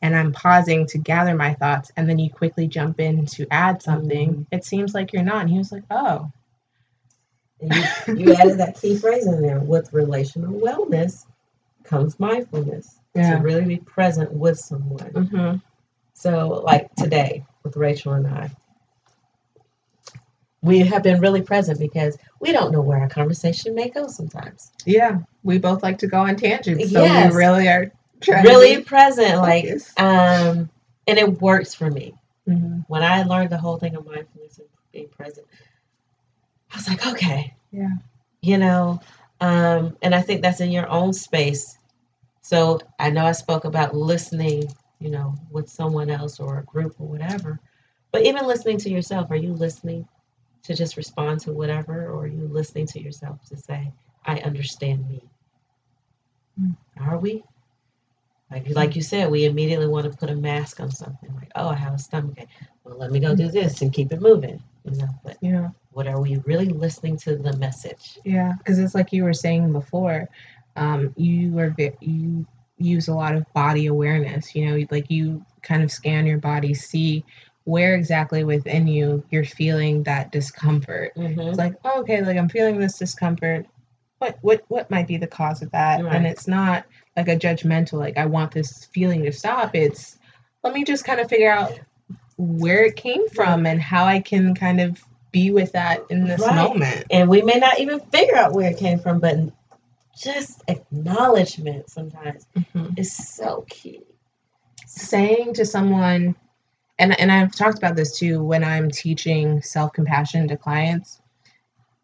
and 0.02 0.16
I'm 0.16 0.32
pausing 0.32 0.88
to 0.88 0.98
gather 0.98 1.36
my 1.36 1.54
thoughts 1.54 1.92
and 1.96 2.10
then 2.10 2.18
you 2.18 2.32
quickly 2.32 2.68
jump 2.68 3.00
in 3.00 3.28
to 3.28 3.46
add 3.52 3.84
something, 3.84 4.48
it 4.52 4.66
seems 4.66 4.96
like 4.96 5.14
you're 5.14 5.22
not. 5.22 5.42
And 5.42 5.52
he 5.52 5.60
was 5.60 5.72
like, 5.72 5.84
oh, 5.92 6.32
And 7.60 7.76
you, 7.76 8.16
you 8.26 8.34
added 8.34 8.58
that 8.58 8.82
key 8.82 8.98
phrase 8.98 9.28
in 9.28 9.40
there 9.44 9.60
with 9.60 9.94
relational 9.94 10.60
wellness 10.60 11.28
comes 11.84 12.20
mindfulness. 12.20 12.98
Yeah. 13.14 13.38
To 13.38 13.44
really 13.44 13.66
be 13.66 13.78
present 13.78 14.32
with 14.34 14.58
someone. 14.58 15.12
mm-hmm. 15.12 15.58
So, 16.14 16.64
like 16.66 16.94
today 16.96 17.46
with 17.64 17.76
Rachel 17.76 18.14
and 18.14 18.26
I, 18.26 18.52
we 20.64 20.80
have 20.80 21.04
been 21.04 21.20
really 21.20 21.42
present 21.42 21.80
because 21.80 22.18
we 22.40 22.52
don't 22.52 22.72
know 22.72 22.82
where 22.82 23.00
our 23.00 23.10
conversation 23.10 23.74
may 23.76 23.90
go 23.90 24.08
sometimes. 24.08 24.72
yeah, 24.86 25.20
we 25.44 25.58
both 25.58 25.82
like 25.84 25.98
to 26.00 26.08
go 26.08 26.20
on 26.20 26.36
tangents. 26.36 26.92
So 26.92 27.04
Yes. 27.04 27.32
we 27.32 27.38
really 27.38 27.68
are 27.68 27.92
trying 28.22 28.44
to 28.44 28.50
Really 28.50 28.84
present, 28.84 29.42
like, 29.42 29.66
um, 29.98 30.70
and 31.08 31.18
it 31.18 31.42
works 31.42 31.74
for 31.74 31.90
me. 31.90 32.14
Mhm. 32.48 32.86
When 32.88 33.02
I 33.04 33.24
learned 33.24 33.50
the 33.50 33.58
whole 33.58 33.78
thing 33.78 33.96
of 33.96 34.06
mindfulness 34.06 34.60
and 34.60 34.68
being 34.92 35.08
present, 35.10 35.48
I 36.72 36.78
was 36.78 36.88
like, 36.88 37.06
okay, 37.08 37.54
Yeah. 37.72 37.90
you 38.42 38.58
know, 38.58 39.00
um, 39.40 39.98
and 40.02 40.14
I 40.14 40.22
think 40.22 40.42
that's 40.42 40.62
in 40.62 40.72
your 40.72 40.88
own 40.90 41.14
space. 41.14 41.78
So 42.42 42.80
I 43.00 43.10
know 43.10 43.26
I 43.26 43.32
spoke 43.34 43.66
about 43.66 43.96
listening, 43.96 44.72
you 45.00 45.10
know, 45.10 45.36
with 45.52 45.70
someone 45.70 46.10
else 46.10 46.40
or 46.40 46.60
a 46.60 46.64
group 46.64 46.96
or 47.00 47.08
whatever, 47.08 47.60
but 48.12 48.24
even 48.26 48.46
listening 48.48 48.78
to 48.80 48.90
yourself, 48.90 49.32
are 49.32 49.36
you 49.36 49.54
listening 49.54 50.08
to 50.64 50.76
just 50.76 50.98
respond 50.98 51.40
to 51.42 51.54
whatever, 51.54 52.08
or 52.08 52.24
are 52.24 52.28
you 52.28 52.48
listening 52.48 52.88
to 52.88 53.02
yourself 53.02 53.44
to 53.50 53.58
say, 53.58 53.92
I 54.26 54.40
understand 54.40 55.08
me? 55.10 55.22
Mm. 56.60 56.76
Are 57.00 57.18
we? 57.18 57.44
Like, 58.52 58.70
like 58.76 58.96
you 58.98 59.02
said, 59.02 59.32
we 59.32 59.46
immediately 59.46 59.88
want 59.88 60.12
to 60.12 60.18
put 60.18 60.30
a 60.30 60.36
mask 60.36 60.82
on 60.82 60.92
something. 60.92 61.34
Like, 61.36 61.52
oh, 61.56 61.70
I 61.70 61.76
have 61.76 61.94
a 61.94 62.00
stomach 62.00 62.36
ache. 62.38 62.50
Well, 62.84 62.98
let 62.98 63.12
me 63.12 63.20
go 63.20 63.34
do 63.34 63.50
this 63.50 63.82
and 63.82 63.94
keep 63.94 64.12
it 64.12 64.22
moving. 64.22 64.62
You 64.84 64.98
know, 64.98 65.10
but 65.24 65.38
Yeah. 65.42 65.70
what 65.92 66.08
are 66.08 66.20
we 66.20 66.38
really 66.46 66.68
listening 66.68 67.16
to 67.18 67.38
the 67.38 67.56
message? 67.58 68.20
Yeah, 68.26 68.54
because 68.58 68.80
it's 68.80 68.94
like 68.94 69.14
you 69.14 69.24
were 69.24 69.34
saying 69.34 69.72
before, 69.72 70.28
um, 70.76 71.14
you 71.16 71.58
are 71.60 71.74
you 72.02 72.46
use 72.78 73.08
a 73.08 73.14
lot 73.14 73.36
of 73.36 73.46
body 73.54 73.86
awareness. 73.86 74.54
You 74.54 74.66
know, 74.66 74.86
like 74.92 75.10
you 75.10 75.46
kind 75.62 75.84
of 75.84 75.92
scan 75.92 76.26
your 76.26 76.40
body, 76.40 76.74
see 76.74 77.24
where 77.64 77.96
exactly 77.96 78.44
within 78.44 78.88
you 78.88 79.24
you're 79.30 79.46
feeling 79.46 80.04
that 80.04 80.32
discomfort. 80.32 81.14
Mm-hmm. 81.16 81.40
It's 81.42 81.58
like, 81.58 81.76
oh, 81.86 82.02
okay, 82.02 82.22
like 82.24 82.38
I'm 82.38 82.50
feeling 82.50 82.80
this 82.80 82.98
discomfort. 82.98 83.66
What 84.20 84.38
what 84.42 84.64
what 84.68 84.90
might 84.92 85.08
be 85.08 85.18
the 85.18 85.28
cause 85.28 85.62
of 85.62 85.72
that? 85.72 86.04
Right. 86.04 86.16
And 86.16 86.26
it's 86.28 86.48
not 86.48 86.86
like 87.18 87.28
a 87.28 87.36
judgmental, 87.36 87.94
like 88.00 88.18
I 88.18 88.26
want 88.26 88.52
this 88.52 88.86
feeling 88.86 89.24
to 89.24 89.32
stop. 89.32 89.76
It's 89.76 90.18
let 90.64 90.74
me 90.74 90.84
just 90.84 91.06
kind 91.06 91.20
of 91.20 91.30
figure 91.30 91.52
out 91.52 91.80
where 92.38 92.84
it 92.86 92.96
came 92.96 93.28
from 93.30 93.66
and 93.66 93.82
how 93.82 94.06
I 94.06 94.20
can 94.20 94.56
kind 94.56 94.80
of 94.82 95.04
be 95.32 95.52
with 95.52 95.72
that 95.74 96.02
in 96.10 96.26
this 96.26 96.42
Right. 96.42 96.56
moment. 96.56 97.06
And 97.10 97.30
we 97.30 97.42
may 97.42 97.58
not 97.60 97.80
even 97.80 98.00
figure 98.00 98.36
out 98.36 98.54
where 98.54 98.70
it 98.70 98.78
came 98.78 99.00
from, 99.00 99.20
but 99.20 99.38
just 100.18 100.62
acknowledgement 100.68 101.90
sometimes 101.90 102.46
Mhm. 102.56 102.98
is 103.00 103.12
so 103.16 103.66
key. 103.70 104.02
saying 104.88 105.54
to 105.54 105.66
someone 105.66 106.36
and 107.02 107.20
and 107.20 107.32
I've 107.32 107.54
talked 107.54 107.78
about 107.78 107.96
this 107.98 108.18
too 108.18 108.44
when 108.44 108.64
I'm 108.64 108.90
teaching 108.90 109.62
self-compassion 109.62 110.48
to 110.50 110.58
clients 110.58 111.20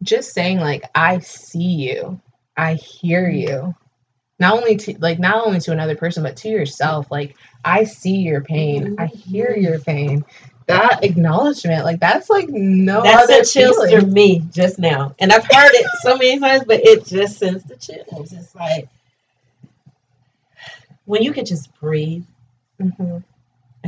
just 0.02 0.32
saying 0.34 0.58
like 0.60 0.84
I 0.94 1.20
see 1.20 1.62
you 1.88 2.20
I 2.56 2.74
hear 2.74 3.28
you 3.28 3.74
not 4.38 4.54
only 4.58 4.76
to 4.76 4.96
like 4.98 5.18
not 5.18 5.46
only 5.46 5.60
to 5.60 5.72
another 5.72 5.96
person 5.96 6.22
but 6.22 6.36
to 6.38 6.48
yourself 6.48 7.10
like 7.10 7.36
I 7.64 7.84
see 7.84 8.16
your 8.16 8.42
pain 8.42 8.96
I 8.98 9.06
hear 9.06 9.56
your 9.56 9.78
pain 9.80 10.24
that 10.68 11.02
acknowledgement 11.02 11.84
like 11.84 11.98
that's 11.98 12.28
like 12.30 12.48
no 12.50 13.02
That's 13.02 13.24
other 13.24 13.40
a 13.40 13.44
chills 13.44 13.76
feeling. 13.76 14.00
through 14.00 14.10
me 14.10 14.40
just 14.52 14.78
now. 14.78 15.14
And 15.18 15.32
I've 15.32 15.44
heard 15.44 15.70
it 15.72 15.86
so 16.02 16.16
many 16.16 16.38
times, 16.38 16.64
but 16.66 16.80
it 16.84 17.06
just 17.06 17.38
sends 17.38 17.64
the 17.64 17.76
chills. 17.76 18.32
It's 18.32 18.54
like 18.54 18.88
when 21.06 21.22
you 21.22 21.32
can 21.32 21.46
just 21.46 21.74
breathe, 21.80 22.24
Mhm, 22.80 23.24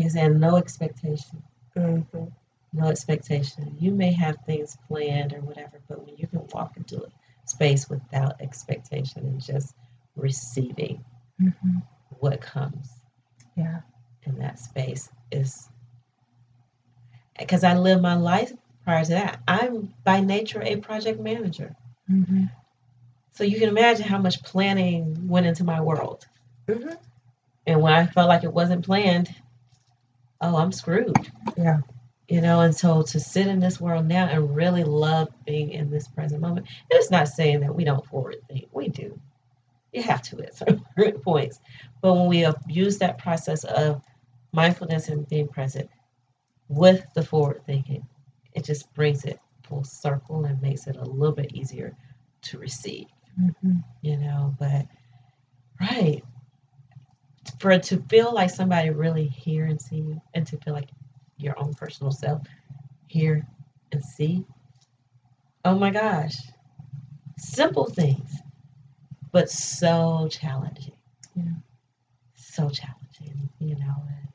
I 0.04 0.08
said, 0.08 0.36
no 0.36 0.56
expectation. 0.56 1.42
mhm, 1.76 2.32
No 2.72 2.88
expectation. 2.88 3.76
You 3.80 3.92
may 3.92 4.12
have 4.12 4.36
things 4.46 4.76
planned 4.88 5.32
or 5.32 5.40
whatever, 5.40 5.80
but 5.88 6.04
when 6.04 6.16
you 6.16 6.26
can 6.26 6.46
walk 6.52 6.76
into 6.76 7.04
a 7.04 7.08
space 7.46 7.88
without 7.88 8.40
expectation 8.40 9.26
and 9.26 9.40
just 9.42 9.74
receiving 10.16 11.04
mhm. 11.40 11.82
what 12.20 12.40
comes 12.40 12.88
yeah 13.56 13.80
in 14.24 14.38
that 14.38 14.58
space 14.58 15.08
is 15.30 15.68
because 17.38 17.64
I 17.64 17.76
live 17.76 18.00
my 18.00 18.14
life 18.14 18.52
prior 18.84 19.04
to 19.04 19.10
that. 19.12 19.40
I'm 19.48 19.94
by 20.04 20.20
nature 20.20 20.62
a 20.62 20.76
project 20.76 21.20
manager. 21.20 21.74
Mhm, 22.10 22.50
So 23.32 23.44
you 23.44 23.58
can 23.58 23.68
imagine 23.68 24.06
how 24.06 24.18
much 24.18 24.42
planning 24.42 25.28
went 25.28 25.46
into 25.46 25.64
my 25.64 25.80
world. 25.80 26.26
mhm. 26.68 26.96
And 27.66 27.82
when 27.82 27.92
I 27.92 28.06
felt 28.06 28.28
like 28.28 28.44
it 28.44 28.52
wasn't 28.52 28.84
planned, 28.84 29.34
oh, 30.40 30.56
I'm 30.56 30.72
screwed. 30.72 31.30
Yeah. 31.56 31.78
You 32.28 32.40
know, 32.40 32.60
and 32.60 32.74
so 32.74 33.02
to 33.02 33.20
sit 33.20 33.48
in 33.48 33.58
this 33.60 33.80
world 33.80 34.06
now 34.06 34.26
and 34.26 34.54
really 34.54 34.84
love 34.84 35.28
being 35.44 35.70
in 35.70 35.90
this 35.90 36.06
present 36.08 36.40
moment, 36.40 36.66
and 36.68 37.00
it's 37.00 37.10
not 37.10 37.28
saying 37.28 37.60
that 37.60 37.74
we 37.74 37.84
don't 37.84 38.06
forward 38.06 38.36
think. 38.48 38.68
We 38.72 38.88
do. 38.88 39.20
You 39.92 40.02
have 40.04 40.22
to 40.22 40.40
at 40.42 40.54
some 40.54 40.84
points. 41.24 41.58
But 42.00 42.14
when 42.14 42.26
we 42.28 42.46
use 42.68 42.98
that 42.98 43.18
process 43.18 43.64
of 43.64 44.00
mindfulness 44.52 45.08
and 45.08 45.28
being 45.28 45.48
present 45.48 45.90
with 46.68 47.04
the 47.14 47.22
forward 47.24 47.62
thinking, 47.66 48.06
it 48.54 48.64
just 48.64 48.92
brings 48.94 49.24
it 49.24 49.40
full 49.64 49.84
circle 49.84 50.44
and 50.44 50.60
makes 50.62 50.86
it 50.86 50.96
a 50.96 51.04
little 51.04 51.34
bit 51.34 51.54
easier 51.54 51.96
to 52.42 52.58
receive 52.58 53.06
Mhm. 53.38 53.84
you 54.02 54.16
know 54.16 54.54
but 54.58 54.86
right 55.80 56.22
for 57.58 57.70
it 57.70 57.82
to 57.84 57.96
feel 58.08 58.32
like 58.32 58.50
somebody 58.50 58.90
really 58.90 59.26
hear 59.26 59.66
and 59.66 59.80
see 59.80 59.96
you 59.96 60.20
and 60.34 60.46
to 60.46 60.56
feel 60.58 60.74
like 60.74 60.90
your 61.38 61.58
own 61.58 61.74
personal 61.74 62.12
self 62.12 62.42
hear 63.08 63.46
and 63.92 64.04
see 64.04 64.44
oh 65.64 65.76
my 65.78 65.90
gosh 65.90 66.36
simple 67.38 67.86
things 67.86 68.38
but 69.32 69.50
so 69.50 70.28
challenging 70.30 70.92
Yeah. 71.34 71.44
so 72.34 72.68
challenging 72.70 73.48
you 73.58 73.74
know 73.76 73.94
and 74.08 74.28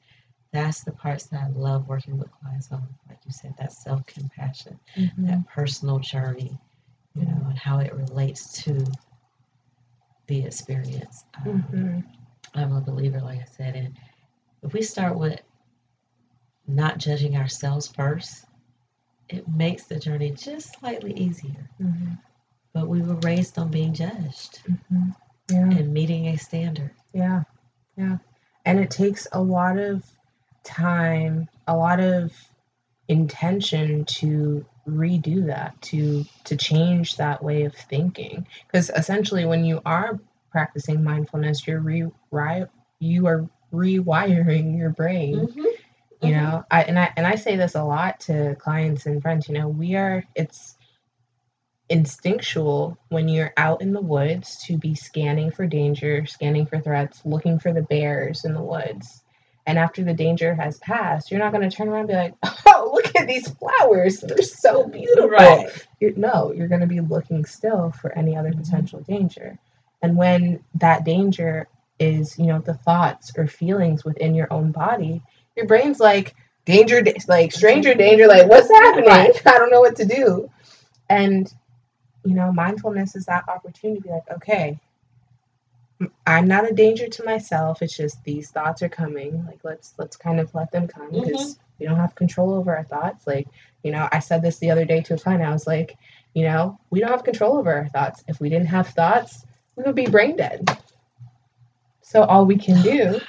that's 0.52 0.84
the 0.84 0.92
parts 0.92 1.26
that 1.28 1.42
i 1.44 1.48
love 1.50 1.88
working 1.88 2.18
with 2.18 2.32
clients 2.32 2.72
on 2.72 2.82
like 3.08 3.20
you 3.26 3.32
said 3.32 3.54
that 3.58 3.72
self-compassion 3.74 4.80
Mhm. 4.98 5.28
that 5.28 5.48
personal 5.48 6.00
journey, 6.00 6.58
you 7.16 7.26
know, 7.26 7.46
and 7.50 7.58
how 7.58 7.80
it 7.80 7.94
relates 7.94 8.52
to 8.64 8.86
the 10.28 10.44
experience. 10.44 11.26
Um, 11.46 11.64
Mhm. 11.64 12.04
I'm 12.56 12.74
a 12.76 12.82
believer, 12.82 13.20
like 13.20 13.42
I 13.42 13.46
said, 13.46 13.76
and 13.76 13.98
if 14.64 14.74
we 14.74 14.82
start 14.82 15.18
with 15.18 15.40
not 16.68 16.98
judging 16.98 17.36
ourselves 17.38 17.88
first, 17.88 18.46
it 19.30 19.48
makes 19.48 19.84
the 19.86 20.00
journey 20.00 20.32
just 20.32 20.80
slightly 20.80 21.14
easier. 21.14 21.70
Mhm. 21.80 22.18
But 22.74 22.88
we 22.88 23.02
were 23.02 23.16
raised 23.16 23.58
on 23.60 23.70
being 23.70 23.94
judged 23.94 24.62
Mhm. 24.68 25.16
Yeah. 25.50 25.70
and 25.70 25.94
meeting 25.94 26.28
a 26.28 26.38
standard. 26.38 26.92
Yeah, 27.14 27.44
yeah. 27.98 28.18
And 28.66 28.80
it 28.80 28.90
takes 28.90 29.28
a 29.32 29.42
lot 29.42 29.78
of 29.78 30.04
time, 30.64 31.48
a 31.68 31.76
lot 31.78 32.00
of 32.00 32.34
intention 33.08 34.06
to 34.06 34.66
redo 34.88 35.46
that, 35.48 35.80
to 35.82 36.26
to 36.46 36.56
change 36.58 37.18
that 37.18 37.44
way 37.44 37.64
of 37.64 37.76
thinking. 37.76 38.48
Because 38.68 38.90
essentially 38.96 39.46
when 39.46 39.66
you 39.66 39.82
are 39.86 40.20
practicing 40.56 41.04
mindfulness, 41.04 41.68
you're 41.68 41.82
re 41.82 42.08
you 43.02 43.28
are 43.28 43.50
rewiring 43.74 44.78
your 44.78 44.90
brain. 44.90 45.48
Mhm. 45.48 45.66
You 46.22 46.32
Mhm. 46.32 46.32
know, 46.32 46.64
I 46.72 46.84
and 46.84 46.98
I 46.98 47.12
and 47.18 47.28
I 47.28 47.36
say 47.36 47.58
this 47.58 47.76
a 47.76 47.84
lot 47.84 48.22
to 48.22 48.56
clients 48.56 49.06
and 49.06 49.22
friends, 49.22 49.50
you 49.50 49.56
know, 49.56 49.68
we 49.68 49.96
are 49.98 50.24
it's 50.34 50.78
instinctual 51.90 52.98
when 53.10 53.28
you're 53.28 53.54
out 53.58 53.82
in 53.82 53.92
the 53.92 54.02
woods 54.02 54.64
to 54.66 54.78
be 54.78 54.96
scanning 54.96 55.52
for 55.52 55.68
danger, 55.68 56.26
scanning 56.26 56.66
for 56.66 56.80
threats, 56.80 57.22
looking 57.26 57.60
for 57.60 57.74
the 57.74 57.82
bears 57.84 58.46
in 58.46 58.54
the 58.54 58.64
woods. 58.64 59.24
And 59.68 59.78
after 59.78 60.04
the 60.04 60.14
danger 60.14 60.56
has 60.56 60.78
passed, 60.78 61.30
you're 61.32 61.40
not 61.40 61.52
going 61.52 61.70
to 61.70 61.76
turn 61.76 61.90
around 61.90 62.02
and 62.02 62.08
be 62.10 62.16
like, 62.16 62.34
"Oh, 62.68 62.92
look 62.94 63.14
at 63.16 63.28
these 63.28 63.50
flowers! 63.50 64.22
They're 64.22 64.42
so 64.42 64.88
beautiful." 64.88 65.30
Right. 65.30 65.70
You're, 66.00 66.16
no, 66.16 66.54
you're 66.54 66.70
going 66.70 66.82
to 66.82 66.88
be 66.88 67.02
looking 67.02 67.44
still 67.46 67.92
for 67.92 68.18
any 68.18 68.38
other 68.38 68.52
Mhm. 68.54 68.64
potential 68.64 69.02
danger. 69.02 69.60
And 70.02 70.18
when 70.18 70.64
that 70.76 71.04
danger 71.06 71.68
is, 72.00 72.38
you 72.38 72.46
know, 72.46 72.60
the 72.60 72.74
thoughts 72.74 73.32
or 73.38 73.48
feelings 73.48 74.04
within 74.04 74.36
your 74.36 74.52
own 74.52 74.72
body, 74.72 75.22
your 75.56 75.66
brain's 75.66 76.00
like, 76.00 76.36
danger, 76.66 77.04
like 77.28 77.52
stranger 77.52 77.94
danger, 77.94 78.28
like, 78.28 78.50
what's 78.50 78.70
happening? 78.70 79.10
Right. 79.10 79.42
I 79.48 79.58
don't 79.58 79.72
know 79.72 79.82
what 79.82 79.96
to 79.98 80.06
do. 80.06 80.52
And, 81.10 81.52
you 82.24 82.34
know, 82.34 82.52
mindfulness 82.52 83.16
is 83.16 83.26
that 83.26 83.48
opportunity 83.48 84.02
to 84.02 84.04
be 84.04 84.10
like, 84.10 84.30
okay, 84.32 84.80
I'm 86.28 86.48
not 86.48 86.70
a 86.70 86.74
danger 86.74 87.08
to 87.08 87.24
myself. 87.24 87.82
It's 87.82 87.96
just 87.96 88.24
these 88.24 88.50
thoughts 88.52 88.82
are 88.82 88.90
coming. 88.90 89.46
Like, 89.46 89.60
let's, 89.64 89.94
let's 89.98 90.18
kind 90.18 90.40
of 90.40 90.54
let 90.54 90.72
them 90.72 90.88
come 90.88 91.12
mm-hmm. 91.12 91.24
because 91.24 91.60
we 91.80 91.86
don't 91.86 91.98
have 91.98 92.16
control 92.16 92.54
over 92.54 92.76
our 92.76 92.84
thoughts. 92.84 93.26
Like, 93.28 93.48
you 93.84 93.92
know, 93.92 94.10
I 94.12 94.20
said 94.20 94.42
this 94.42 94.58
the 94.58 94.72
other 94.72 94.86
day 94.86 95.02
to 95.02 95.14
a 95.14 95.18
client. 95.18 95.44
I 95.44 95.52
was 95.52 95.68
like, 95.68 95.98
you 96.34 96.44
know, 96.44 96.80
we 96.90 97.00
don't 97.00 97.12
have 97.12 97.24
control 97.24 97.58
over 97.58 97.74
our 97.74 97.88
thoughts. 97.88 98.24
If 98.28 98.40
we 98.40 98.50
didn't 98.50 98.68
have 98.68 98.90
thoughts, 98.90 99.46
we 99.76 99.84
would 99.84 99.96
be 99.96 100.08
brain 100.08 100.36
dead. 100.38 100.78
So 102.02 102.24
all 102.24 102.46
we 102.46 102.58
can 102.58 102.82
do 102.82 103.20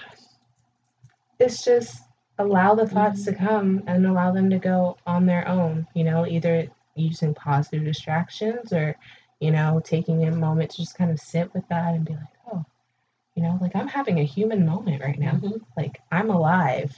is 1.38 1.64
just 1.64 2.02
allow 2.38 2.74
the 2.74 2.86
thoughts 2.86 3.24
to 3.24 3.34
come 3.34 3.82
and 3.86 4.06
allow 4.06 4.32
them 4.32 4.50
to 4.50 4.58
go 4.58 4.96
on 5.06 5.26
their 5.26 5.46
own, 5.48 5.86
you 5.94 6.04
know, 6.04 6.26
either 6.26 6.68
using 6.94 7.34
positive 7.34 7.84
distractions 7.84 8.72
or, 8.72 8.96
you 9.40 9.50
know, 9.50 9.80
taking 9.84 10.26
a 10.26 10.30
moment 10.30 10.70
to 10.72 10.76
just 10.78 10.96
kind 10.96 11.10
of 11.10 11.20
sit 11.20 11.52
with 11.54 11.66
that 11.68 11.94
and 11.94 12.04
be 12.04 12.12
like, 12.14 12.22
oh, 12.52 12.64
you 13.34 13.42
know, 13.42 13.58
like 13.60 13.74
I'm 13.76 13.88
having 13.88 14.20
a 14.20 14.24
human 14.24 14.66
moment 14.66 15.02
right 15.02 15.18
now. 15.18 15.32
Mhm. 15.32 15.60
Like 15.76 16.00
I'm 16.12 16.30
alive. 16.30 16.94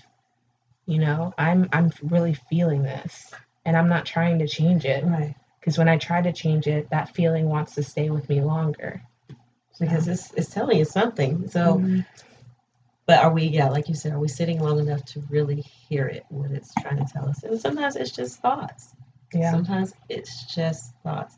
You 0.87 0.99
know, 0.99 1.35
I'm 1.39 1.69
I'm 1.73 1.93
really 2.03 2.35
feeling 2.35 2.83
this 2.83 3.33
and 3.65 3.77
I'm 3.77 3.89
not 3.89 4.07
trying 4.07 4.39
to 4.41 4.49
change 4.49 4.85
it 4.85 5.05
Right. 5.05 5.35
because 5.61 5.79
when 5.79 5.89
I 5.89 5.99
try 5.99 6.23
to 6.23 6.33
change 6.33 6.67
it, 6.67 6.91
that 6.91 7.15
feeling 7.15 7.49
wants 7.49 7.75
to 7.75 7.83
stay 7.83 8.11
with 8.11 8.29
me 8.29 8.41
longer. 8.41 9.03
Because 9.79 10.09
it's, 10.09 10.33
it's 10.35 10.51
telling 10.51 10.79
you 10.79 10.85
something. 10.85 11.49
So, 11.49 11.79
Mhm. 11.79 12.05
But 13.07 13.21
are 13.25 13.33
we, 13.33 13.45
yeah, 13.45 13.71
like 13.71 13.89
you 13.89 13.95
said, 13.95 14.13
are 14.13 14.19
we 14.19 14.29
sitting 14.29 14.61
long 14.61 14.79
enough 14.81 15.03
to 15.07 15.21
really 15.31 15.63
hear 15.63 16.07
it, 16.07 16.27
what 16.29 16.51
it's 16.51 16.75
trying 16.75 16.99
to 16.99 17.11
tell 17.11 17.27
us? 17.27 17.43
And 17.43 17.59
sometimes 17.59 17.97
it's 17.97 18.11
just 18.11 18.39
thoughts. 18.41 18.95
yeah. 19.33 19.51
Sometimes 19.51 19.95
it's 20.11 20.55
just 20.55 20.93
thoughts. 21.03 21.35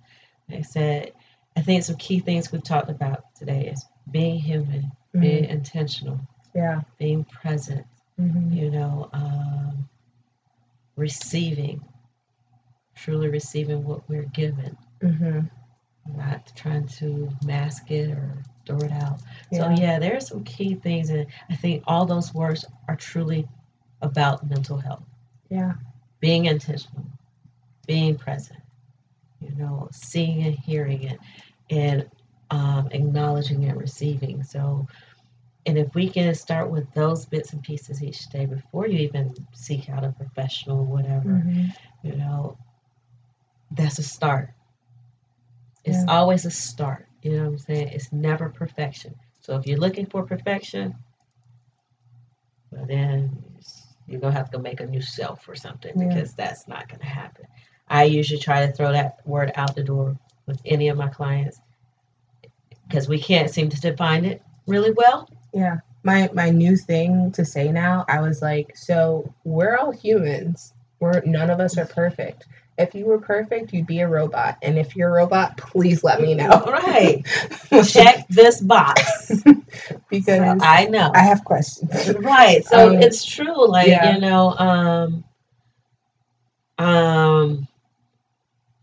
Like 0.49 0.59
I 0.59 0.63
said, 0.63 1.13
I 1.57 1.63
think 1.63 1.85
some 1.85 1.95
key 1.97 2.19
things 2.19 2.51
we've 2.51 2.63
talked 2.65 2.91
about 2.91 3.35
today 3.37 3.69
is 3.69 3.85
being 4.11 4.41
human, 4.41 4.91
being 5.13 5.45
intentional, 5.45 6.19
Yeah. 6.55 6.81
being 6.99 7.23
present, 7.25 7.87
Mhm. 8.19 8.53
you 8.53 8.71
know, 8.73 9.09
um, 9.13 9.89
receiving, 10.97 11.83
truly 12.97 13.29
receiving 13.29 13.85
what 13.85 14.09
we're 14.09 14.25
given, 14.25 14.77
Mhm. 15.01 15.51
Not 16.17 16.53
trying 16.57 16.87
to 16.89 17.31
mask 17.45 17.91
it 17.91 18.11
or 18.11 18.43
throw 18.67 18.79
it 18.79 18.93
out. 18.93 19.21
So, 19.53 19.71
Yeah. 19.71 19.77
yeah, 19.77 19.99
there 19.99 20.17
are 20.17 20.21
some 20.21 20.45
key 20.45 20.75
things, 20.75 21.11
and 21.11 21.27
I 21.51 21.57
think 21.57 21.83
all 21.87 22.07
those 22.07 22.35
words 22.35 22.65
are 22.89 22.97
truly 22.97 23.49
about 24.03 24.49
mental 24.49 24.79
health 24.79 25.05
Yeah. 25.51 25.75
being 26.21 26.47
intentional, 26.47 27.07
being 27.87 28.17
present, 28.17 28.61
you 29.41 29.51
know, 29.57 29.89
seeing 29.93 30.43
and 30.47 30.55
hearing 30.55 31.03
it, 31.05 31.19
and 31.71 32.09
um, 32.51 32.89
acknowledging 32.93 33.65
and 33.65 33.81
receiving. 33.81 34.43
So, 34.43 34.87
and 35.67 35.79
if 35.79 35.95
we 35.95 36.09
can 36.09 36.35
start 36.35 36.71
with 36.71 36.93
those 36.95 37.27
bits 37.27 37.53
and 37.53 37.63
pieces 37.63 38.03
each 38.03 38.29
day 38.29 38.47
before 38.47 38.87
you 38.87 38.99
even 39.01 39.35
seek 39.53 39.89
out 39.91 40.05
a 40.05 40.11
professional, 40.11 40.81
or 40.81 40.85
whatever, 40.85 41.29
Mhm. 41.29 41.75
you 42.03 42.17
know, 42.17 42.57
that's 43.73 43.99
a 43.99 44.03
start. 44.03 44.51
It's 45.85 46.05
Yeah. 46.05 46.13
always 46.13 46.45
a 46.45 46.51
start. 46.51 47.07
You 47.23 47.33
know 47.33 47.45
what 47.45 47.53
I'm 47.53 47.59
saying? 47.59 47.89
It's 47.89 48.13
never 48.13 48.49
perfection. 48.49 49.15
So 49.41 49.57
if 49.57 49.67
you're 49.67 49.79
looking 49.79 50.07
for 50.07 50.23
perfection, 50.25 50.95
well 52.71 52.87
then 52.87 53.43
you're 54.07 54.21
gonna 54.21 54.35
have 54.35 54.51
to 54.51 54.57
go 54.57 54.63
make 54.63 54.81
a 54.81 54.87
new 54.87 55.03
self 55.03 55.49
or 55.49 55.55
something 55.55 55.99
Yeah. 55.99 56.09
because 56.09 56.35
that's 56.35 56.67
not 56.69 56.89
gonna 56.89 57.05
happen. 57.05 57.47
I 57.89 58.05
usually 58.05 58.41
try 58.41 58.67
to 58.67 58.73
throw 58.73 58.93
that 58.93 59.27
word 59.27 59.53
out 59.57 59.75
the 59.75 59.83
door 59.83 60.17
with 60.47 60.61
any 60.65 60.89
of 60.89 60.97
my 60.97 61.09
clients 61.09 61.61
because 62.89 63.09
we 63.09 63.21
can't 63.21 63.51
seem 63.51 63.69
to 63.71 63.81
define 63.81 64.25
it 64.25 64.43
really 64.67 64.93
well. 64.93 65.29
Yeah. 65.53 65.79
My 66.03 66.31
my 66.33 66.51
new 66.51 66.77
thing 66.77 67.33
to 67.33 67.45
say 67.45 67.71
now, 67.71 68.05
I 68.09 68.21
was 68.21 68.41
like, 68.43 68.77
so 68.77 69.33
we're 69.45 69.77
all 69.77 69.91
humans. 69.91 70.73
We're 70.99 71.23
none 71.25 71.51
of 71.51 71.61
us 71.61 71.77
are 71.79 71.87
perfect. 71.87 72.47
If 72.81 72.95
you 72.95 73.05
were 73.07 73.19
perfect, 73.19 73.73
you'd 73.73 73.87
be 73.87 74.01
a 74.01 74.09
robot. 74.09 74.59
And 74.63 74.79
if 74.79 74.97
you're 74.97 75.11
a 75.11 75.13
robot, 75.13 75.57
please 75.57 76.03
let 76.03 76.21
me 76.21 76.35
know. 76.35 76.49
Right. 76.67 77.25
Check 77.89 78.27
this 78.29 78.61
box. 78.61 79.03
because 80.11 80.39
So 80.39 80.59
I, 80.61 80.87
know. 80.87 81.11
I 81.15 81.21
have 81.21 81.45
questions. 81.45 82.15
right 82.21 82.65
so 82.65 82.91
Um, 82.91 82.97
it's 83.03 83.25
true 83.25 83.69
like 83.69 83.87
yeah. 83.89 84.15
you 84.15 84.21
know 84.21 84.51
um 84.59 85.25
um 86.79 87.69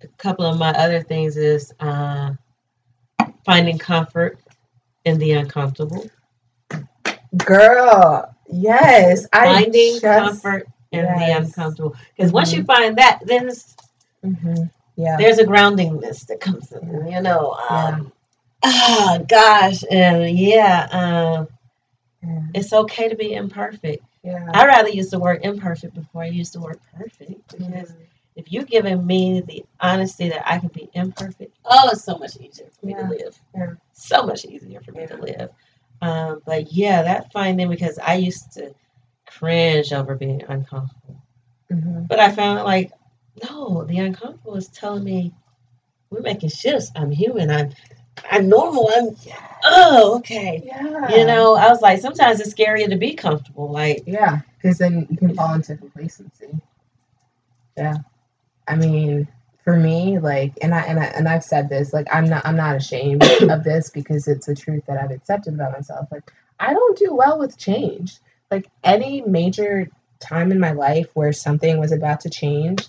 a 0.01 0.07
couple 0.17 0.45
of 0.45 0.57
my 0.59 0.69
other 0.71 1.01
things 1.01 1.37
is 1.37 1.73
uh 1.79 2.33
finding 3.45 3.77
comfort 3.77 4.39
in 5.05 5.17
the 5.17 5.31
uncomfortable 5.33 6.09
Girl, 7.45 8.33
yes. 8.47 9.27
I 9.33 9.61
finding 9.63 9.99
just, 9.99 10.03
comfort 10.03 10.67
in 10.91 11.05
the 11.05 11.19
yes. 11.19 11.45
uncomfortable 11.47 11.95
because 12.15 12.31
once 12.31 12.53
you 12.53 12.63
find 12.63 12.97
that 12.97 13.19
then 13.25 13.47
it's, 13.49 13.75
Mhm. 14.25 14.69
Yeah. 14.95 15.17
there's 15.17 15.37
a 15.39 15.45
groundingness 15.45 16.25
that 16.27 16.39
comes 16.39 16.71
in 16.71 17.07
you 17.07 17.21
know 17.21 17.55
Yeah. 17.69 17.85
um 17.87 18.11
ah 18.63 19.19
gosh 19.27 19.83
and 19.89 20.37
yeah 20.37 20.87
um 20.91 21.47
Yeah. 22.23 22.41
it's 22.55 22.73
okay 22.73 23.09
to 23.09 23.15
be 23.15 23.33
imperfect 23.33 24.03
yeah. 24.23 24.49
i 24.53 24.65
rather 24.65 24.89
use 24.89 25.09
the 25.11 25.19
word 25.19 25.41
imperfect 25.43 25.93
before 25.93 26.23
i 26.23 26.27
use 26.27 26.51
the 26.51 26.59
word 26.61 26.79
perfect 26.97 27.47
because 27.57 27.91
Mhm. 27.91 27.95
if 28.35 28.51
you're 28.51 28.63
giving 28.63 29.05
me 29.05 29.41
the 29.41 29.65
honesty 29.79 30.29
that 30.29 30.47
I 30.47 30.59
can 30.59 30.69
be 30.69 30.87
imperfect, 30.93 31.55
oh, 31.65 31.89
it's 31.91 32.03
so 32.03 32.19
much 32.19 32.37
easier 32.37 32.67
for 32.79 32.85
me 32.85 32.93
Yeah. 32.93 33.01
to 33.01 33.09
live. 33.09 33.41
Yeah. 33.55 33.73
So 33.93 34.23
much 34.27 34.45
easier 34.45 34.79
for 34.79 34.91
me 34.91 35.07
to 35.07 35.17
live. 35.17 35.49
Um, 36.03 36.43
but 36.45 36.71
yeah, 36.71 37.01
that 37.01 37.31
finding 37.31 37.67
because 37.67 37.97
I 37.97 38.13
used 38.13 38.51
to 38.53 38.75
cringe 39.25 39.91
over 39.91 40.13
being 40.13 40.43
uncomfortable. 40.47 41.17
Mhm. 41.71 42.07
But 42.07 42.19
I 42.19 42.31
found 42.31 42.63
like, 42.63 42.91
no, 43.43 43.83
the 43.83 43.99
uncomfortable 43.99 44.55
is 44.55 44.67
telling 44.67 45.03
me 45.03 45.33
we're 46.09 46.21
making 46.21 46.49
shifts. 46.49 46.91
I'm 46.95 47.11
human. 47.11 47.51
I'm 47.51 47.71
I'm 48.31 48.49
normal. 48.49 48.89
I'm 48.95 49.15
oh, 49.65 50.15
okay. 50.17 50.63
Yeah. 50.65 51.09
You 51.15 51.25
know, 51.25 51.55
I 51.55 51.69
was 51.69 51.81
like, 51.81 52.01
sometimes 52.01 52.39
it's 52.39 52.53
scarier 52.53 52.89
to 52.89 52.97
be 52.97 53.13
comfortable. 53.13 53.69
Like, 53.69 54.03
Yeah, 54.05 54.39
because 54.57 54.77
then 54.77 55.07
you 55.09 55.17
can 55.17 55.35
fall 55.35 55.53
into 55.53 55.77
complacency. 55.77 56.49
Yeah, 57.77 57.97
I 58.67 58.75
mean, 58.75 59.27
for 59.63 59.77
me, 59.77 60.17
like, 60.17 60.53
and 60.61 60.73
I 60.73 60.81
and 60.81 60.99
I 60.99 61.05
and 61.05 61.27
I've 61.27 61.43
said 61.43 61.69
this, 61.69 61.93
like, 61.93 62.07
I'm 62.11 62.25
not 62.25 62.45
I'm 62.45 62.55
not 62.55 62.75
ashamed 62.75 63.23
of 63.41 63.63
this 63.63 63.89
because 63.89 64.27
it's 64.27 64.47
a 64.47 64.55
truth 64.55 64.83
that 64.87 64.97
I've 64.97 65.11
accepted 65.11 65.53
about 65.53 65.73
myself. 65.73 66.07
Like, 66.11 66.31
I 66.59 66.73
don't 66.73 66.97
do 66.97 67.13
well 67.13 67.37
with 67.37 67.57
change. 67.57 68.17
Like 68.49 68.69
any 68.83 69.21
major 69.21 69.87
time 70.19 70.51
in 70.51 70.59
my 70.59 70.71
life 70.71 71.07
where 71.13 71.33
something 71.33 71.79
was 71.79 71.91
about 71.91 72.21
to 72.21 72.29
change, 72.29 72.87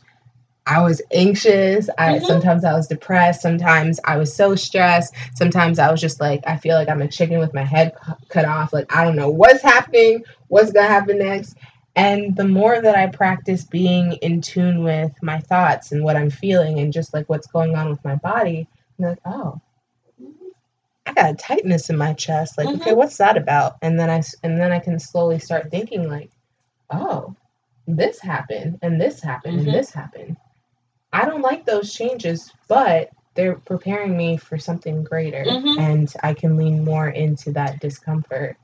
I 0.69 0.83
was 0.83 1.01
anxious. 1.13 1.89
I 1.99 2.19
Mhm. 2.19 2.27
sometimes 2.27 2.65
I 2.65 2.75
was 2.75 2.87
depressed. 2.89 3.41
Sometimes 3.41 3.99
I 4.05 4.19
was 4.19 4.35
so 4.35 4.55
stressed. 4.55 5.15
Sometimes 5.35 5.79
I 5.79 5.91
was 5.91 6.01
just 6.01 6.21
like, 6.21 6.43
I 6.47 6.59
feel 6.59 6.77
like 6.77 6.91
I'm 6.91 7.01
a 7.03 7.09
chicken 7.09 7.39
with 7.41 7.55
my 7.55 7.65
head 7.65 7.95
cu- 7.97 8.13
cut 8.29 8.45
off. 8.45 8.73
Like 8.75 8.95
I 8.95 9.05
don't 9.05 9.17
know 9.17 9.31
what's 9.31 9.63
happening, 9.63 10.25
what's 10.49 10.73
gonna 10.73 10.89
happen 10.89 11.19
next. 11.19 11.57
And 11.97 12.37
the 12.37 12.47
more 12.47 12.81
that 12.81 12.95
I 12.97 13.07
practice 13.09 13.65
being 13.65 14.13
in 14.23 14.43
tune 14.43 14.85
with 14.85 15.13
my 15.23 15.41
thoughts 15.41 15.91
and 15.91 16.05
what 16.05 16.17
I'm 16.17 16.31
feeling 16.31 16.79
and 16.79 16.93
just 16.93 17.15
like 17.15 17.29
what's 17.29 17.47
going 17.49 17.75
on 17.75 17.89
with 17.91 18.05
my 18.05 18.17
body, 18.17 18.69
I'm 18.99 19.05
like, 19.07 19.19
oh, 19.25 19.61
I 21.07 21.13
got 21.15 21.31
a 21.31 21.35
tightness 21.35 21.89
in 21.89 21.97
my 21.97 22.13
chest. 22.13 22.59
Like, 22.59 22.69
okay, 22.69 22.93
Mhm. 22.93 22.97
what's 22.97 23.17
that 23.17 23.39
about? 23.39 23.77
And 23.81 23.99
then 23.99 24.11
I 24.11 24.23
and 24.43 24.61
then 24.61 24.71
I 24.73 24.81
can 24.81 24.99
slowly 24.99 25.39
start 25.39 25.71
thinking 25.71 26.09
like, 26.09 26.31
oh, 26.91 27.35
this 27.87 28.21
happened 28.21 28.79
and 28.83 29.01
this 29.01 29.23
happened 29.23 29.59
Mhm. 29.61 29.65
and 29.67 29.75
this 29.75 29.91
happened. 29.91 30.37
I 31.13 31.25
don't 31.25 31.43
like 31.43 31.65
those 31.65 31.93
changes, 31.95 32.53
but 32.69 33.11
they're 33.35 33.55
preparing 33.57 34.17
me 34.17 34.37
for 34.37 34.59
something 34.59 35.05
greater, 35.05 35.45
Mhm. 35.45 35.79
and 35.79 36.13
I 36.23 36.35
can 36.35 36.57
lean 36.57 36.85
more 36.85 37.09
into 37.09 37.53
that 37.53 37.81
discomfort. 37.81 38.57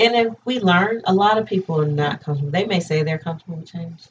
and 0.00 0.14
if 0.14 0.34
we 0.44 0.60
learn, 0.60 1.02
a 1.06 1.12
lot 1.12 1.38
of 1.38 1.46
people 1.46 1.80
are 1.80 1.86
not 1.86 2.20
comfortable. 2.22 2.52
They 2.52 2.66
may 2.66 2.78
say 2.78 3.02
they're 3.02 3.18
comfortable 3.18 3.56
with 3.56 3.66
change. 3.72 4.04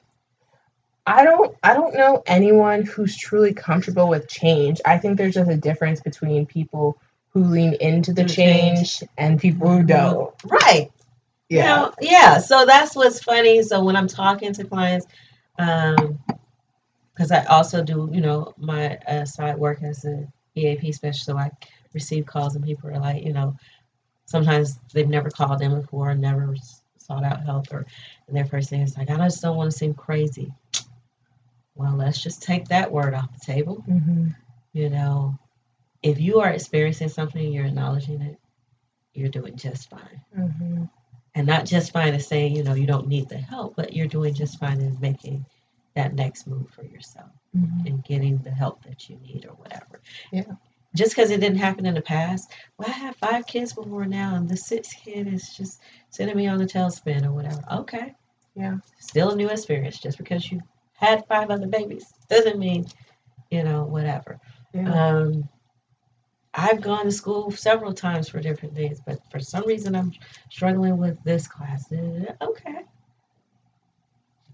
I 1.05 1.23
don't 1.23 1.55
I 1.63 1.73
don't 1.75 1.95
know 1.95 2.23
anyone 2.27 2.83
who's 2.83 3.15
truly 3.17 3.53
comfortable 3.53 4.09
with 4.09 4.27
change. 4.27 4.81
I 4.85 4.97
think 4.97 5.17
there's 5.17 5.35
just 5.35 5.49
a 5.49 5.55
difference 5.55 6.01
between 6.01 6.45
people 6.45 6.97
who 7.29 7.43
lean 7.45 7.75
into 7.75 8.11
the 8.11 8.25
change. 8.25 8.99
change 8.99 9.09
and 9.17 9.39
people 9.39 9.69
who 9.69 9.83
Mhm. 9.83 9.87
don't. 9.87 10.33
Right. 10.43 10.91
You 11.49 11.59
know, 11.61 11.93
yeah. 12.01 12.39
So 12.39 12.65
that's 12.65 12.95
what's 12.95 13.23
funny. 13.23 13.63
So 13.63 13.81
when 13.83 13.95
I'm 13.95 14.07
talking 14.07 14.51
to 14.53 14.65
clients, 14.65 15.07
um, 15.57 16.19
because 17.17 17.31
I 17.31 17.45
also 17.45 17.83
do, 17.83 18.09
you 18.13 18.21
know, 18.21 18.53
my 18.57 18.97
uh, 19.07 19.25
side 19.25 19.57
work 19.57 19.83
as 19.83 20.05
an 20.05 20.31
EAP 20.55 20.93
specialist, 20.93 21.25
so 21.25 21.37
I 21.37 21.51
receive 21.93 22.27
calls 22.27 22.55
and 22.55 22.63
people 22.65 22.89
are 22.91 22.99
like, 22.99 23.23
you 23.23 23.33
know, 23.33 23.55
sometimes 24.25 24.79
they've 24.93 25.09
never 25.09 25.29
called 25.31 25.61
in 25.61 25.79
before, 25.79 26.15
never 26.15 26.55
sought 26.99 27.23
out 27.25 27.43
help, 27.45 27.71
or 27.73 27.85
and 28.27 28.37
their 28.37 28.45
first 28.45 28.69
thing 28.69 28.81
is 28.81 28.97
like, 28.97 29.09
I 29.09 29.17
just 29.17 29.41
don't 29.41 29.57
want 29.57 29.71
to 29.71 29.77
seem 29.77 29.95
crazy. 29.95 30.53
Well, 31.75 31.95
let's 31.95 32.21
just 32.21 32.43
take 32.43 32.69
that 32.69 32.91
word 32.91 33.13
off 33.15 33.33
the 33.33 33.53
table. 33.53 33.75
hmm 33.87 34.29
You 34.73 34.89
know, 34.89 35.39
if 36.03 36.19
you 36.19 36.41
are 36.41 36.49
experiencing 36.49 37.09
something 37.09 37.43
and 37.43 37.53
you're 37.53 37.65
acknowledging 37.65 38.21
it, 38.21 38.39
you're 39.13 39.29
doing 39.29 39.57
just 39.57 39.89
fine. 39.89 40.21
hmm 40.35 40.85
and 41.35 41.45
not 41.47 41.65
just 41.65 41.93
fine 41.93 42.15
as 42.15 42.27
saying 42.27 42.55
you 42.55 42.63
know 42.63 42.73
you 42.73 42.87
don't 42.87 43.07
need 43.07 43.29
the 43.29 43.37
help 43.37 43.75
but 43.75 43.93
you're 43.93 44.07
doing 44.07 44.33
just 44.33 44.59
fine 44.59 44.81
in 44.81 44.97
making 44.99 45.45
that 45.97 46.13
next 46.13 46.47
move 46.47 46.69
for 46.75 46.83
yourself 46.85 47.31
hmm 47.53 47.65
and 47.87 48.03
getting 48.03 48.37
the 48.39 48.51
help 48.51 48.83
that 48.83 49.09
you 49.09 49.15
need 49.27 49.45
or 49.49 49.55
whatever 49.63 50.01
Yeah. 50.31 50.53
just 50.95 51.11
because 51.15 51.31
it 51.31 51.39
didn't 51.41 51.57
happen 51.67 51.85
in 51.85 51.95
the 51.95 52.01
past 52.15 52.51
well 52.77 52.89
i 52.89 52.97
have 53.05 53.15
five 53.27 53.45
kids 53.53 53.73
before 53.73 54.05
now 54.05 54.35
and 54.35 54.47
the 54.49 54.57
sixth 54.57 54.95
kid 55.03 55.27
is 55.37 55.55
just 55.59 55.81
sending 56.09 56.37
me 56.37 56.47
on 56.47 56.61
a 56.61 56.65
tailspin 56.65 57.25
or 57.25 57.33
whatever 57.33 57.61
okay 57.81 58.07
Yeah. 58.55 58.77
still 58.99 59.31
a 59.31 59.35
new 59.35 59.49
experience 59.49 59.99
just 59.99 60.17
because 60.17 60.51
you 60.51 60.61
had 60.93 61.25
five 61.27 61.49
other 61.51 61.67
babies 61.67 62.05
doesn't 62.29 62.59
mean 62.59 62.85
you 63.51 63.63
know 63.63 63.83
whatever 63.95 64.39
Yeah. 64.73 64.89
um, 64.93 65.49
I've 66.53 66.81
gone 66.81 67.05
to 67.05 67.11
school 67.11 67.51
several 67.51 67.93
times 67.93 68.29
for 68.29 68.39
different 68.39 68.73
things, 68.73 68.99
but 69.05 69.19
for 69.31 69.39
some 69.39 69.65
reason 69.67 69.95
I'm 69.95 70.11
struggling 70.49 70.97
with 70.97 71.23
this 71.23 71.47
class. 71.47 71.91
Uh, 71.91 72.33
Okay. 72.41 72.79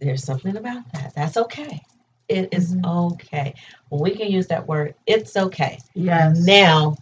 There's 0.03 0.23
something 0.23 0.57
about 0.57 0.91
that. 0.93 1.13
That's 1.15 1.37
okay. 1.37 1.81
It 2.29 2.49
is 2.53 2.75
Mhm. 2.75 3.13
okay. 3.13 3.55
When 3.89 4.01
we 4.01 4.11
can 4.15 4.31
use 4.31 4.47
that 4.47 4.67
word, 4.67 4.95
it's 5.07 5.37
okay. 5.37 5.79
yes. 5.95 6.39
Now, 6.45 6.97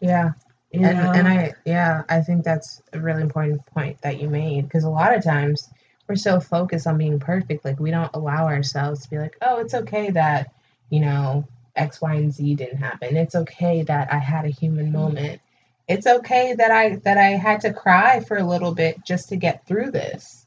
Yeah. 0.00 0.32
and 0.72 0.98
know, 0.98 1.12
and 1.12 1.28
I 1.28 1.54
yeah, 1.64 2.04
I 2.08 2.20
think 2.22 2.44
that's 2.44 2.82
a 2.92 3.00
really 3.00 3.22
important 3.22 3.64
point 3.66 4.00
that 4.02 4.20
you 4.20 4.28
made 4.30 4.64
because 4.64 4.84
a 4.84 4.90
lot 4.90 5.14
of 5.16 5.24
times 5.24 5.68
we're 6.08 6.16
so 6.16 6.40
focused 6.40 6.86
on 6.86 6.98
being 6.98 7.20
perfect, 7.20 7.64
like 7.64 7.80
we 7.80 7.90
don't 7.90 8.10
allow 8.14 8.46
ourselves 8.46 9.02
to 9.02 9.10
be 9.10 9.18
like, 9.18 9.36
oh, 9.42 9.58
it's 9.60 9.74
okay 9.74 10.10
that 10.12 10.52
you 10.90 11.00
know 11.00 11.46
X, 11.76 12.00
Y, 12.02 12.14
and 12.16 12.32
Z 12.34 12.54
didn't 12.56 12.78
happen. 12.78 13.16
It's 13.16 13.36
okay 13.36 13.82
that 13.84 14.12
I 14.12 14.18
had 14.18 14.44
a 14.46 14.50
human 14.50 14.88
Mhm. 14.88 14.92
moment, 14.92 15.42
it's 15.88 16.06
okay 16.06 16.54
that 16.54 16.70
I 16.72 16.96
that 16.98 17.18
I 17.18 17.30
had 17.30 17.62
to 17.62 17.74
cry 17.74 18.20
for 18.20 18.36
a 18.38 18.44
little 18.44 18.74
bit 18.74 19.04
just 19.04 19.30
to 19.30 19.36
get 19.36 19.66
through 19.66 19.92
this. 19.92 20.46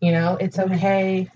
You 0.00 0.12
know, 0.12 0.36
it's 0.40 0.58
okay. 0.58 1.28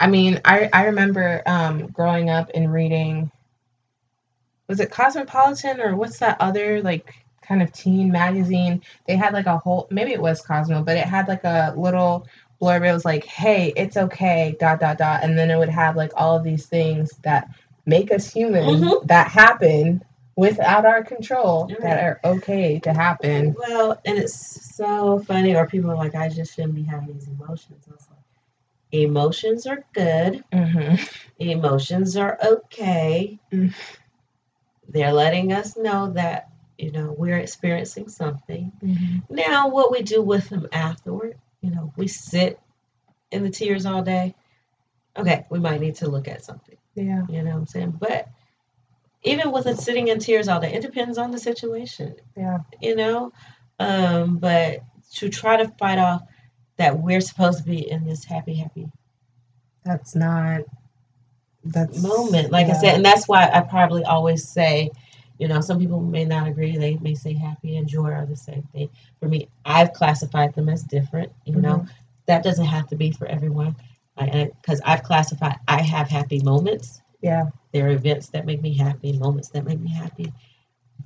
I 0.00 0.06
mean, 0.08 0.40
I 0.44 0.68
I 0.72 0.86
remember 0.86 1.42
um 1.46 1.86
growing 1.88 2.30
up 2.30 2.50
and 2.54 2.72
reading 2.72 3.30
was 4.68 4.80
it 4.80 4.90
Cosmopolitan 4.90 5.80
or 5.80 5.96
what's 5.96 6.18
that 6.18 6.36
other 6.40 6.82
like 6.82 7.14
kind 7.42 7.62
of 7.62 7.72
teen 7.72 8.10
magazine? 8.10 8.82
They 9.06 9.16
had 9.16 9.32
like 9.32 9.46
a 9.46 9.58
whole 9.58 9.86
maybe 9.90 10.12
it 10.12 10.22
was 10.22 10.42
Cosmo, 10.42 10.82
but 10.82 10.96
it 10.96 11.04
had 11.06 11.28
like 11.28 11.44
a 11.44 11.74
little 11.76 12.26
blurb. 12.60 12.88
It 12.88 12.92
was 12.92 13.04
like, 13.04 13.24
"Hey, 13.24 13.72
it's 13.76 13.96
okay." 13.96 14.56
Dot 14.60 14.80
dot 14.80 14.98
dot, 14.98 15.24
and 15.24 15.38
then 15.38 15.50
it 15.50 15.58
would 15.58 15.68
have 15.68 15.96
like 15.96 16.12
all 16.16 16.36
of 16.36 16.44
these 16.44 16.66
things 16.66 17.10
that 17.22 17.48
make 17.86 18.12
us 18.12 18.32
human 18.32 18.64
Mhm. 18.64 19.06
that 19.08 19.28
happen 19.28 20.02
without 20.36 20.86
our 20.86 21.04
control 21.04 21.66
Right. 21.68 21.80
that 21.80 22.02
are 22.04 22.20
okay 22.24 22.78
to 22.80 22.92
happen. 22.92 23.54
Well, 23.58 24.00
and 24.04 24.18
it's 24.18 24.74
so 24.76 25.18
funny, 25.20 25.54
or 25.54 25.66
people 25.66 25.90
are 25.90 25.96
like, 25.96 26.14
I 26.14 26.28
just 26.28 26.54
shouldn't 26.54 26.74
be 26.74 26.82
having 26.82 27.14
these 27.14 27.28
emotions. 27.28 27.84
I 27.88 27.92
was 27.92 28.08
like, 28.10 28.18
emotions 28.92 29.66
are 29.66 29.84
good. 29.92 30.44
hmm 30.52 30.94
Emotions 31.38 32.16
are 32.16 32.38
okay. 32.42 33.38
Mm. 33.52 33.74
They're 34.88 35.12
letting 35.12 35.52
us 35.52 35.76
know 35.76 36.10
that, 36.12 36.48
you 36.78 36.92
know, 36.92 37.14
we're 37.16 37.38
experiencing 37.38 38.08
something. 38.08 38.72
hmm 38.80 39.18
Now, 39.30 39.68
what 39.68 39.90
we 39.90 40.02
do 40.02 40.22
with 40.22 40.48
them 40.48 40.68
afterward, 40.72 41.38
you 41.60 41.70
know, 41.70 41.92
we 41.96 42.08
sit 42.08 42.58
in 43.30 43.42
the 43.42 43.50
tears 43.50 43.86
all 43.86 44.02
day. 44.02 44.34
Okay, 45.16 45.46
we 45.50 45.58
might 45.58 45.80
need 45.80 45.96
to 45.96 46.08
look 46.08 46.28
at 46.28 46.44
something. 46.44 46.76
Yeah. 46.94 47.22
You 47.28 47.42
know 47.42 47.50
what 47.50 47.56
I'm 47.56 47.66
saying? 47.66 47.96
But 47.98 48.28
even 49.24 49.52
with 49.52 49.66
it 49.66 49.78
sitting 49.78 50.08
in 50.08 50.18
tears 50.18 50.48
all 50.48 50.60
day, 50.60 50.72
it 50.74 50.82
depends 50.82 51.18
on 51.18 51.30
the 51.30 51.38
situation. 51.38 52.16
Yeah. 52.36 52.58
You 52.80 52.96
know? 52.96 53.32
Um, 53.78 54.38
but 54.38 54.80
to 55.14 55.28
try 55.28 55.56
to 55.56 55.68
fight 55.78 55.98
off 55.98 56.22
that 56.78 56.98
we're 56.98 57.20
supposed 57.20 57.58
to 57.58 57.64
be 57.64 57.90
in 57.90 58.04
this 58.04 58.24
happy, 58.24 58.54
happy 58.54 58.90
That's 59.84 60.14
not. 60.14 60.62
That's 61.64 62.02
moment. 62.02 62.50
Like 62.50 62.68
I 62.68 62.72
said, 62.72 62.96
and 62.96 63.04
that's 63.04 63.28
why 63.28 63.48
I 63.52 63.60
probably 63.60 64.04
always 64.04 64.48
say, 64.48 64.90
you 65.38 65.48
know, 65.48 65.60
some 65.60 65.78
people 65.78 66.00
may 66.00 66.24
not 66.24 66.46
agree. 66.48 66.76
They 66.76 66.96
may 66.98 67.14
say 67.14 67.34
happy 67.34 67.76
and 67.76 67.88
joy 67.88 68.10
are 68.10 68.26
the 68.26 68.36
same 68.36 68.62
thing. 68.72 68.88
For 69.20 69.28
me, 69.28 69.48
I've 69.64 69.92
classified 69.92 70.54
them 70.54 70.68
as 70.68 70.82
different. 70.84 71.32
You 71.44 71.56
know, 71.56 71.76
Mm-hmm. 71.78 71.90
that 72.26 72.42
doesn't 72.44 72.64
have 72.66 72.88
to 72.88 72.96
be 72.96 73.12
for 73.12 73.26
everyone. 73.26 73.76
Because 74.16 74.80
I've 74.84 75.02
classified, 75.02 75.58
I 75.68 75.82
have 75.82 76.08
happy 76.08 76.40
moments. 76.42 77.00
Yeah. 77.22 77.50
There 77.72 77.86
are 77.86 77.92
events 77.92 78.28
that 78.30 78.44
make 78.46 78.60
me 78.60 78.74
happy, 78.76 79.12
moments 79.12 79.48
that 79.50 79.64
make 79.64 79.80
me 79.80 79.90
happy. 79.90 80.32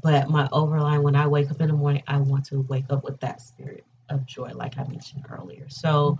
But 0.03 0.29
my 0.31 0.49
overline, 0.49 1.03
when 1.03 1.17
I 1.17 1.27
wake 1.27 1.51
up 1.51 1.61
in 1.61 1.69
the 1.69 1.75
morning, 1.75 2.03
I 2.07 2.19
want 2.19 2.47
to 2.47 2.63
wake 2.63 2.87
up 2.91 3.05
with 3.05 3.21
that 3.21 3.41
spirit 3.41 3.85
of 4.09 4.27
joy, 4.27 4.53
like 4.55 4.79
I 4.79 4.85
mentioned 4.85 5.25
earlier. 5.31 5.69
So, 5.69 6.19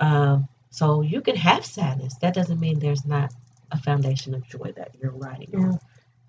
um, 0.00 0.48
so 0.70 1.02
you 1.02 1.20
can 1.20 1.36
have 1.36 1.64
sadness. 1.64 2.14
That 2.16 2.34
doesn't 2.34 2.60
mean 2.60 2.78
there's 2.78 3.06
not 3.06 3.32
a 3.70 3.78
foundation 3.78 4.34
of 4.34 4.46
joy 4.46 4.72
that 4.76 4.92
you're 5.00 5.12
riding 5.12 5.50
Yeah. 5.52 5.60
on. 5.60 5.80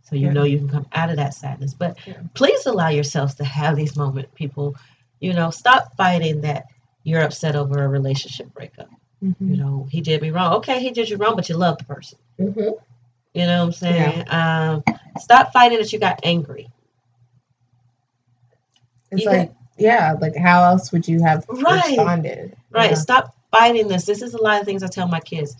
So 0.04 0.16
you 0.16 0.28
Yeah. 0.28 0.34
know 0.34 0.44
you 0.44 0.58
can 0.58 0.70
come 0.70 0.88
out 0.94 1.10
of 1.10 1.18
that 1.18 1.34
sadness. 1.34 1.74
But 1.74 1.98
Yeah. 2.06 2.22
please 2.34 2.66
allow 2.66 2.90
yourselves 2.90 3.36
to 3.36 3.46
have 3.46 3.76
these 3.76 3.96
moments, 3.96 4.32
people. 4.36 4.76
You 5.20 5.34
know, 5.34 5.52
stop 5.52 5.96
fighting 5.96 6.42
that 6.42 6.68
you're 7.04 7.22
upset 7.24 7.56
over 7.56 7.84
a 7.84 7.88
relationship 7.88 8.54
breakup. 8.54 8.90
Mhm. 9.24 9.36
You 9.40 9.58
know, 9.58 9.88
he 9.90 10.02
did 10.02 10.22
me 10.22 10.32
wrong. 10.32 10.54
Okay, 10.56 10.80
he 10.82 10.92
did 10.92 11.10
you 11.10 11.18
wrong, 11.18 11.36
but 11.36 11.50
you 11.50 11.58
love 11.58 11.78
the 11.78 11.84
person. 11.86 12.18
Mhm. 12.40 12.74
You 13.34 13.46
know 13.46 13.60
what 13.60 13.66
I'm 13.68 13.72
saying? 13.74 14.24
Um, 14.30 14.84
stop 15.20 15.54
fighting 15.54 15.78
that 15.80 15.94
you 15.94 16.00
got 16.00 16.20
angry. 16.24 16.70
It's 19.12 19.24
You 19.24 19.30
like, 19.30 19.54
yeah, 19.78 20.16
like 20.20 20.36
how 20.36 20.64
else 20.64 20.92
would 20.92 21.08
you 21.08 21.22
have 21.24 21.46
Right. 21.50 21.86
responded? 21.88 22.56
Right. 22.72 22.92
Yeah. 22.92 22.96
Stop 22.96 23.36
fighting 23.52 23.88
this. 23.88 24.06
This 24.06 24.22
is 24.22 24.34
a 24.34 24.42
lot 24.42 24.60
of 24.60 24.66
things 24.66 24.84
I 24.84 24.88
tell 24.88 25.08
my 25.08 25.20
kids. 25.20 25.56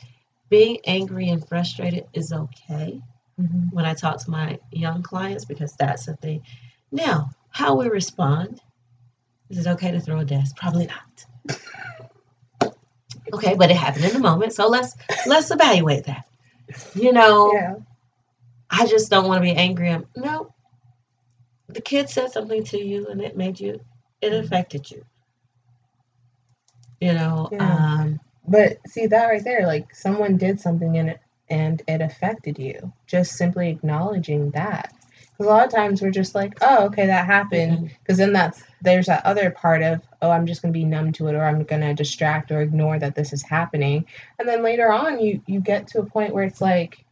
Being 0.50 0.80
angry 0.86 1.30
and 1.30 1.48
frustrated 1.48 2.08
is 2.14 2.34
okay 2.34 3.02
Mhm. 3.40 3.72
when 3.72 3.86
I 3.86 3.94
talk 3.94 4.18
to 4.24 4.32
my 4.32 4.60
young 4.72 5.04
clients 5.04 5.46
because 5.46 5.74
that's 5.74 6.06
the 6.08 6.16
thing. 6.18 6.44
Now, 6.92 7.30
how 7.52 7.76
we 7.76 7.88
respond. 7.88 8.62
Is 9.50 9.66
it 9.66 9.68
okay 9.68 9.92
to 9.92 10.00
throw 10.00 10.20
a 10.20 10.26
desk? 10.26 10.56
Probably 10.58 10.88
not. 10.88 11.26
Okay, 13.34 13.56
but 13.56 13.70
it 13.70 13.78
happened 13.78 14.06
in 14.06 14.14
the 14.14 14.20
moment, 14.20 14.54
so 14.54 14.68
let's 14.68 14.96
let's 15.28 15.52
evaluate 15.52 16.06
that. 16.06 16.26
You 16.96 17.14
know, 17.14 17.54
Yeah. 17.54 17.76
I 18.70 18.88
just 18.88 19.10
don't 19.12 19.28
want 19.28 19.40
to 19.44 19.50
be 19.50 19.56
angry. 19.58 19.90
I'm, 19.92 20.08
no, 20.16 20.54
the 21.70 21.82
kid 21.82 22.10
said 22.10 22.32
something 22.32 22.64
to 22.66 22.78
you 22.80 23.08
and 23.08 23.22
it 23.22 23.38
made 23.38 23.60
you, 23.60 23.82
it 24.22 24.34
Mhm. 24.34 24.46
affected 24.46 24.90
you. 24.92 25.06
You 27.02 27.14
know, 27.14 27.52
Yeah. 27.52 27.60
um, 27.60 28.20
But 28.48 28.80
see 28.88 29.08
that 29.08 29.28
right 29.28 29.44
there, 29.44 29.68
like 29.68 29.96
someone 29.96 30.38
did 30.38 30.60
something 30.60 30.98
and 30.98 31.12
it 31.12 31.20
and 31.50 31.82
it 31.88 32.02
affected 32.02 32.60
you. 32.60 32.94
Just 33.08 33.34
simply 33.34 33.70
acknowledging 33.70 34.52
that. 34.52 34.94
Because 35.40 35.52
a 35.52 35.56
lot 35.56 35.66
of 35.66 35.74
times 35.74 36.02
we're 36.02 36.12
just 36.12 36.36
like, 36.36 36.58
oh, 36.60 36.88
okay, 36.88 37.06
that 37.06 37.26
happened. 37.26 37.72
Mm-hmm. 37.72 37.86
Because 38.04 38.18
then 38.18 38.34
that's 38.34 38.62
there's 38.82 39.06
that 39.06 39.26
other 39.26 39.50
part 39.52 39.82
of, 39.82 40.02
oh, 40.22 40.30
I'm 40.30 40.46
just 40.46 40.62
gonna 40.62 40.74
be 40.74 40.84
numb 40.84 41.14
to 41.14 41.28
it, 41.28 41.34
or 41.36 41.46
I'm 41.46 41.64
gonna 41.64 41.94
distract 41.94 42.52
or 42.52 42.60
ignore 42.60 43.00
that 43.00 43.16
this 43.16 43.32
is 43.32 43.42
happening. 43.42 44.06
And 44.38 44.50
then 44.50 44.64
later 44.64 44.92
on, 44.92 45.22
you 45.22 45.42
you 45.48 45.62
get 45.62 45.88
to 45.90 46.00
a 46.00 46.06
point 46.06 46.34
where 46.34 46.44
it's 46.44 46.60
like, 46.60 47.06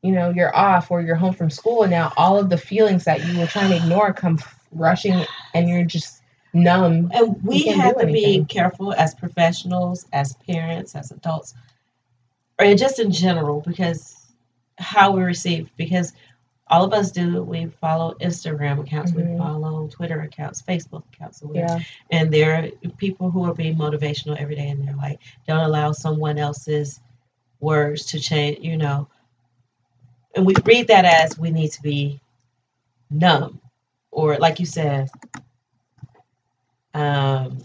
you 0.00 0.12
know, 0.12 0.30
you're 0.30 0.54
off 0.54 0.92
or 0.92 1.02
you're 1.02 1.16
home 1.16 1.34
from 1.34 1.50
school, 1.50 1.82
and 1.82 1.90
now 1.90 2.12
all 2.16 2.38
of 2.38 2.50
the 2.50 2.56
feelings 2.56 3.02
that 3.04 3.26
you 3.26 3.40
were 3.40 3.46
trying 3.46 3.70
to 3.70 3.76
ignore 3.76 4.12
come 4.12 4.38
rushing, 4.70 5.26
and 5.52 5.68
you're 5.68 5.84
just 5.84 6.22
numb. 6.52 7.10
and 7.12 7.42
we 7.42 7.66
have 7.66 7.98
to 7.98 8.06
be 8.06 8.44
careful 8.44 8.92
as 8.92 9.12
professionals, 9.12 10.06
as 10.12 10.34
parents, 10.46 10.94
as 10.94 11.10
adults, 11.10 11.54
or 12.60 12.72
just 12.76 13.00
in 13.00 13.10
general, 13.10 13.60
because 13.60 14.24
how 14.78 15.10
we 15.10 15.24
receive, 15.24 15.68
because 15.76 16.12
all 16.68 16.84
of 16.84 16.92
us 16.92 17.10
do, 17.10 17.42
we 17.42 17.66
follow 17.66 18.14
Instagram 18.20 18.80
accounts, 18.80 19.12
we 19.12 19.22
Mhm. 19.22 19.36
follow 19.38 19.88
Twitter 19.88 20.20
accounts, 20.22 20.62
Facebook 20.62 21.02
accounts. 21.12 21.42
Yeah. 21.52 21.78
and 22.10 22.32
there 22.32 22.54
are 22.64 22.90
people 22.96 23.30
who 23.30 23.44
are 23.44 23.54
being 23.54 23.76
motivational 23.76 24.36
every 24.38 24.54
day 24.56 24.68
and 24.70 24.86
they're 24.86 24.96
like 24.96 25.18
don't 25.46 25.60
allow 25.64 25.92
someone 25.92 26.38
else's 26.38 27.00
words 27.60 28.06
to 28.06 28.18
change 28.20 28.58
you 28.60 28.76
know 28.76 29.08
and 30.34 30.46
we 30.46 30.54
read 30.64 30.88
that 30.88 31.04
as 31.04 31.38
we 31.38 31.50
need 31.50 31.70
to 31.72 31.82
be 31.82 32.20
numb 33.10 33.60
or 34.10 34.36
like 34.38 34.58
you 34.60 34.66
said 34.66 35.08
um, 36.94 37.58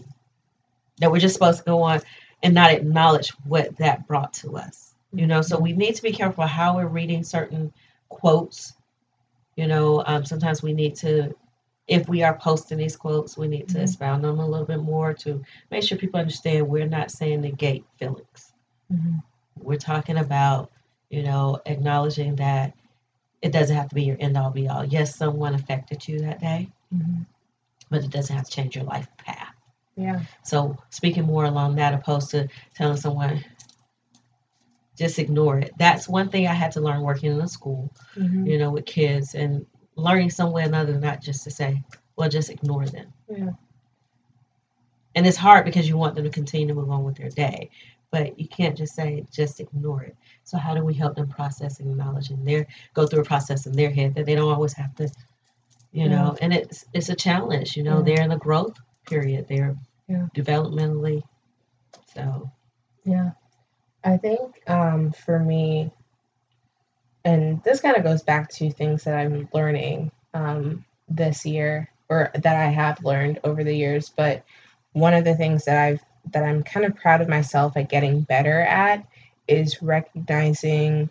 that 0.98 1.10
we're 1.10 1.18
just 1.20 1.34
supposed 1.34 1.58
to 1.58 1.64
go 1.64 1.82
on 1.82 2.00
and 2.42 2.54
not 2.54 2.70
acknowledge 2.72 3.30
what 3.44 3.76
that 3.78 4.06
brought 4.06 4.32
to 4.34 4.56
us 4.56 4.94
you 5.12 5.26
know 5.26 5.42
so 5.42 5.58
we 5.58 5.72
need 5.72 5.94
to 5.94 6.02
be 6.02 6.12
careful 6.12 6.46
how 6.46 6.76
we're 6.76 6.86
reading 6.86 7.22
certain 7.24 7.72
quotes 8.08 8.74
you 9.58 9.66
know 9.66 10.02
um, 10.06 10.24
sometimes 10.24 10.62
we 10.62 10.72
need 10.72 10.94
to 10.94 11.34
if 11.88 12.08
we 12.08 12.22
are 12.22 12.38
posting 12.38 12.78
these 12.78 12.96
quotes 12.96 13.36
we 13.36 13.48
need 13.48 13.68
to 13.68 13.78
Mhm. 13.78 13.82
expound 13.82 14.22
them 14.24 14.38
a 14.38 14.46
little 14.46 14.66
bit 14.66 14.82
more 14.82 15.12
to 15.14 15.42
make 15.70 15.82
sure 15.82 15.98
people 15.98 16.20
understand 16.20 16.68
we're 16.68 16.86
not 16.98 17.10
saying 17.10 17.40
negate 17.40 17.84
feelings 17.98 18.52
Mhm. 18.92 19.22
we're 19.66 19.76
talking 19.92 20.18
about 20.18 20.70
you 21.10 21.22
know 21.24 21.60
acknowledging 21.66 22.36
that 22.36 22.72
it 23.42 23.52
doesn't 23.52 23.76
have 23.76 23.88
to 23.88 23.94
be 23.94 24.04
your 24.04 24.16
end 24.20 24.36
all 24.36 24.50
be 24.50 24.68
all 24.68 24.84
yes 24.84 25.16
someone 25.16 25.54
affected 25.54 26.06
you 26.08 26.20
that 26.20 26.40
day 26.40 26.68
Mhm. 26.94 27.26
but 27.90 28.04
it 28.04 28.10
doesn't 28.10 28.36
have 28.36 28.44
to 28.46 28.50
change 28.58 28.76
your 28.76 28.84
life 28.84 29.08
path 29.16 29.54
Yeah. 29.96 30.20
so 30.44 30.76
speaking 30.90 31.24
more 31.24 31.44
along 31.46 31.74
that 31.76 31.94
opposed 31.94 32.30
to 32.30 32.48
telling 32.74 32.96
someone 32.96 33.44
just 34.98 35.18
ignore 35.18 35.58
it 35.58 35.72
that's 35.78 36.08
one 36.08 36.28
thing 36.28 36.46
i 36.46 36.52
had 36.52 36.72
to 36.72 36.80
learn 36.80 37.00
working 37.02 37.32
in 37.32 37.40
a 37.40 37.48
school 37.48 37.90
Mhm. 38.16 38.46
you 38.50 38.58
know 38.58 38.70
with 38.70 38.84
kids 38.84 39.34
and 39.34 39.64
learning 39.96 40.30
some 40.30 40.50
way 40.52 40.62
or 40.62 40.66
another 40.66 40.98
not 40.98 41.22
just 41.22 41.44
to 41.44 41.50
say 41.50 41.82
well 42.16 42.28
just 42.28 42.50
ignore 42.50 42.86
them 42.86 43.12
Yeah. 43.28 43.50
and 45.14 45.26
it's 45.26 45.36
hard 45.36 45.64
because 45.64 45.88
you 45.88 45.96
want 45.96 46.14
them 46.14 46.24
to 46.24 46.30
continue 46.30 46.66
to 46.68 46.74
move 46.74 46.90
on 46.90 47.04
with 47.04 47.16
their 47.16 47.30
day 47.30 47.70
but 48.10 48.38
you 48.40 48.48
can't 48.48 48.76
just 48.76 48.94
say 48.94 49.24
just 49.32 49.60
ignore 49.60 50.02
it 50.02 50.16
so 50.44 50.56
how 50.58 50.74
do 50.74 50.82
we 50.84 50.94
help 50.94 51.14
them 51.16 51.28
process 51.28 51.80
and 51.80 51.90
acknowledge 51.90 52.30
and 52.30 52.46
their 52.46 52.66
go 52.94 53.06
through 53.06 53.20
a 53.20 53.24
process 53.24 53.66
in 53.66 53.72
their 53.72 53.90
head 53.90 54.14
that 54.14 54.26
they 54.26 54.34
don't 54.34 54.52
always 54.52 54.72
have 54.72 54.94
to 54.96 55.08
you 55.92 56.08
know 56.08 56.36
and 56.40 56.52
it's 56.52 56.84
it's 56.92 57.08
a 57.08 57.14
challenge 57.14 57.76
you 57.76 57.82
know 57.82 57.98
Yeah. 57.98 58.02
they're 58.04 58.24
in 58.24 58.32
a 58.32 58.38
growth 58.38 58.76
period 59.06 59.46
they're 59.48 59.76
Yeah. 60.06 60.26
developmentally 60.34 61.22
so 62.14 62.50
Yeah. 63.04 63.30
I 64.04 64.16
think 64.16 64.62
um, 64.68 65.12
for 65.12 65.38
me, 65.38 65.90
and 67.24 67.62
this 67.64 67.80
kind 67.80 67.96
of 67.96 68.04
goes 68.04 68.22
back 68.22 68.48
to 68.50 68.70
things 68.70 69.04
that 69.04 69.14
I'm 69.18 69.48
learning 69.52 70.10
um, 70.34 70.84
this 71.08 71.44
year 71.44 71.90
or 72.08 72.30
that 72.34 72.56
I 72.56 72.66
have 72.66 73.04
learned 73.04 73.40
over 73.44 73.64
the 73.64 73.74
years, 73.74 74.08
but 74.08 74.44
one 74.92 75.14
of 75.14 75.24
the 75.24 75.34
things 75.34 75.64
that 75.66 75.78
I've 75.78 76.00
that 76.32 76.44
I'm 76.44 76.62
kind 76.62 76.84
of 76.84 76.96
proud 76.96 77.20
of 77.20 77.28
myself 77.28 77.76
at 77.76 77.88
getting 77.88 78.20
better 78.20 78.60
at 78.60 79.06
is 79.46 79.82
recognizing 79.82 81.10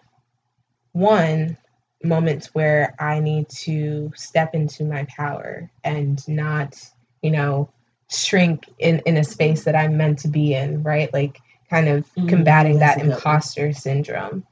one 0.92 1.58
moments 2.04 2.54
where 2.54 2.96
I 3.00 3.20
need 3.20 3.50
to 3.50 4.12
step 4.16 4.54
into 4.54 4.84
my 4.84 5.06
power 5.06 5.72
and 5.84 6.26
not, 6.28 6.80
you 7.22 7.32
know, 7.32 7.70
shrink 8.12 8.66
in, 8.78 9.02
in 9.06 9.18
a 9.18 9.24
space 9.24 9.64
that 9.64 9.76
I'm 9.76 9.98
meant 9.98 10.20
to 10.20 10.28
be 10.28 10.54
in, 10.54 10.84
right? 10.84 11.12
Like 11.12 11.40
kind 11.70 11.88
of 11.90 12.06
Mm, 12.16 12.30
combating 12.30 12.80
that's 12.80 12.98
that 12.98 13.06
imposter 13.06 13.74
syndrome. 13.74 14.46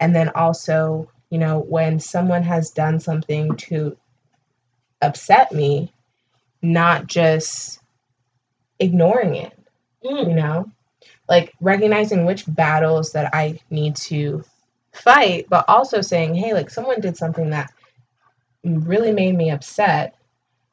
And 0.00 0.14
then 0.14 0.30
also, 0.30 1.10
you 1.30 1.38
know, 1.38 1.58
when 1.60 2.00
someone 2.00 2.42
has 2.42 2.70
done 2.70 3.00
something 3.00 3.56
to 3.56 3.96
upset 5.00 5.52
me, 5.52 5.92
not 6.62 7.06
just 7.06 7.80
ignoring 8.78 9.34
it, 9.36 9.52
Mm. 10.04 10.28
you 10.28 10.34
know 10.34 10.70
like 11.28 11.52
recognizing 11.60 12.24
which 12.24 12.44
battles 12.46 13.12
that 13.12 13.30
i 13.34 13.58
need 13.70 13.96
to 13.96 14.44
fight 14.92 15.46
but 15.48 15.64
also 15.68 16.00
saying 16.00 16.34
hey 16.34 16.52
like 16.54 16.70
someone 16.70 17.00
did 17.00 17.16
something 17.16 17.50
that 17.50 17.70
really 18.64 19.12
made 19.12 19.34
me 19.36 19.50
upset 19.50 20.14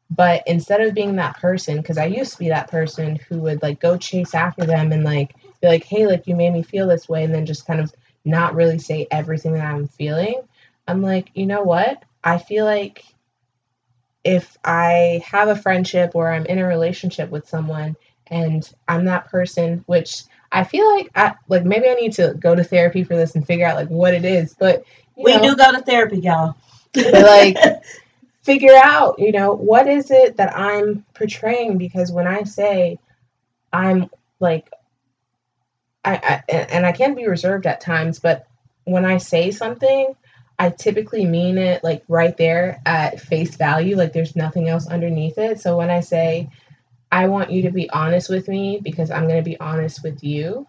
but 0.10 0.43
instead 0.47 0.82
of 0.82 0.95
being 0.95 1.16
that 1.16 1.38
person 1.38 1.78
because 1.78 1.97
i 1.97 2.06
used 2.06 2.34
to 2.34 2.39
be 2.39 2.50
that 2.50 2.70
person 2.72 3.18
who 3.30 3.39
would 3.39 3.62
like 3.62 3.80
go 3.80 3.97
chase 3.97 4.34
after 4.34 4.66
them 4.66 4.91
and 4.91 5.04
like 5.04 5.36
be 5.62 5.68
like 5.68 5.84
hey 5.84 6.05
like 6.07 6.28
you 6.28 6.36
made 6.36 6.53
me 6.53 6.64
feel 6.64 6.88
this 6.88 7.10
way 7.10 7.24
and 7.24 7.34
then 7.34 7.45
just 7.45 7.66
kind 7.68 7.80
of 7.80 7.93
not 8.26 8.55
really 8.55 8.80
say 8.80 9.07
everything 9.12 9.53
that 9.53 9.66
i'm 9.66 9.88
feeling 9.88 10.41
i'm 10.88 11.01
like 11.01 11.30
you 11.36 11.45
know 11.45 11.64
what 11.64 12.03
i 12.24 12.38
feel 12.38 12.66
like 12.66 13.03
if 14.24 14.57
i 14.64 15.22
have 15.26 15.47
a 15.49 15.55
friendship 15.55 16.12
or 16.16 16.32
i'm 16.32 16.45
in 16.45 16.60
a 16.60 16.66
relationship 16.66 17.30
with 17.30 17.47
someone 17.47 17.95
and 18.28 18.72
i'm 18.88 19.05
that 19.05 19.30
person 19.30 19.84
which 19.88 20.24
I 20.51 20.64
feel 20.64 20.88
like 20.95 21.10
I 21.16 21.36
like 21.47 21.64
maybe 21.64 21.88
I 21.89 21.93
need 21.93 22.14
to 22.14 22.34
go 22.39 22.55
to 22.55 22.64
therapy 22.64 23.03
for 23.03 23.16
this 23.16 23.36
and 23.36 23.45
figure 23.45 23.66
out 23.66 23.76
like 23.76 23.89
what 23.89 24.14
it 24.14 24.26
is, 24.26 24.55
but 24.57 24.84
We 25.16 25.34
know, 25.34 25.41
do 25.41 25.55
go 25.55 25.72
to 25.72 25.82
therapy, 25.82 26.20
y'all. 26.20 26.55
like 26.95 27.57
figure 28.43 28.76
out, 28.76 29.20
you 29.20 29.32
know, 29.32 29.53
what 29.53 29.88
is 29.88 30.10
it 30.12 30.38
that 30.38 30.55
I'm 30.57 31.05
portraying 31.14 31.78
because 31.78 32.12
when 32.12 32.28
I 32.28 32.43
say 32.43 32.97
I'm 33.72 34.10
like 34.39 34.70
I, 36.04 36.41
I 36.50 36.52
and 36.52 36.86
I 36.86 36.91
can 36.91 37.16
be 37.16 37.28
reserved 37.28 37.68
at 37.68 37.82
times, 37.82 38.20
but 38.20 38.47
when 38.86 39.06
I 39.06 39.18
say 39.18 39.52
something, 39.52 40.16
I 40.58 40.70
typically 40.70 41.26
mean 41.26 41.58
it 41.58 41.84
like 41.84 42.04
right 42.08 42.36
there 42.36 42.82
at 42.86 43.22
face 43.22 43.56
value, 43.56 43.95
like 43.95 44.14
there's 44.14 44.36
nothing 44.36 44.68
else 44.68 44.88
underneath 44.88 45.38
it. 45.38 45.60
So 45.62 45.78
when 45.78 45.89
I 45.89 46.00
say 46.00 46.50
I 47.12 47.28
want 47.28 47.52
you 47.52 47.64
to 47.64 47.72
be 47.72 47.89
honest 47.89 48.30
with 48.30 48.47
me 48.47 48.80
because 48.82 49.10
I'm 49.10 49.28
going 49.28 49.43
to 49.43 49.50
be 49.50 49.60
honest 49.60 50.04
with 50.04 50.24
you. 50.24 50.68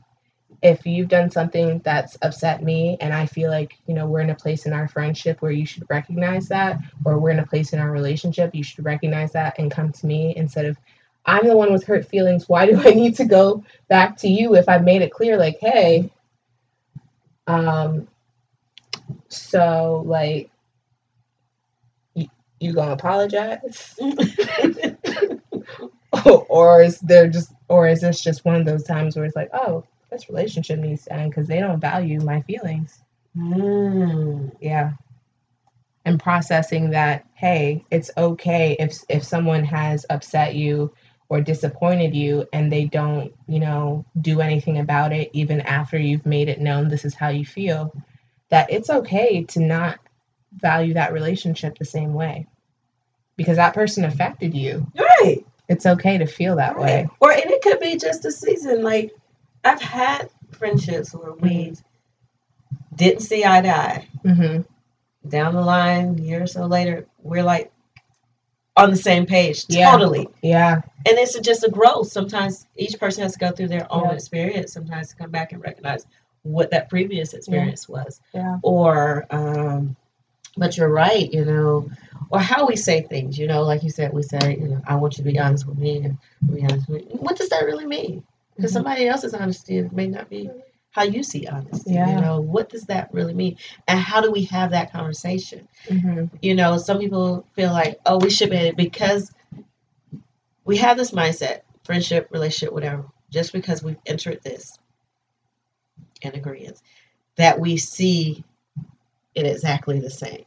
If 0.62 0.84
you've 0.84 1.08
done 1.08 1.30
something 1.30 1.80
that's 1.84 2.18
upset 2.22 2.62
me 2.62 2.98
and 3.00 3.14
I 3.14 3.26
feel 3.26 3.50
like, 3.50 3.74
you 3.86 3.94
know, 3.94 4.06
we're 4.06 4.20
in 4.20 4.30
a 4.30 4.34
place 4.34 4.66
in 4.66 4.72
our 4.72 4.88
friendship 4.88 5.40
where 5.40 5.52
you 5.52 5.64
should 5.64 5.88
recognize 5.88 6.48
that, 6.48 6.80
or 7.04 7.18
we're 7.18 7.30
in 7.30 7.38
a 7.38 7.46
place 7.46 7.72
in 7.72 7.78
our 7.78 7.90
relationship, 7.90 8.54
you 8.54 8.62
should 8.62 8.84
recognize 8.84 9.32
that 9.32 9.58
and 9.58 9.70
come 9.70 9.92
to 9.92 10.06
me 10.06 10.34
instead 10.36 10.66
of, 10.66 10.76
I'm 11.30 11.46
the 11.46 11.56
one 11.56 11.72
with 11.72 11.84
hurt 11.86 12.06
feelings. 12.06 12.48
Why 12.48 12.66
do 12.66 12.80
I 12.84 12.92
need 12.94 13.16
to 13.16 13.24
go 13.24 13.64
back 13.88 14.16
to 14.18 14.28
you 14.28 14.56
if 14.56 14.68
I've 14.68 14.84
made 14.84 15.02
it 15.02 15.12
clear, 15.12 15.36
like, 15.38 15.58
hey, 15.60 16.10
um, 17.46 18.08
so 19.28 20.02
like, 20.06 20.50
you, 22.14 22.26
you 22.60 22.72
gonna 22.72 22.92
apologize? 22.92 23.94
or 26.48 26.82
is 26.82 26.98
there 27.00 27.28
just 27.28 27.52
or 27.68 27.86
is 27.88 28.00
this 28.00 28.22
just 28.22 28.44
one 28.44 28.56
of 28.56 28.66
those 28.66 28.84
times 28.84 29.16
where 29.16 29.24
it's 29.24 29.36
like 29.36 29.50
oh 29.52 29.84
this 30.10 30.28
relationship 30.28 30.78
needs 30.78 31.04
to 31.04 31.12
end 31.12 31.30
because 31.30 31.46
they 31.46 31.60
don't 31.60 31.80
value 31.80 32.20
my 32.20 32.40
feelings 32.42 33.02
Mm. 33.36 34.50
yeah 34.60 34.90
and 36.04 36.18
processing 36.18 36.90
that 36.90 37.26
hey 37.34 37.84
it's 37.92 38.10
okay 38.16 38.76
if 38.80 38.98
if 39.08 39.22
someone 39.22 39.64
has 39.64 40.04
upset 40.10 40.56
you 40.56 40.92
or 41.30 41.40
disappointed 41.40 42.14
you 42.14 42.46
and 42.52 42.70
they 42.70 42.84
don't 42.84 43.32
you 43.48 43.60
know 43.60 44.04
do 44.20 44.40
anything 44.42 44.78
about 44.78 45.12
it 45.12 45.30
even 45.32 45.60
after 45.62 45.96
you've 45.98 46.26
made 46.26 46.48
it 46.50 46.60
known 46.60 46.88
this 46.88 47.06
is 47.06 47.14
how 47.14 47.28
you 47.28 47.46
feel 47.46 47.94
that 48.50 48.70
it's 48.70 48.90
okay 48.90 49.44
to 49.44 49.60
not 49.60 49.98
value 50.52 50.94
that 50.94 51.12
relationship 51.14 51.78
the 51.78 51.84
same 51.84 52.12
way 52.12 52.46
because 53.36 53.56
that 53.56 53.72
person 53.74 54.04
affected 54.04 54.54
you 54.54 54.86
Right. 54.98 55.46
it's 55.68 55.86
okay 55.86 56.18
to 56.18 56.26
feel 56.26 56.56
that 56.56 56.78
way 56.78 57.08
Or 57.20 57.30
and 57.32 57.50
it 57.50 57.62
could 57.62 57.80
be 57.80 57.96
just 57.96 58.24
a 58.26 58.32
season. 58.32 58.82
Like 58.82 59.12
I've 59.64 59.80
had 59.80 60.30
friendships 60.52 61.14
where 61.14 61.32
we 61.32 61.74
didn't 62.94 63.20
see 63.20 63.44
eye 63.44 63.60
to 63.62 63.68
eye. 63.68 64.08
hmm 64.22 64.62
Down 65.28 65.54
the 65.54 65.60
line, 65.60 66.18
a 66.18 66.22
year 66.22 66.42
or 66.42 66.46
so 66.46 66.66
later, 66.66 67.06
we're 67.22 67.42
like 67.44 67.70
on 68.80 68.90
the 68.90 68.96
same 68.96 69.26
page. 69.26 69.64
Yeah. 69.68 69.90
Totally. 69.92 70.28
Yeah. 70.42 70.76
And 71.06 71.18
it's 71.18 71.38
just 71.40 71.64
a 71.64 71.70
growth. 71.70 72.10
Sometimes 72.10 72.66
each 72.76 72.98
person 72.98 73.22
has 73.22 73.34
to 73.34 73.38
go 73.38 73.50
through 73.50 73.68
their 73.68 73.86
own 73.92 74.04
Yeah. 74.08 74.12
experience. 74.14 74.72
Sometimes 74.72 75.08
to 75.10 75.16
come 75.16 75.30
back 75.30 75.52
and 75.52 75.62
recognize 75.62 76.06
what 76.42 76.70
that 76.70 76.88
previous 76.88 77.34
experience 77.34 77.88
was. 77.88 78.20
Yeah. 78.32 78.58
Or 78.62 79.26
um 79.30 79.96
but 80.56 80.76
you're 80.76 80.88
right, 80.88 81.32
you 81.32 81.44
know, 81.44 81.88
or 82.30 82.40
how 82.40 82.66
we 82.66 82.76
say 82.76 83.02
things, 83.02 83.38
you 83.38 83.46
know, 83.46 83.62
like 83.62 83.82
you 83.84 83.90
said, 83.90 84.12
we 84.12 84.22
say, 84.22 84.56
you 84.60 84.68
know, 84.68 84.82
I 84.86 84.96
want 84.96 85.16
you 85.16 85.24
to 85.24 85.30
be 85.30 85.38
honest 85.38 85.66
with 85.66 85.78
me 85.78 85.98
and 85.98 86.18
be 86.52 86.62
honest 86.62 86.88
with 86.88 87.06
me. 87.06 87.12
What 87.18 87.36
does 87.36 87.48
that 87.50 87.64
really 87.64 87.86
mean? 87.86 88.24
Because 88.56 88.72
Mhm. 88.72 88.74
somebody 88.74 89.06
else's 89.08 89.32
honesty 89.32 89.88
may 89.92 90.06
not 90.08 90.28
be 90.28 90.50
how 90.90 91.04
you 91.04 91.22
see 91.22 91.46
honesty. 91.46 91.92
Yeah. 91.92 92.14
You 92.14 92.20
know, 92.20 92.40
what 92.40 92.68
does 92.68 92.84
that 92.84 93.12
really 93.12 93.34
mean? 93.34 93.56
And 93.86 93.98
how 93.98 94.20
do 94.20 94.30
we 94.30 94.44
have 94.44 94.70
that 94.70 94.92
conversation? 94.92 95.68
hmm 95.88 96.24
You 96.42 96.54
know, 96.54 96.78
some 96.78 96.98
people 96.98 97.46
feel 97.54 97.72
like, 97.72 97.98
oh, 98.06 98.18
we 98.18 98.30
should 98.30 98.50
be 98.50 98.72
because 98.72 99.32
we 100.64 100.76
have 100.78 100.96
this 100.96 101.12
mindset, 101.12 101.60
friendship, 101.84 102.28
relationship, 102.30 102.72
whatever, 102.72 103.04
just 103.30 103.52
because 103.52 103.82
we've 103.82 103.96
entered 104.06 104.42
this 104.42 104.78
in 106.22 106.34
agreement, 106.34 106.80
that 107.36 107.58
we 107.58 107.76
see 107.76 108.44
it 109.34 109.46
exactly 109.46 110.00
the 110.00 110.10
same. 110.10 110.44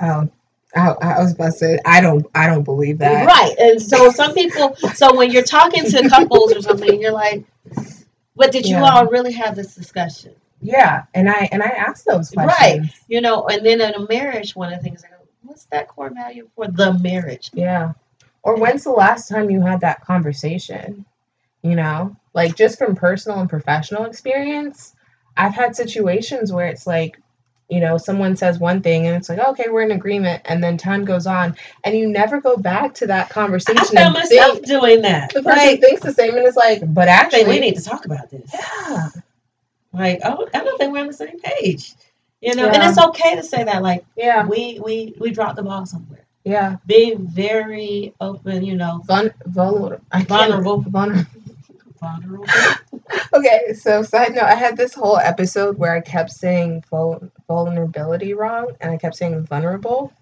Oh, 0.00 0.28
I, 0.74 0.88
I 1.02 1.22
was 1.22 1.32
about 1.32 1.46
to 1.46 1.52
say 1.52 1.78
I 1.84 2.00
don't 2.00 2.26
I 2.34 2.46
don't 2.46 2.62
believe 2.62 2.98
that. 2.98 3.26
Right. 3.26 3.54
And 3.58 3.80
so 3.80 4.10
some 4.10 4.32
people, 4.32 4.74
so 4.94 5.14
when 5.14 5.30
you're 5.30 5.42
talking 5.42 5.84
to 5.84 6.08
couples 6.08 6.54
or 6.54 6.62
something, 6.62 7.00
you're 7.00 7.12
like, 7.12 7.44
but 8.36 8.52
did 8.52 8.66
you 8.66 8.76
Yeah. 8.76 8.84
all 8.84 9.06
really 9.06 9.32
have 9.32 9.56
this 9.56 9.74
discussion? 9.74 10.34
Yeah, 10.60 11.04
and 11.14 11.28
I 11.28 11.48
and 11.50 11.62
I 11.62 11.68
asked 11.68 12.06
those 12.06 12.30
questions. 12.30 12.86
Right. 12.86 12.90
You 13.08 13.20
know, 13.20 13.46
and 13.48 13.66
then 13.66 13.80
in 13.80 13.94
a 13.94 14.06
marriage, 14.08 14.54
one 14.54 14.72
of 14.72 14.78
the 14.78 14.82
things 14.84 15.02
I 15.04 15.08
go, 15.08 15.16
what's 15.42 15.64
that 15.66 15.88
core 15.88 16.10
value 16.10 16.48
for 16.54 16.68
the 16.68 16.92
marriage? 16.98 17.50
Yeah. 17.52 17.92
Or 18.44 18.56
when's 18.56 18.84
the 18.84 18.90
last 18.90 19.28
time 19.28 19.50
you 19.50 19.60
had 19.60 19.80
that 19.80 20.04
conversation? 20.04 21.04
You 21.62 21.74
know, 21.76 22.16
like 22.34 22.56
just 22.56 22.78
from 22.78 22.94
personal 22.96 23.38
and 23.40 23.50
professional 23.50 24.04
experience, 24.04 24.94
I've 25.36 25.54
had 25.54 25.76
situations 25.76 26.52
where 26.52 26.66
it's 26.68 26.86
like, 26.86 27.20
you 27.72 27.80
know, 27.80 27.96
someone 27.96 28.36
says 28.36 28.58
one 28.58 28.82
thing 28.82 29.06
and 29.06 29.16
it's 29.16 29.28
like, 29.30 29.38
okay, 29.38 29.66
we're 29.70 29.82
in 29.82 29.92
agreement, 29.92 30.42
and 30.44 30.62
then 30.62 30.76
time 30.76 31.04
goes 31.04 31.26
on, 31.26 31.56
and 31.84 31.96
you 31.96 32.06
never 32.06 32.40
go 32.40 32.56
back 32.56 32.94
to 33.00 33.06
that 33.06 33.30
conversation. 33.30 33.78
I 33.98 34.02
found 34.02 34.14
myself 34.14 34.54
think- 34.54 34.66
doing 34.66 35.02
that. 35.02 35.32
the 35.32 35.42
person 35.42 35.66
Like, 35.66 35.80
thinks 35.80 36.02
the 36.02 36.12
same, 36.12 36.36
and 36.36 36.46
it's 36.46 36.56
like, 36.56 36.80
but 36.94 37.08
actually 37.08 37.44
we 37.46 37.58
need 37.60 37.76
to 37.76 37.82
talk 37.82 38.04
about 38.04 38.30
this. 38.30 38.50
yeah, 38.54 39.08
Like, 39.92 40.20
oh, 40.24 40.48
I 40.54 40.58
don't 40.64 40.78
think 40.78 40.92
we're 40.92 41.00
on 41.00 41.06
the 41.08 41.12
same 41.14 41.38
page. 41.40 41.94
You 42.40 42.54
know, 42.56 42.68
and 42.68 42.82
it's 42.82 42.98
okay 42.98 43.36
to 43.36 43.42
say 43.42 43.62
that. 43.64 43.82
Like, 43.82 44.04
yeah, 44.16 44.44
we 44.46 44.80
we 44.84 45.14
we 45.18 45.30
dropped 45.30 45.56
the 45.56 45.62
ball 45.62 45.86
somewhere. 45.86 46.24
yeah. 46.44 46.76
Being 46.86 47.26
very 47.26 48.14
open, 48.20 48.64
you 48.64 48.76
know, 48.76 49.00
Vul- 49.06 49.30
vulnerable. 49.46 50.00
Vulnerable. 50.26 50.80
Vulnerable. 50.80 51.30
Vulnerable. 52.02 52.46
Okay, 53.34 53.72
so 53.74 54.02
side 54.02 54.34
note, 54.34 54.44
I 54.44 54.54
had 54.54 54.76
this 54.76 54.92
whole 54.94 55.16
episode 55.18 55.78
where 55.78 55.94
I 55.94 56.00
kept 56.00 56.30
saying 56.30 56.84
vul- 56.90 57.30
vulnerability 57.48 58.34
wrong, 58.34 58.72
and 58.80 58.90
I 58.90 58.96
kept 58.98 59.16
saying 59.16 59.46
vulnerable, 59.46 60.12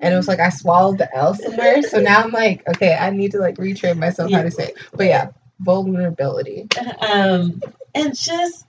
and 0.00 0.12
it 0.12 0.16
was 0.16 0.28
like 0.28 0.38
I 0.40 0.50
swallowed 0.50 0.98
the 0.98 1.14
L 1.16 1.34
somewhere. 1.34 1.82
so 1.82 2.00
now 2.00 2.20
I'm 2.22 2.30
like, 2.30 2.66
okay, 2.68 2.94
I 2.94 3.10
need 3.10 3.32
to 3.32 3.38
like 3.38 3.56
retrain 3.56 3.96
myself 3.98 4.30
how 4.30 4.42
to 4.42 4.50
say 4.50 4.68
it. 4.68 4.74
But 4.94 5.06
yeah, 5.06 5.30
vulnerability. 5.60 6.68
um, 7.00 7.60
and 7.94 8.14
just 8.16 8.66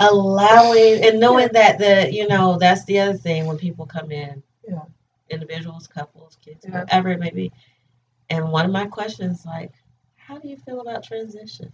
allowing 0.00 1.04
and 1.04 1.20
knowing 1.20 1.48
that 1.52 1.78
the 1.78 2.12
you 2.12 2.26
know 2.28 2.58
that's 2.58 2.84
the 2.86 2.98
other 3.00 3.18
thing 3.18 3.46
when 3.46 3.58
people 3.58 3.86
come 3.86 4.10
in, 4.10 4.42
Yeah. 4.68 4.80
individuals, 5.30 5.86
couples, 5.86 6.36
kids, 6.44 6.64
Yeah. 6.68 6.80
whatever 6.80 7.10
it 7.10 7.20
may 7.20 7.30
be. 7.30 7.52
And 8.30 8.50
one 8.50 8.64
of 8.66 8.72
my 8.72 8.86
questions, 8.86 9.44
like, 9.46 9.72
how 10.32 10.38
do 10.38 10.48
you 10.48 10.56
feel 10.56 10.80
about 10.80 11.04
transition? 11.04 11.70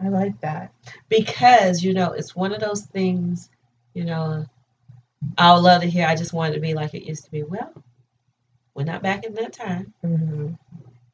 I 0.00 0.08
like 0.08 0.40
that. 0.40 0.72
Because 1.10 1.82
you 1.82 1.92
know 1.92 2.12
it's 2.12 2.34
one 2.34 2.52
of 2.54 2.60
those 2.60 2.82
things, 2.82 3.50
you 3.94 4.04
know. 4.04 4.46
I 5.36 5.52
would 5.52 5.60
love 5.60 5.82
to 5.82 5.90
hear. 5.90 6.06
I 6.06 6.14
just 6.14 6.32
wanted 6.32 6.54
to 6.54 6.60
be 6.60 6.72
like 6.74 6.94
it 6.94 7.06
used 7.06 7.24
to 7.26 7.30
be. 7.30 7.42
Well, 7.42 7.72
we're 8.74 8.84
not 8.84 9.02
back 9.02 9.24
in 9.24 9.34
that 9.34 9.52
time. 9.52 9.92
hmm 10.00 10.52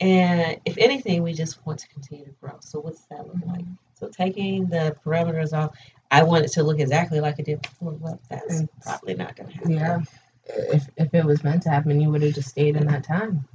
And 0.01 0.61
if 0.65 0.79
anything, 0.79 1.23
we 1.23 1.33
just 1.33 1.67
want 1.67 1.81
to 1.81 1.89
continue 1.89 2.27
to 2.27 2.31
grow. 2.33 2.59
So 2.61 2.79
what's 2.81 3.05
that 3.07 3.27
look 3.27 3.45
like? 3.47 3.65
So 3.95 4.09
taking 4.09 4.67
the 4.67 4.97
parameters 5.05 5.53
off, 5.53 5.77
I 6.13 6.23
want 6.23 6.45
it 6.45 6.53
to 6.53 6.63
look 6.63 6.79
exactly 6.79 7.19
like 7.21 7.39
it 7.41 7.47
did 7.47 7.63
before. 7.63 7.93
Well, 7.93 8.21
that's 8.31 8.61
It's- 8.61 8.69
probably 8.83 9.15
not 9.15 9.35
going 9.35 9.49
to 9.49 9.55
happen. 9.55 9.71
Yeah. 9.73 10.01
If 10.47 10.89
if 10.97 11.13
it 11.15 11.25
was 11.25 11.43
meant 11.43 11.63
to 11.65 11.71
happen, 11.71 12.01
you 12.01 12.11
would 12.11 12.23
have 12.23 12.35
just 12.35 12.51
stayed 12.51 12.77
in 12.77 12.87
that 12.87 13.03
time. 13.03 13.49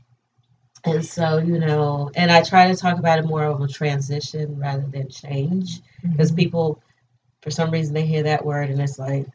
And 0.91 1.05
so, 1.05 1.37
you 1.39 1.59
know, 1.59 2.11
and 2.15 2.31
I 2.31 2.41
try 2.43 2.67
to 2.67 2.75
talk 2.75 2.99
about 2.99 3.19
it 3.19 3.25
more 3.25 3.43
of 3.45 3.61
a 3.61 3.67
transition 3.67 4.59
rather 4.59 4.85
than 4.87 5.09
change 5.09 5.81
because 6.03 6.31
Mhm. 6.31 6.37
people, 6.37 6.81
for 7.41 7.51
some 7.51 7.71
reason, 7.71 7.93
they 7.93 8.05
hear 8.05 8.23
that 8.23 8.45
word 8.45 8.69
and 8.69 8.81
it's 8.81 8.99
like, 8.99 9.27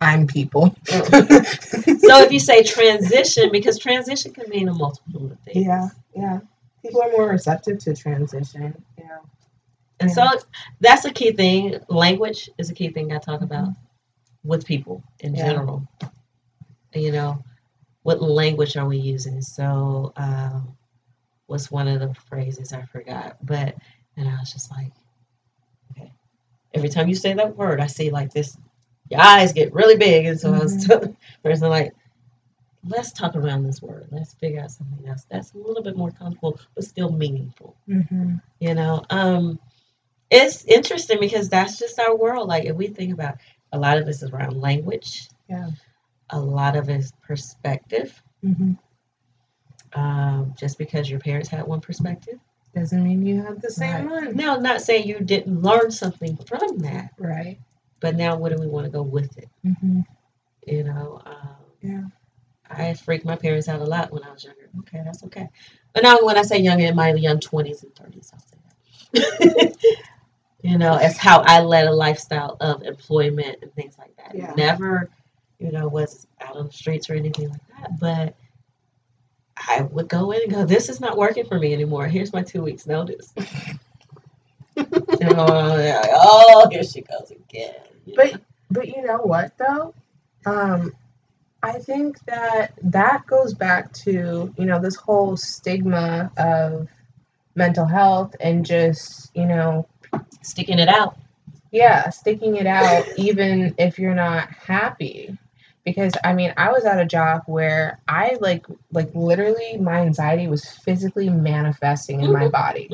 I'm 0.00 0.26
people. 0.26 0.74
so 0.86 2.20
if 2.22 2.32
you 2.32 2.38
say 2.38 2.62
transition, 2.62 3.50
because 3.52 3.78
transition 3.78 4.32
can 4.32 4.48
mean 4.48 4.68
a 4.68 4.74
multiple 4.74 5.26
of 5.32 5.38
things. 5.40 5.66
yeah, 5.66 5.88
yeah. 6.14 6.40
People 6.82 7.02
are 7.02 7.10
more 7.10 7.28
receptive 7.28 7.78
to 7.80 7.94
transition. 7.96 8.80
Yeah. 8.96 9.18
And 10.00 10.10
so 10.10 10.24
that's 10.80 11.04
a 11.04 11.10
key 11.12 11.32
thing. 11.32 11.78
Language 11.88 12.50
is 12.58 12.70
a 12.70 12.74
key 12.74 12.90
thing 12.90 13.12
I 13.12 13.18
talk 13.18 13.42
about 13.42 13.70
with 14.44 14.64
people 14.66 15.02
in 15.20 15.34
Yeah. 15.34 15.46
general. 15.48 15.82
You 16.94 17.12
know, 17.12 17.42
what 18.08 18.22
language 18.22 18.74
are 18.78 18.86
we 18.88 18.96
using? 18.96 19.42
So, 19.42 20.14
um, 20.16 20.74
what's 21.46 21.70
one 21.70 21.88
of 21.88 22.00
the 22.00 22.14
phrases 22.28 22.72
I 22.72 22.82
forgot? 22.86 23.36
But, 23.44 23.74
and 24.16 24.26
I 24.26 24.36
was 24.40 24.50
just 24.50 24.70
like, 24.70 24.92
okay. 25.92 26.10
Every 26.72 26.88
time 26.88 27.08
you 27.08 27.14
say 27.14 27.34
that 27.34 27.54
word, 27.54 27.80
I 27.80 27.86
see 27.86 28.10
like 28.10 28.32
this, 28.32 28.56
your 29.10 29.20
eyes 29.20 29.52
get 29.52 29.74
really 29.74 29.96
big. 29.96 30.24
And 30.24 30.40
so 30.40 30.54
I 30.54 30.58
was 30.58 30.86
telling 30.86 31.16
the 31.42 31.48
person, 31.50 31.68
like, 31.68 31.92
let's 32.86 33.12
talk 33.12 33.36
around 33.36 33.64
this 33.64 33.82
word. 33.82 34.08
Let's 34.10 34.32
figure 34.32 34.62
out 34.62 34.70
something 34.70 35.06
else 35.06 35.26
that's 35.30 35.52
a 35.52 35.58
little 35.58 35.82
bit 35.82 35.96
more 35.96 36.10
comfortable, 36.10 36.58
but 36.74 36.84
still 36.84 37.10
meaningful 37.12 37.76
Mm-hmm. 37.88 38.34
you 38.60 38.74
know 38.74 39.02
um 39.10 39.58
it's 40.30 40.64
interesting 40.66 41.18
because 41.20 41.48
that's 41.48 41.78
just 41.78 41.98
our 41.98 42.14
world 42.14 42.48
like 42.48 42.64
if 42.66 42.76
we 42.76 42.86
think 42.88 43.12
about 43.14 43.36
a 43.72 43.78
lot 43.78 43.96
of 43.98 44.04
this 44.06 44.22
is 44.22 44.30
around 44.30 44.60
language 44.60 45.28
Yeah. 45.48 45.70
A 46.30 46.38
lot 46.40 46.76
of 46.76 46.88
is 46.90 47.12
perspective 47.22 48.22
Mm-hmm. 48.44 48.72
um 50.00 50.54
just 50.56 50.78
because 50.78 51.10
your 51.10 51.18
parents 51.20 51.48
had 51.48 51.66
one 51.66 51.80
perspective 51.80 52.38
Doesn't 52.74 53.02
mean 53.02 53.24
you 53.26 53.42
have 53.42 53.60
the 53.60 53.70
same 53.70 54.08
one. 54.08 54.36
now 54.36 54.56
not 54.56 54.82
saying 54.82 55.08
you 55.08 55.20
didn't 55.20 55.62
learn 55.62 55.90
something 55.90 56.36
from 56.46 56.78
that 56.78 57.10
Right. 57.18 57.58
but 58.00 58.14
now 58.14 58.36
what 58.36 58.52
do 58.52 58.58
we 58.60 58.66
want 58.68 58.84
to 58.86 58.90
go 58.92 59.02
with 59.02 59.36
it 59.38 59.48
Mm-hmm. 59.66 60.00
you 60.66 60.84
know 60.84 61.20
um 61.26 61.56
Yeah. 61.82 62.02
I 62.70 62.94
freaked 62.94 63.24
my 63.24 63.36
parents 63.36 63.68
out 63.68 63.80
a 63.80 63.84
lot 63.84 64.12
when 64.12 64.22
I 64.24 64.30
was 64.30 64.44
younger. 64.44 64.68
Okay, 64.80 65.00
that's 65.02 65.24
okay. 65.24 65.48
But 65.94 66.02
now 66.02 66.18
when 66.22 66.36
I 66.36 66.42
say 66.42 66.58
younger, 66.58 66.84
in 66.84 66.94
my 66.94 67.14
young 67.14 67.40
twenties 67.40 67.82
and 67.82 67.94
thirties, 67.96 68.30
I'll 68.34 68.40
say 68.40 68.58
that. 69.14 69.76
you 70.62 70.76
know, 70.76 70.98
it's 71.00 71.16
how 71.16 71.40
I 71.46 71.60
led 71.60 71.86
a 71.86 71.92
lifestyle 71.92 72.56
of 72.60 72.82
employment 72.82 73.58
and 73.62 73.72
things 73.74 73.96
like 73.98 74.14
that. 74.18 74.34
Yeah. 74.34 74.52
Never, 74.56 75.08
you 75.58 75.72
know, 75.72 75.88
was 75.88 76.26
out 76.40 76.56
on 76.56 76.66
the 76.66 76.72
streets 76.72 77.10
or 77.10 77.14
anything 77.14 77.50
like 77.50 77.60
that. 77.80 77.98
But 77.98 78.36
I 79.56 79.82
would 79.82 80.08
go 80.08 80.30
in 80.32 80.42
and 80.42 80.52
go, 80.52 80.64
"This 80.64 80.88
is 80.88 81.00
not 81.00 81.16
working 81.16 81.46
for 81.46 81.58
me 81.58 81.72
anymore. 81.72 82.06
Here's 82.06 82.32
my 82.32 82.42
two 82.42 82.62
weeks 82.62 82.86
notice." 82.86 83.32
oh, 84.76 86.68
here 86.70 86.84
she 86.84 87.02
goes 87.02 87.30
again. 87.30 87.74
But 88.14 88.40
but 88.70 88.88
you 88.88 89.02
know 89.04 89.18
what 89.18 89.56
though? 89.58 89.94
Um 90.46 90.92
I 91.62 91.72
think 91.80 92.24
that 92.26 92.72
that 92.84 93.26
goes 93.26 93.52
back 93.52 93.92
to, 94.04 94.54
you 94.56 94.64
know, 94.64 94.78
this 94.80 94.94
whole 94.94 95.36
stigma 95.36 96.30
of 96.36 96.88
mental 97.56 97.84
health 97.84 98.36
and 98.40 98.64
just, 98.64 99.34
you 99.34 99.44
know, 99.44 99.88
sticking 100.42 100.78
it 100.78 100.88
out. 100.88 101.16
yeah, 101.72 102.08
sticking 102.10 102.56
it 102.56 102.66
out 102.66 103.04
even 103.16 103.74
if 103.76 103.98
you're 103.98 104.14
not 104.14 104.48
happy. 104.50 105.36
Because 105.88 106.12
I 106.24 106.32
mean, 106.34 106.52
I 106.56 106.70
was 106.72 106.84
at 106.84 107.00
a 107.00 107.06
job 107.06 107.42
where 107.46 108.00
I 108.08 108.36
like 108.40 108.66
like 108.92 109.10
literally 109.14 109.78
my 109.78 110.00
anxiety 110.00 110.48
was 110.48 110.64
physically 110.64 111.28
manifesting 111.30 112.22
in 112.22 112.32
my 112.32 112.46
Mhm. 112.46 112.52
body. 112.52 112.90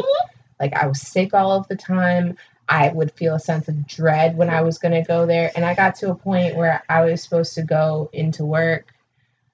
Like 0.61 0.75
I 0.75 0.87
was 0.87 1.01
sick 1.01 1.35
all 1.35 1.53
of 1.53 1.69
the 1.69 1.77
time. 1.77 2.37
I 2.69 2.89
would 2.91 3.13
feel 3.13 3.35
a 3.35 3.41
sense 3.41 3.69
of 3.69 3.87
dread 3.87 4.37
when 4.37 4.51
I 4.51 4.63
was 4.63 4.79
going 4.79 4.95
to 4.95 5.03
go 5.07 5.27
there 5.27 5.53
and 5.55 5.65
I 5.65 5.75
got 5.75 5.97
to 5.97 6.11
a 6.11 6.15
point 6.15 6.57
where 6.57 6.83
I 6.89 7.03
was 7.05 7.23
supposed 7.23 7.55
to 7.57 7.63
go 7.63 8.09
into 8.13 8.45
work 8.45 8.93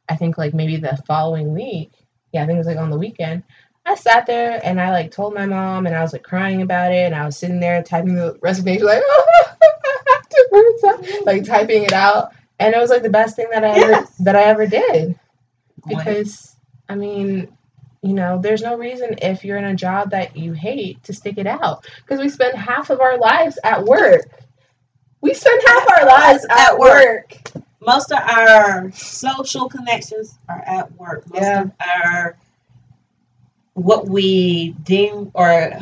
I 0.09 0.17
think 0.17 0.39
like 0.39 0.55
maybe 0.55 0.77
the 0.77 0.99
following 1.07 1.55
week. 1.55 1.93
Yeah, 2.33 2.43
I 2.43 2.47
think 2.47 2.57
it 2.57 2.59
was 2.59 2.67
like 2.67 2.79
on 2.79 2.91
the 2.91 2.99
weekend. 2.99 3.43
I 3.87 3.95
sat 3.95 4.27
there 4.27 4.61
and 4.65 4.81
I 4.81 4.91
like 4.91 5.11
told 5.11 5.35
my 5.35 5.47
mom 5.47 5.87
and 5.87 5.95
I 5.97 6.03
was 6.03 6.13
like 6.13 6.23
crying 6.23 6.63
about 6.63 6.93
it 6.93 7.07
and 7.07 7.15
I 7.15 7.25
was 7.25 7.37
sitting 7.39 7.61
there 7.61 7.83
typing 7.83 8.15
the 8.15 8.39
resignation 8.43 8.87
like 8.87 9.03
like 11.27 11.45
typing 11.45 11.85
it 11.85 11.93
out 11.93 12.33
and 12.61 12.75
it 12.75 12.79
was 12.79 12.91
like 12.91 13.03
the 13.03 13.11
best 13.11 13.35
thing 13.37 13.49
that 13.51 13.65
I 13.65 13.71
ever 13.81 14.09
that 14.21 14.37
I 14.37 14.43
ever 14.45 14.67
did 14.67 15.19
because 15.89 16.57
I 16.89 16.95
mean, 16.95 17.49
you 18.03 18.13
know, 18.13 18.39
there's 18.41 18.63
no 18.63 18.77
reason 18.77 19.17
if 19.23 19.45
you're 19.45 19.59
in 19.59 19.65
a 19.65 19.75
job 19.75 20.11
that 20.11 20.37
you 20.37 20.53
hate 20.53 21.03
to 21.05 21.13
stick 21.13 21.39
it 21.39 21.47
out 21.47 21.85
because 21.99 22.21
we 22.21 22.29
spend 22.29 22.57
half 22.57 22.91
of 22.91 23.01
our 23.01 23.19
lives 23.19 23.59
at 23.65 23.85
work. 23.85 24.27
We 25.21 25.35
spend 25.35 25.61
half 25.67 25.91
our 25.91 26.07
lives 26.07 26.47
at, 26.51 26.73
At 26.73 26.79
work. 26.79 27.41
work. 27.55 27.65
most 27.81 28.11
of 28.13 28.19
our 28.19 28.91
social 28.93 29.69
connections 29.69 30.39
are 30.49 30.63
at 30.67 30.91
work. 30.97 31.29
Most 31.31 31.43
Yeah. 31.43 31.63
of 31.63 31.73
our 31.81 32.37
what 33.75 34.09
we 34.09 34.73
deem 34.83 35.31
or 35.35 35.73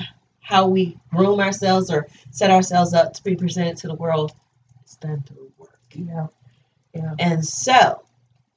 how 0.40 0.66
we 0.68 0.96
groom 1.14 1.40
ourselves 1.40 1.90
or 1.90 2.06
set 2.30 2.50
ourselves 2.50 2.94
up 2.94 3.12
to 3.14 3.24
be 3.24 3.34
presented 3.36 3.76
to 3.78 3.86
the 3.88 3.94
world 3.94 4.32
is 4.86 4.96
done 4.96 5.22
through 5.26 5.50
work. 5.58 5.78
Yeah. 5.94 6.26
Yeah. 6.98 7.14
And 7.18 7.44
so, 7.44 8.02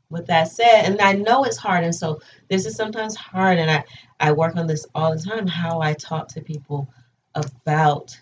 with 0.10 0.26
that 0.28 0.50
said, 0.50 0.84
and 0.86 1.00
I 1.02 1.14
know 1.14 1.44
it's 1.46 1.58
hard, 1.58 1.84
and 1.84 1.96
so 1.96 2.22
this 2.50 2.66
is 2.66 2.76
sometimes 2.76 3.16
hard, 3.16 3.58
and 3.60 3.70
I 3.72 3.84
I 4.20 4.32
work 4.32 4.56
on 4.58 4.68
this 4.68 4.86
all 4.96 5.16
the 5.16 5.22
time. 5.22 5.48
How 5.48 5.82
I 5.82 5.94
talk 5.94 6.28
to 6.30 6.42
people 6.42 6.88
about, 7.36 8.20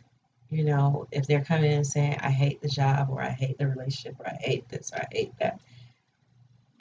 you 0.49 0.63
know, 0.63 1.07
if 1.11 1.25
they're 1.27 1.43
coming 1.43 1.71
in 1.71 1.77
and 1.77 1.87
saying 1.87 2.17
I 2.21 2.29
hate 2.29 2.61
the 2.61 2.69
job 2.69 3.09
or 3.09 3.21
I 3.21 3.29
hate 3.29 3.57
the 3.57 3.67
relationship 3.67 4.19
or 4.19 4.27
I 4.27 4.37
hate 4.39 4.69
this 4.69 4.91
or 4.93 4.99
I 5.01 5.07
hate 5.11 5.33
that, 5.39 5.59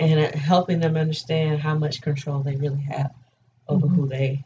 and 0.01 0.35
helping 0.35 0.81
them 0.81 0.97
understand 0.97 1.61
how 1.61 1.75
much 1.75 2.03
control 2.03 2.41
they 2.41 2.57
really 2.57 2.83
have 2.83 3.13
over 3.69 3.87
Mhm. 3.87 3.95
who 3.95 4.09
they, 4.09 4.45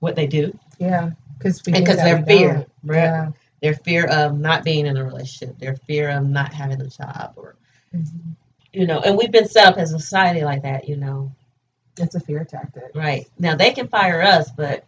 what 0.00 0.16
they 0.16 0.26
do, 0.26 0.56
Yeah. 0.78 1.10
Because 1.38 1.62
we 1.66 1.72
because 1.74 1.96
their 1.98 2.22
fear, 2.24 2.66
right? 2.84 2.96
Yeah. 3.04 3.32
Their 3.62 3.74
fear 3.74 4.06
of 4.06 4.38
not 4.38 4.64
being 4.64 4.86
in 4.86 4.96
a 4.96 5.04
relationship, 5.04 5.58
their 5.58 5.76
fear 5.76 6.10
of 6.10 6.26
not 6.28 6.52
having 6.52 6.80
a 6.80 6.86
job, 6.88 7.34
or 7.36 7.56
Mhm. 7.94 8.36
you 8.72 8.86
know, 8.86 9.00
and 9.00 9.16
we've 9.16 9.30
been 9.32 9.48
set 9.48 9.66
up 9.66 9.78
as 9.78 9.92
a 9.92 9.98
society 9.98 10.44
like 10.44 10.62
that, 10.62 10.88
you 10.88 10.96
know. 10.96 11.32
It's 11.98 12.14
a 12.14 12.20
fear 12.20 12.44
tactic. 12.44 12.90
Right. 12.94 13.26
Now 13.38 13.54
they 13.56 13.70
can 13.72 13.88
fire 13.88 14.20
us, 14.20 14.50
but 14.50 14.84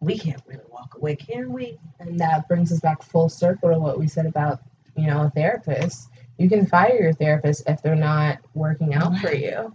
we 0.00 0.18
can't 0.18 0.42
really 0.46 0.64
walk 0.70 0.94
away, 0.96 1.16
can 1.16 1.52
we? 1.52 1.78
And 2.00 2.20
that 2.20 2.48
brings 2.48 2.70
us 2.72 2.80
back 2.80 3.02
full 3.02 3.28
circle 3.28 3.72
to 3.72 3.78
what 3.78 3.98
we 3.98 4.08
said 4.08 4.26
about, 4.26 4.60
you 4.96 5.06
know, 5.06 5.22
a 5.22 5.30
therapist. 5.30 6.08
You 6.38 6.48
can 6.48 6.66
fire 6.66 7.00
your 7.00 7.12
therapist 7.14 7.62
if 7.66 7.82
they're 7.82 7.94
not 7.94 8.38
working 8.54 8.94
out 8.94 9.16
for 9.18 9.32
you. 9.32 9.74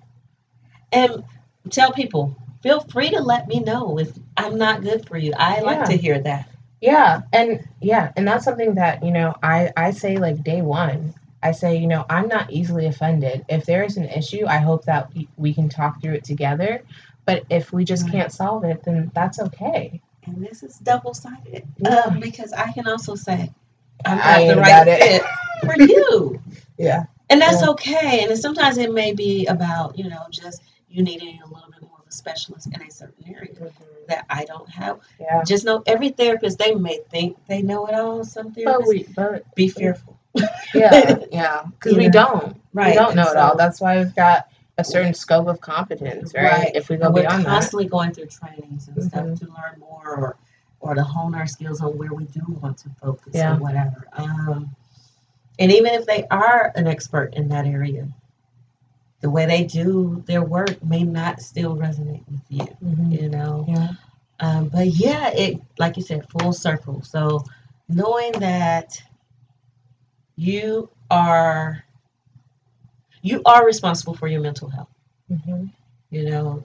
And 0.92 1.24
tell 1.70 1.92
people, 1.92 2.36
feel 2.62 2.82
free 2.82 3.10
to 3.12 3.22
let 3.22 3.48
me 3.48 3.60
know 3.60 4.00
if 4.00 4.12
I'm 4.38 4.58
not 4.58 4.82
good 4.84 5.08
for 5.08 5.18
you. 5.18 5.34
I 5.38 5.62
like 5.62 5.86
to 5.86 5.98
hear 5.98 6.20
that. 6.22 6.50
Yeah, 6.82 7.22
and 7.34 7.68
yeah, 7.82 8.12
and 8.16 8.28
that's 8.28 8.46
something 8.46 8.76
that, 8.76 9.04
you 9.04 9.12
know, 9.12 9.34
I 9.42 9.72
I 9.76 9.92
say 9.92 10.18
like 10.18 10.44
day 10.44 10.62
1. 10.62 11.14
I 11.46 11.52
say, 11.52 11.78
you 11.78 11.86
know, 11.86 12.06
I'm 12.10 12.28
not 12.28 12.52
easily 12.52 12.88
offended. 12.88 13.46
If 13.50 13.66
there 13.66 13.84
is 13.84 13.98
an 13.98 14.06
issue, 14.06 14.48
I 14.48 14.58
hope 14.58 14.84
that 14.86 15.12
we, 15.38 15.54
can 15.54 15.70
talk 15.70 16.02
through 16.02 16.14
it 16.14 16.24
together. 16.24 16.82
But 17.26 17.44
if 17.52 17.72
we 17.72 17.86
just 17.86 18.10
can't 18.10 18.32
solve 18.32 18.64
it, 18.64 18.84
then 18.84 19.12
that's 19.14 19.40
okay. 19.40 20.02
And 20.26 20.44
this 20.44 20.64
is 20.64 20.80
double 20.80 21.14
sided. 21.14 21.68
Yeah. 21.78 22.00
Um, 22.00 22.20
because 22.20 22.52
I 22.52 22.72
can 22.72 22.88
also 22.88 23.14
say 23.14 23.52
I'm 24.06 24.18
not 24.18 24.40
ain't 24.40 24.56
the 24.56 24.62
right 24.62 24.86
fit 24.86 25.24
for 25.64 25.76
you. 25.80 26.42
Yeah. 26.80 27.04
And 27.30 27.40
that's 27.40 27.62
Yeah. 27.62 27.70
okay. 27.70 28.26
And 28.28 28.38
sometimes 28.38 28.78
it 28.80 28.92
may 28.92 29.14
be 29.14 29.46
about, 29.46 29.98
you 30.00 30.10
know, 30.10 30.26
just 30.32 30.64
you 30.90 31.04
needing 31.04 31.40
a 31.44 31.48
little 31.48 31.70
bit 31.72 31.82
more 31.84 32.00
of 32.00 32.08
a 32.08 32.12
specialist 32.12 32.68
in 32.74 32.82
a 32.82 32.90
certain 32.90 33.24
area 33.32 33.54
that 34.08 34.26
I 34.32 34.46
don't 34.46 34.70
have. 34.70 35.00
Yeah. 35.20 35.44
Just 35.46 35.64
know 35.64 35.84
every 35.86 36.10
therapist 36.10 36.58
they 36.58 36.74
may 36.74 37.00
think 37.12 37.38
they 37.48 37.62
know 37.62 37.86
it 37.86 37.94
all. 37.94 38.24
Some 38.24 38.50
But 38.50 38.82
therapists 38.82 38.88
we 38.88 39.08
but 39.16 39.56
be 39.56 39.70
fearful. 39.70 40.18
Yeah, 40.74 41.16
yeah, 41.32 41.64
cuz 41.80 41.96
we 41.96 42.06
know. 42.06 42.12
don't. 42.12 42.62
Right. 42.74 42.90
We 42.92 42.94
don't 42.96 43.16
know 43.16 43.28
it 43.30 43.38
all. 43.38 43.56
That's 43.56 43.80
why 43.82 43.98
we've 44.00 44.16
got 44.16 44.48
a 44.78 44.84
certain 44.84 45.14
scope 45.14 45.48
of 45.48 45.62
competence, 45.62 46.34
right? 46.36 46.44
Right. 46.44 46.72
If 46.76 46.90
we 46.90 46.98
go 46.98 47.06
And 47.06 47.16
we're 47.16 47.22
beyond 47.22 47.46
that. 47.46 47.50
constantly 47.50 47.88
going 47.88 48.12
through 48.14 48.28
trainings 48.28 48.88
and 48.90 48.98
Mhm. 48.98 49.08
stuff 49.10 49.40
to 49.40 49.46
learn 49.48 49.80
more 49.80 50.08
or 50.16 50.36
or 50.82 50.94
to 50.94 51.04
hone 51.04 51.34
our 51.34 51.48
skills 51.48 51.82
on 51.82 51.98
where 51.98 52.14
we 52.14 52.26
do 52.26 52.42
want 52.62 52.78
to 52.80 52.90
focus 53.02 53.34
Yeah. 53.34 53.56
or 53.56 53.60
whatever. 53.60 54.06
Um, 54.14 54.70
and 55.58 55.72
even 55.72 55.94
if 55.94 56.06
they 56.06 56.28
are 56.30 56.72
an 56.76 56.86
expert 56.86 57.34
in 57.36 57.48
that 57.50 57.66
area, 57.66 58.08
the 59.22 59.30
way 59.30 59.46
they 59.48 59.64
do 59.64 60.22
their 60.28 60.44
work 60.44 60.84
may 60.84 61.04
not 61.04 61.42
still 61.42 61.76
resonate 61.76 62.24
with 62.30 62.42
you, 62.50 62.68
Mhm. 62.84 63.20
you 63.22 63.30
know. 63.30 63.66
Yeah. 63.68 63.88
Um, 64.42 64.68
but 64.68 64.88
yeah, 64.88 65.30
it 65.30 65.60
like 65.80 65.98
you 65.98 66.04
said, 66.04 66.28
full 66.30 66.54
circle. 66.54 67.02
So 67.02 67.44
knowing 67.90 68.34
that 68.34 69.02
you 70.36 70.90
are 71.10 71.84
you 73.22 73.42
are 73.46 73.66
responsible 73.66 74.16
for 74.16 74.28
your 74.28 74.42
mental 74.42 74.70
health. 74.70 74.94
Mm-hmm. 75.32 75.66
You 76.12 76.30
know, 76.30 76.64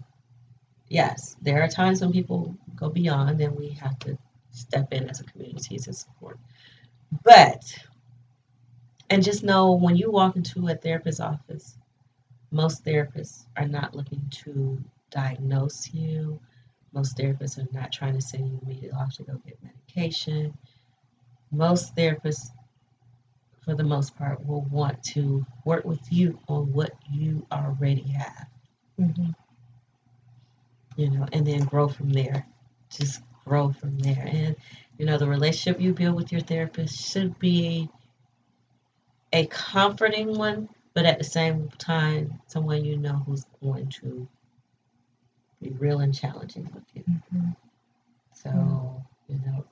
yes, 0.88 1.36
there 1.40 1.62
are 1.62 1.68
times 1.68 2.02
when 2.02 2.12
people 2.12 2.54
go 2.76 2.90
beyond 2.90 3.40
and 3.40 3.56
we 3.56 3.70
have 3.70 3.98
to 4.00 4.18
step 4.50 4.92
in 4.92 5.08
as 5.08 5.20
a 5.20 5.24
community 5.24 5.78
to 5.78 5.92
support. 5.92 6.38
But, 7.24 7.74
and 9.08 9.22
just 9.22 9.42
know 9.42 9.72
when 9.72 9.96
you 9.96 10.10
walk 10.10 10.36
into 10.36 10.68
a 10.68 10.74
therapist's 10.74 11.20
office, 11.20 11.76
most 12.50 12.84
therapists 12.84 13.46
are 13.56 13.66
not 13.66 13.94
looking 13.94 14.22
to 14.44 14.78
diagnose 15.10 15.92
you. 15.94 16.38
Most 16.92 17.16
therapists 17.16 17.58
are 17.58 17.68
not 17.72 17.90
trying 17.92 18.14
to 18.14 18.20
send 18.20 18.48
you 18.48 18.60
immediately 18.62 18.90
off 18.90 19.14
to 19.14 19.22
go 19.22 19.40
get 19.46 19.58
medication. 19.62 20.52
Most 21.50 21.96
therapists 21.96 22.50
for 23.70 23.76
the 23.76 23.84
most 23.84 24.16
part, 24.16 24.44
will 24.44 24.62
want 24.62 25.00
to 25.04 25.46
work 25.64 25.84
with 25.84 26.00
you 26.12 26.36
on 26.48 26.72
what 26.72 26.90
you 27.08 27.46
already 27.52 28.02
have. 28.02 28.46
Mm-hmm. 29.00 29.30
You 30.96 31.10
know, 31.10 31.28
and 31.32 31.46
then 31.46 31.60
grow 31.60 31.86
from 31.86 32.10
there. 32.10 32.44
Just 32.90 33.22
grow 33.44 33.70
from 33.70 33.96
there. 34.00 34.26
And, 34.26 34.56
you 34.98 35.06
know, 35.06 35.18
the 35.18 35.28
relationship 35.28 35.80
you 35.80 35.94
build 35.94 36.16
with 36.16 36.32
your 36.32 36.40
therapist 36.40 37.12
should 37.12 37.38
be 37.38 37.88
a 39.32 39.46
comforting 39.46 40.36
one, 40.36 40.68
but 40.92 41.06
at 41.06 41.18
the 41.18 41.24
same 41.24 41.68
time, 41.78 42.40
someone 42.48 42.84
you 42.84 42.96
know 42.96 43.22
who's 43.24 43.44
going 43.62 43.88
to 44.00 44.26
be 45.62 45.70
real 45.78 46.00
and 46.00 46.12
challenging 46.12 46.68
with 46.74 46.84
you. 46.92 47.04
Mm-hmm. 47.08 47.50
So, 48.34 49.04
you 49.28 49.40
know, 49.46 49.64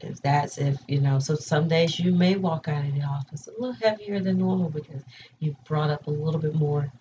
if 0.00 0.20
that's 0.22 0.58
if 0.58 0.78
you 0.86 1.00
know 1.00 1.18
so 1.18 1.34
some 1.34 1.68
days 1.68 1.98
you 1.98 2.12
may 2.14 2.36
walk 2.36 2.68
out 2.68 2.84
of 2.84 2.94
the 2.94 3.02
office 3.02 3.48
a 3.48 3.50
little 3.60 3.72
heavier 3.72 4.20
than 4.20 4.38
normal 4.38 4.70
because 4.70 5.02
you've 5.40 5.62
brought 5.64 5.90
up 5.90 6.06
a 6.06 6.10
little 6.10 6.40
bit 6.40 6.54
more 6.54 6.92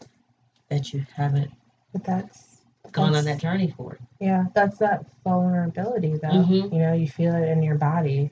that 0.69 0.93
you 0.93 1.05
haven't 1.15 1.51
But 1.93 2.03
that's 2.03 2.61
gone 2.91 3.15
on 3.15 3.25
that 3.25 3.39
journey 3.39 3.73
for 3.75 3.97
yeah, 4.19 4.45
that's 4.55 4.77
that 4.79 5.05
vulnerability 5.23 6.15
though. 6.17 6.29
Mhm. 6.29 6.73
You 6.73 6.79
know, 6.79 6.93
you 6.93 7.07
feel 7.07 7.35
it 7.35 7.47
in 7.49 7.61
your 7.61 7.75
body. 7.75 8.31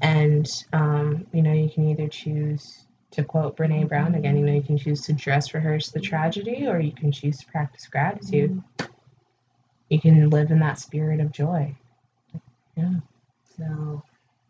And 0.00 0.50
um, 0.72 1.26
you 1.32 1.42
know, 1.42 1.52
you 1.52 1.70
can 1.70 1.88
either 1.88 2.08
choose 2.08 2.84
to 3.12 3.24
quote 3.24 3.56
Brene 3.56 3.88
Brown 3.88 4.14
again, 4.14 4.36
you 4.36 4.44
know, 4.44 4.52
you 4.52 4.62
can 4.62 4.76
choose 4.78 5.02
to 5.02 5.12
dress 5.12 5.54
rehearse 5.54 5.90
the 5.90 6.00
tragedy 6.00 6.66
or 6.66 6.80
you 6.80 6.92
can 6.92 7.12
choose 7.12 7.38
to 7.38 7.46
practice 7.46 7.86
gratitude. 7.86 8.62
You 9.88 10.00
can 10.00 10.30
live 10.30 10.50
in 10.50 10.58
that 10.60 10.78
spirit 10.78 11.20
of 11.20 11.30
joy. 11.32 11.74
Yeah. 12.76 12.94
so 13.56 14.01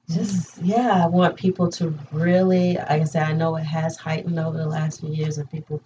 just 0.09 0.59
yeah 0.63 1.05
i 1.05 1.07
want 1.07 1.37
people 1.37 1.71
to 1.71 1.97
really 2.13 2.75
like 2.75 2.91
i 2.91 3.05
said 3.05 3.23
i 3.23 3.33
know 3.33 3.57
it 3.57 3.63
has 3.65 3.97
heightened 3.97 4.39
over 4.39 4.59
the 4.59 4.67
last 4.67 5.01
few 5.01 5.11
years 5.13 5.39
and 5.39 5.51
people 5.51 5.81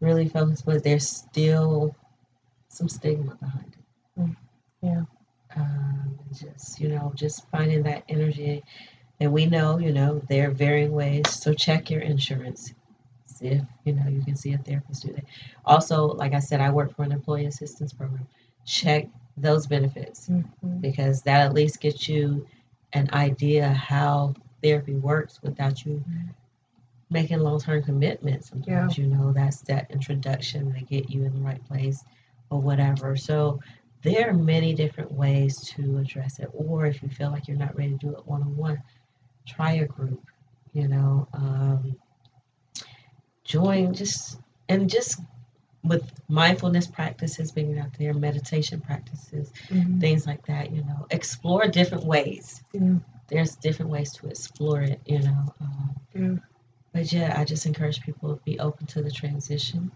really 0.00 0.28
focus 0.28 0.62
but 0.62 0.82
there's 0.82 1.08
still 1.08 1.94
some 2.68 2.88
stigma 2.88 3.34
behind 3.36 3.76
it. 3.76 4.20
Mm, 4.20 4.36
yeah. 4.82 5.02
um, 5.56 6.18
just 6.32 6.80
you 6.80 6.88
know 6.88 7.12
just 7.14 7.48
finding 7.50 7.82
that 7.84 8.04
energy. 8.08 8.62
And 9.20 9.32
we 9.32 9.46
know 9.46 9.78
you 9.78 9.92
know 9.92 10.20
there 10.28 10.48
are 10.48 10.52
varying 10.52 10.92
ways. 10.92 11.28
So 11.30 11.52
check 11.54 11.90
your 11.90 12.00
insurance. 12.00 12.72
See 13.26 13.48
if 13.48 13.62
you 13.84 13.94
know 13.94 14.06
you 14.08 14.22
can 14.22 14.36
see 14.36 14.52
a 14.52 14.58
therapist 14.58 15.06
do 15.06 15.12
that. 15.12 15.24
Also 15.64 16.06
like 16.08 16.34
i 16.34 16.38
said 16.40 16.60
i 16.60 16.70
work 16.70 16.94
for 16.94 17.02
an 17.02 17.12
employee 17.12 17.46
assistance 17.46 17.92
program. 17.92 18.26
Check 18.64 19.08
those 19.36 19.66
benefits 19.66 20.28
Mhm. 20.28 20.80
because 20.80 21.22
that 21.22 21.40
at 21.46 21.54
least 21.54 21.80
gets 21.80 22.08
you 22.08 22.46
an 22.92 23.08
idea 23.12 23.68
how 23.68 24.34
therapy 24.62 24.94
works 24.94 25.40
without 25.42 25.84
you 25.84 26.02
making 27.10 27.38
long-term 27.38 27.82
commitments 27.82 28.50
sometimes 28.50 28.98
you 28.98 29.06
know 29.06 29.32
that's 29.32 29.60
that 29.62 29.90
introduction 29.90 30.72
to 30.74 30.80
get 30.82 31.08
you 31.10 31.24
in 31.24 31.32
the 31.34 31.40
right 31.40 31.64
place 31.66 32.04
or 32.50 32.60
whatever. 32.60 33.16
So 33.16 33.60
there 34.02 34.30
are 34.30 34.34
many 34.34 34.74
different 34.74 35.12
ways 35.12 35.60
to 35.60 35.98
address 35.98 36.38
it 36.38 36.48
or 36.52 36.86
if 36.86 37.02
you 37.02 37.08
feel 37.08 37.30
like 37.30 37.48
you're 37.48 37.56
not 37.56 37.76
ready 37.76 37.90
to 37.90 37.98
do 37.98 38.10
it 38.10 38.26
one-on-one 38.26 38.80
try 39.46 39.72
a 39.72 39.86
group 39.86 40.22
you 40.72 40.86
know 40.86 41.26
um, 41.32 41.96
join 43.44 43.92
just 43.92 44.38
and 44.68 44.88
just 44.88 45.20
with 45.84 46.02
mindfulness 46.28 46.86
practices 46.86 47.52
being 47.52 47.78
out 47.78 47.92
there 47.98 48.12
meditation 48.14 48.80
practices 48.80 49.52
Mhm. 49.70 50.00
things 50.00 50.26
like 50.26 50.44
that 50.46 50.70
you 50.72 50.82
know 50.84 51.06
explore 51.10 51.66
different 51.68 52.04
ways 52.04 52.62
Yeah. 52.72 52.96
there's 53.28 53.56
different 53.56 53.90
ways 53.90 54.12
to 54.14 54.26
explore 54.28 54.82
it 54.82 55.00
you 55.06 55.20
know 55.20 55.54
um, 55.60 55.94
Yeah. 56.14 56.36
but 56.92 57.12
yeah 57.12 57.34
i 57.38 57.44
just 57.44 57.66
encourage 57.66 58.00
people 58.02 58.36
to 58.36 58.42
be 58.44 58.58
open 58.58 58.86
to 58.88 59.02
the 59.02 59.10
transition 59.10 59.90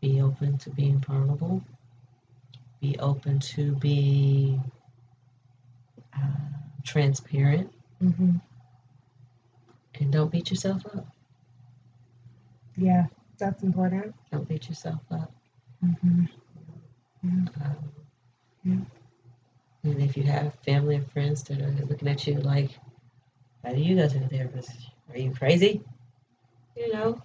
be 0.00 0.20
open 0.20 0.58
to 0.58 0.70
being 0.70 0.98
vulnerable 1.00 1.62
be 2.80 2.98
open 2.98 3.38
to 3.38 3.74
being 3.76 4.62
uh, 6.14 6.18
transparent 6.84 7.72
Mhm. 8.00 8.40
and 9.94 10.12
don't 10.12 10.30
beat 10.32 10.50
yourself 10.50 10.84
up 10.86 11.06
Yeah, 12.76 13.06
that's 13.40 13.64
important. 13.64 14.14
don't 14.32 14.48
beat 14.48 14.68
yourself 14.68 15.02
up 15.12 15.32
Mhm. 15.84 16.28
um, 17.62 17.76
Yeah. 18.64 18.76
and 19.84 20.02
if 20.02 20.16
you 20.16 20.24
have 20.24 20.54
family 20.66 20.96
and 20.96 21.10
friends 21.12 21.42
that 21.44 21.60
are 21.62 21.86
looking 21.86 22.08
at 22.08 22.26
you 22.26 22.34
like 22.40 22.78
how 23.64 23.72
do 23.72 23.80
you 23.80 23.96
go 23.96 24.08
to 24.08 24.18
the 24.20 24.28
therapist 24.28 24.72
are 25.10 25.18
you 25.18 25.32
crazy 25.32 25.82
you 26.76 26.92
know 26.92 27.20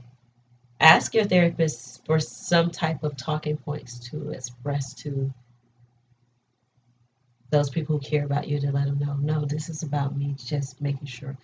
ask 0.81 1.13
your 1.13 1.25
therapist 1.25 2.05
for 2.05 2.19
some 2.19 2.71
type 2.71 3.03
of 3.03 3.15
talking 3.17 3.57
points 3.57 3.99
to 3.99 4.31
express 4.31 4.93
to 4.93 5.33
those 7.51 7.69
people 7.69 7.97
who 7.97 8.01
care 8.01 8.25
about 8.25 8.47
you 8.47 8.59
to 8.59 8.71
let 8.71 8.85
them 8.85 8.99
know 8.99 9.15
no 9.17 9.45
this 9.45 9.69
is 9.69 9.83
about 9.83 10.17
me 10.17 10.35
just 10.37 10.81
making 10.81 11.07
sure 11.07 11.37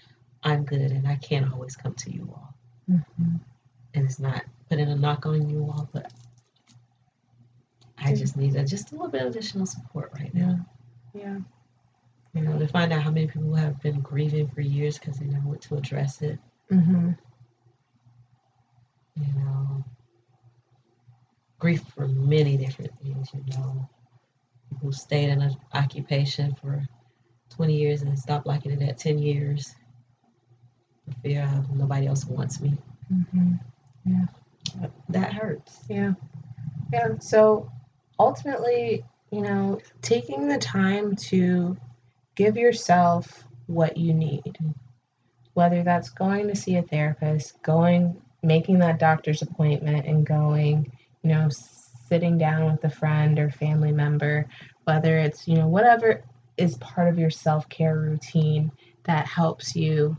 i'm 0.44 0.64
good 0.66 0.92
and 0.92 1.08
i 1.08 1.16
can't 1.18 1.52
always 1.54 1.76
come 1.76 1.94
to 1.96 2.12
you 2.12 2.28
all 2.34 2.54
Mhm. 2.90 3.40
and 3.94 4.06
it's 4.06 4.20
not 4.20 4.44
putting 4.72 4.88
a 4.88 4.96
knock 4.96 5.26
on 5.26 5.50
you 5.50 5.60
all 5.66 5.90
but 5.92 6.12
i 7.98 8.16
just 8.16 8.38
need 8.38 8.56
a, 8.56 8.64
just 8.64 8.92
a 8.92 8.96
little 8.96 9.10
bit 9.10 9.22
of 9.22 9.28
additional 9.28 9.66
support 9.66 10.10
right 10.18 10.34
now 10.34 10.58
Yeah. 11.14 11.40
you 12.34 12.42
know 12.42 12.58
to 12.58 12.68
find 12.68 12.94
out 12.94 13.02
how 13.02 13.12
many 13.12 13.28
people 13.28 13.54
have 13.56 13.82
been 13.82 14.00
grieving 14.00 14.48
for 14.48 14.62
years 14.62 14.98
because 14.98 15.20
they 15.20 15.26
never 15.26 15.48
went 15.50 15.62
to 15.64 15.76
address 15.76 16.22
it 16.22 16.40
Mm-hmm. 16.72 17.10
you 19.18 19.34
know, 19.36 19.84
grief 21.60 21.82
for 21.94 22.08
many 22.08 22.56
different 22.56 22.92
things, 23.04 23.28
you 23.34 23.44
know. 23.58 23.90
People 24.70 24.88
who 24.88 24.92
stayed 24.94 25.28
in 25.30 25.42
an 25.42 25.54
occupation 25.74 26.56
for 26.56 26.82
20 27.50 27.74
years 27.76 28.04
and 28.04 28.18
stopped 28.18 28.48
liking 28.48 28.72
it 28.72 28.82
at 28.82 28.98
10 28.98 29.20
years. 29.20 29.76
The 31.08 31.16
fear 31.16 31.44
of 31.58 31.70
nobody 31.76 32.08
else 32.08 32.24
wants 32.26 32.62
me. 32.62 32.78
Mhm. 33.14 33.60
That 35.10 35.34
hurts. 35.34 35.80
Yeah. 35.90 36.14
Yeah. 36.94 37.20
So 37.20 37.72
ultimately, 38.20 39.04
you 39.32 39.42
know, 39.42 39.80
taking 40.02 40.48
the 40.48 40.58
time 40.58 41.16
to 41.16 41.78
give 42.36 42.58
yourself 42.58 43.46
what 43.68 43.98
you 43.98 44.14
need, 44.14 44.58
whether 45.54 45.84
that's 45.84 46.10
going 46.10 46.48
to 46.48 46.56
see 46.56 46.76
a 46.76 46.82
therapist, 46.82 47.62
going, 47.62 48.22
making 48.44 48.80
that 48.80 49.00
doctor's 49.00 49.42
appointment 49.42 50.06
and 50.06 50.26
going, 50.26 50.92
you 51.24 51.30
know, 51.30 51.50
sitting 52.10 52.38
down 52.38 52.72
with 52.72 52.84
a 52.84 52.90
friend 52.90 53.40
or 53.40 53.50
family 53.50 53.92
member, 53.92 54.48
whether 54.84 55.18
it's, 55.18 55.48
you 55.48 55.56
know, 55.56 55.68
whatever 55.68 56.24
is 56.58 56.78
part 56.78 57.08
of 57.08 57.18
your 57.18 57.30
self 57.30 57.70
care 57.70 57.98
routine 57.98 58.72
that 59.04 59.26
helps 59.26 59.76
you 59.76 60.18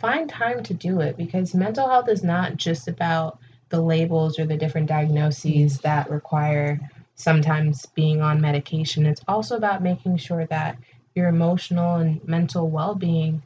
find 0.00 0.28
time 0.28 0.62
to 0.64 0.74
do 0.74 1.00
it 1.00 1.16
because 1.16 1.54
mental 1.54 1.88
health 1.88 2.08
is 2.08 2.24
not 2.24 2.56
just 2.56 2.88
about 2.88 3.38
the 3.72 3.82
labels 3.82 4.38
or 4.38 4.46
the 4.46 4.56
different 4.56 4.86
diagnoses 4.88 5.78
that 5.80 6.10
require 6.10 6.78
sometimes 7.16 7.86
being 7.86 8.20
on 8.20 8.40
medication. 8.40 9.06
It's 9.06 9.22
also 9.26 9.56
about 9.56 9.82
making 9.82 10.18
sure 10.18 10.46
that 10.46 10.76
your 11.16 11.28
emotional 11.28 11.96
and 11.96 12.26
mental 12.28 12.68
well 12.70 12.94
being 12.94 13.42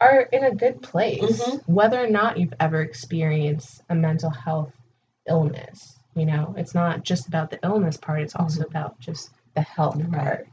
are 0.00 0.22
in 0.22 0.44
a 0.44 0.54
good 0.54 0.82
place, 0.82 1.20
Mhm. 1.42 1.62
whether 1.66 2.02
or 2.02 2.08
not 2.08 2.38
you've 2.38 2.54
ever 2.60 2.80
experienced 2.82 3.82
a 3.90 3.94
mental 3.94 4.30
health 4.30 4.72
illness. 5.28 5.98
You 6.14 6.26
know, 6.26 6.54
it's 6.56 6.74
not 6.74 7.04
just 7.04 7.28
about 7.28 7.50
the 7.50 7.60
illness 7.62 7.98
part, 7.98 8.22
it's 8.22 8.34
also 8.34 8.62
about 8.64 8.98
just 9.00 9.30
the 9.54 9.62
health 9.62 9.96
Right. 9.96 10.12
part. 10.12 10.48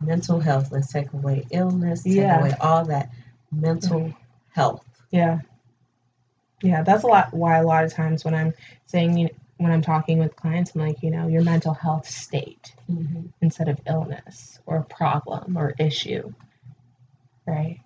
Mental 0.00 0.40
health, 0.40 0.72
let's 0.72 0.92
take 0.92 1.12
away 1.14 1.46
illness, 1.50 2.02
take 2.02 2.16
Yeah. 2.16 2.40
away 2.40 2.52
all 2.60 2.84
that. 2.84 3.10
Mental 3.50 4.12
health. 4.52 4.84
Yeah. 5.10 5.40
Yeah, 6.62 6.82
that's 6.82 7.04
a 7.04 7.06
lot 7.06 7.34
why 7.34 7.58
a 7.58 7.66
lot 7.66 7.84
of 7.84 7.92
times 7.92 8.24
when 8.24 8.34
I'm 8.34 8.54
saying, 8.86 9.18
you 9.18 9.24
know, 9.24 9.30
when 9.58 9.72
I'm 9.72 9.82
talking 9.82 10.18
with 10.18 10.36
clients, 10.36 10.74
I'm 10.74 10.82
like, 10.82 11.02
you 11.02 11.10
know, 11.10 11.28
your 11.28 11.42
mental 11.42 11.72
health 11.72 12.08
state 12.08 12.74
mm-hmm. 12.90 13.26
instead 13.40 13.68
of 13.68 13.80
illness 13.86 14.58
or 14.66 14.82
problem 14.82 15.56
or 15.56 15.74
issue. 15.78 16.32
Right? 17.46 17.80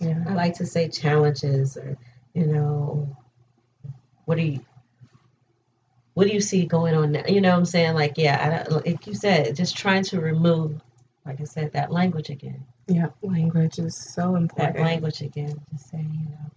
Yeah. 0.00 0.24
I 0.28 0.34
like 0.34 0.54
to 0.56 0.66
say 0.66 0.88
challenges 0.88 1.76
or, 1.76 1.96
you 2.34 2.46
know, 2.46 3.16
what 4.24 4.36
do 4.36 4.42
you 4.42 4.64
what 6.14 6.26
do 6.26 6.34
you 6.34 6.40
see 6.40 6.66
going 6.66 6.94
on 6.94 7.12
now? 7.12 7.24
You 7.26 7.40
know 7.40 7.50
what 7.50 7.58
I'm 7.58 7.64
saying? 7.64 7.94
Like, 7.94 8.18
yeah, 8.18 8.64
I 8.66 8.70
don't, 8.70 8.86
like 8.86 9.06
you 9.06 9.14
said, 9.14 9.56
just 9.56 9.76
trying 9.76 10.02
to 10.04 10.20
remove, 10.20 10.80
like 11.24 11.40
I 11.40 11.44
said, 11.44 11.72
that 11.72 11.90
language 11.90 12.28
again. 12.28 12.66
Yeah, 12.86 13.08
language 13.22 13.78
is 13.78 13.96
so 13.96 14.34
important. 14.36 14.56
That 14.56 14.68
important. 14.68 14.86
language 14.86 15.22
again. 15.22 15.60
Just 15.72 15.90
saying, 15.90 16.10
you 16.12 16.30
know, 16.30 16.50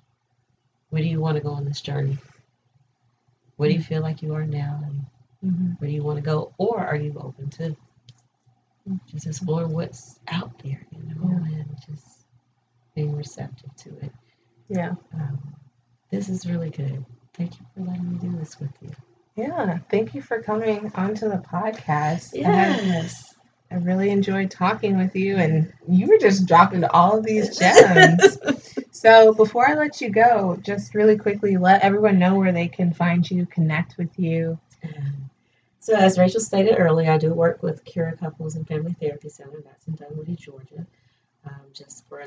where 0.96 1.04
do 1.04 1.10
you 1.10 1.20
want 1.20 1.36
to 1.36 1.44
go 1.44 1.50
on 1.50 1.66
this 1.66 1.82
journey? 1.82 2.18
Where 3.58 3.68
do 3.68 3.76
you 3.76 3.82
feel 3.82 4.02
like 4.02 4.22
you 4.22 4.34
are 4.34 4.46
now? 4.46 4.82
And 4.82 5.06
Mhm. 5.54 5.78
where 5.82 5.90
do 5.90 5.94
you 5.94 6.04
want 6.04 6.16
to 6.20 6.22
go? 6.22 6.54
Or 6.58 6.80
are 6.80 6.96
you 6.96 7.14
open 7.20 7.50
to 7.50 7.76
just 9.08 9.28
exploring 9.28 9.74
what's 9.74 10.22
out 10.30 10.58
there, 10.60 10.88
you 10.92 11.04
know, 11.04 11.28
Yeah. 11.30 11.60
and 11.60 11.76
just 11.86 12.26
being 12.96 13.14
receptive 13.14 13.76
to 13.76 13.90
it? 14.06 14.14
Yeah. 14.70 14.96
Um, 15.14 15.56
this 16.12 16.30
is 16.30 16.46
really 16.50 16.70
good. 16.70 17.04
Thank 17.34 17.60
you 17.60 17.66
for 17.74 17.82
letting 17.82 18.14
me 18.14 18.18
do 18.18 18.32
this 18.38 18.58
with 18.58 18.72
you. 18.82 18.92
Yeah. 19.36 19.80
Thank 19.90 20.16
you 20.16 20.22
for 20.22 20.42
coming 20.42 20.94
onto 20.96 21.28
the 21.28 21.40
podcast. 21.40 22.42
Had- 22.42 23.12
I 23.70 23.76
really 23.76 24.12
enjoyed 24.12 24.50
talking 24.50 24.98
with 24.98 25.14
you, 25.14 25.36
and 25.36 25.74
you 25.90 26.08
were 26.08 26.20
just 26.20 26.46
dropping 26.48 26.86
all 26.86 27.18
of 27.18 27.26
these 27.26 27.58
gems. 27.58 28.38
so, 28.96 29.34
before 29.34 29.70
I 29.70 29.74
let 29.74 30.00
you 30.00 30.10
go, 30.10 30.58
just 30.64 30.96
really 30.96 31.18
quickly 31.18 31.58
let 31.58 31.82
everyone 31.82 32.18
know 32.18 32.36
where 32.36 32.54
they 32.54 32.70
can 32.70 32.94
find 32.94 33.30
you, 33.30 33.46
connect 33.46 33.98
with 33.98 34.18
you. 34.18 34.58
So, 35.82 35.94
as 35.94 36.18
Rachel 36.18 36.40
stated 36.40 36.78
earlier, 36.80 37.12
I 37.12 37.18
do 37.18 37.34
work 37.34 37.62
with 37.62 37.84
Cura 37.84 38.16
Couples 38.16 38.56
and 38.56 38.66
Family 38.66 38.96
Therapy 39.00 39.28
Center. 39.28 39.62
That's 39.66 39.86
in 39.86 39.96
Dunwoody, 39.96 40.38
Georgia. 40.38 40.88
Um, 41.46 41.62
just 41.74 42.08
for 42.08 42.24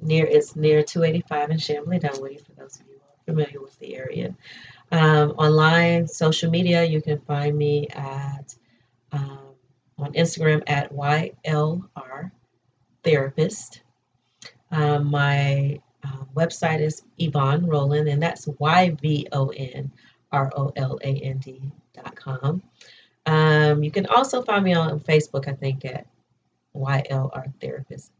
near, 0.00 0.24
it's 0.24 0.54
near 0.54 0.84
285 0.84 1.50
in 1.50 1.56
Chamblee, 1.56 2.00
Dunwoody. 2.00 2.38
For 2.38 2.52
those 2.52 2.76
of 2.76 2.86
you 2.86 2.94
who 2.94 3.00
are 3.00 3.24
familiar 3.34 3.60
with 3.60 3.76
the 3.80 3.96
area, 3.96 4.34
um, 4.92 5.32
online, 5.32 6.06
social 6.06 6.52
media, 6.52 6.84
you 6.84 7.02
can 7.02 7.18
find 7.18 7.58
me 7.58 7.88
at 7.88 8.54
um, 9.10 9.40
on 9.98 10.12
Instagram 10.12 10.62
at 10.68 10.92
YLR 10.94 12.30
Therapist. 13.02 13.82
Um, 14.70 15.10
my 15.10 15.80
um, 16.04 16.28
website 16.34 16.80
is 16.80 17.02
Yvon 17.18 17.68
Roland, 17.68 18.08
and 18.08 18.22
that's 18.22 18.46
Y 18.58 18.96
V 19.00 19.28
O 19.32 19.48
N 19.48 19.90
R 20.30 20.52
O 20.56 20.72
L 20.76 20.98
A 21.02 21.08
N 21.08 21.38
D 21.38 21.60
dot 21.94 22.14
com. 22.16 22.62
Um, 23.26 23.82
you 23.82 23.90
can 23.90 24.06
also 24.06 24.42
find 24.42 24.64
me 24.64 24.74
on 24.74 24.98
Facebook, 25.00 25.48
I 25.48 25.52
think, 25.52 25.84
at 25.84 26.06
YLR 26.74 27.52
Therapist. 27.60 28.10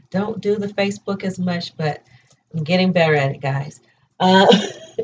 I 0.00 0.04
don't 0.10 0.40
do 0.40 0.56
the 0.56 0.68
Facebook 0.68 1.24
as 1.24 1.38
much, 1.38 1.76
but 1.76 2.02
I'm 2.54 2.64
getting 2.64 2.92
better 2.92 3.14
at 3.14 3.30
it, 3.30 3.40
guys. 3.40 3.80
Uh, 4.20 4.46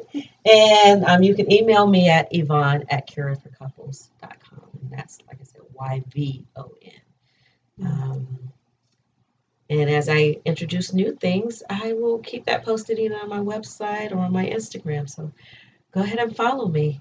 and 0.45 1.05
um, 1.05 1.23
you 1.23 1.35
can 1.35 1.51
email 1.51 1.87
me 1.87 2.09
at 2.09 2.31
Yvon 2.33 2.85
at 2.91 3.09
curaforcouples.com. 3.09 4.69
And 4.83 4.91
that's, 4.91 5.19
like 5.27 5.39
I 5.41 5.45
said, 5.45 5.63
Y 5.73 6.05
V 6.13 6.47
O 6.57 6.73
N. 6.83 7.87
Um, 7.87 8.53
and 9.71 9.89
as 9.89 10.09
I 10.09 10.39
introduce 10.45 10.93
new 10.93 11.15
things, 11.15 11.63
I 11.69 11.95
will 11.95 12.19
keep 12.19 12.47
that 12.47 12.65
posted 12.65 12.99
either 12.99 13.19
on 13.19 13.29
my 13.29 13.39
website 13.39 14.13
or 14.13 14.19
on 14.19 14.33
my 14.33 14.47
Instagram. 14.47 15.09
So 15.09 15.33
go 15.93 16.03
ahead 16.03 16.19
and 16.19 16.37
follow 16.37 16.69
me. 16.69 17.01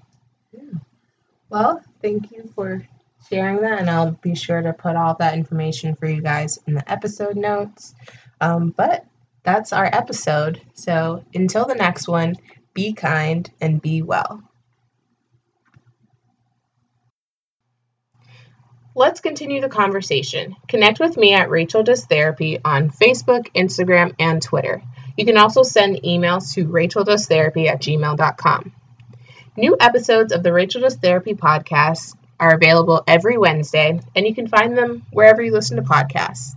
Well, 1.50 1.82
thank 2.00 2.32
you 2.32 2.50
for 2.54 2.86
sharing 3.28 3.60
that, 3.60 3.80
and 3.80 3.90
I'll 3.90 4.12
be 4.12 4.34
sure 4.34 4.62
to 4.62 4.72
put 4.72 4.96
all 4.96 5.14
that 5.18 5.34
information 5.34 5.94
for 5.94 6.06
you 6.06 6.22
guys 6.22 6.58
in 6.66 6.74
the 6.74 6.90
episode 6.90 7.36
notes. 7.36 7.94
Um, 8.40 8.70
but 8.70 9.04
that's 9.42 9.72
our 9.72 9.84
episode. 9.84 10.60
So 10.72 11.24
until 11.34 11.66
the 11.66 11.74
next 11.74 12.08
one, 12.08 12.36
be 12.72 12.92
kind 12.92 13.48
and 13.60 13.80
be 13.80 14.02
well. 14.02 14.42
Let's 18.96 19.18
continue 19.20 19.60
the 19.60 19.68
conversation. 19.68 20.54
Connect 20.68 21.00
with 21.00 21.16
me 21.16 21.34
at 21.34 21.50
Rachel 21.50 21.82
Does 21.82 22.04
Therapy 22.04 22.60
on 22.64 22.90
Facebook, 22.90 23.48
Instagram, 23.52 24.14
and 24.20 24.40
Twitter. 24.40 24.82
You 25.16 25.24
can 25.24 25.36
also 25.36 25.64
send 25.64 26.02
emails 26.02 26.54
to 26.54 26.66
racheldoestherapy 26.66 27.66
at 27.66 27.82
gmail.com. 27.82 28.72
New 29.56 29.76
episodes 29.80 30.32
of 30.32 30.44
the 30.44 30.52
Rachel 30.52 30.82
Does 30.82 30.94
Therapy 30.94 31.34
podcast 31.34 32.14
are 32.38 32.54
available 32.54 33.02
every 33.08 33.36
Wednesday, 33.36 33.98
and 34.14 34.26
you 34.26 34.34
can 34.34 34.46
find 34.46 34.78
them 34.78 35.04
wherever 35.10 35.42
you 35.42 35.52
listen 35.52 35.76
to 35.76 35.82
podcasts. 35.82 36.54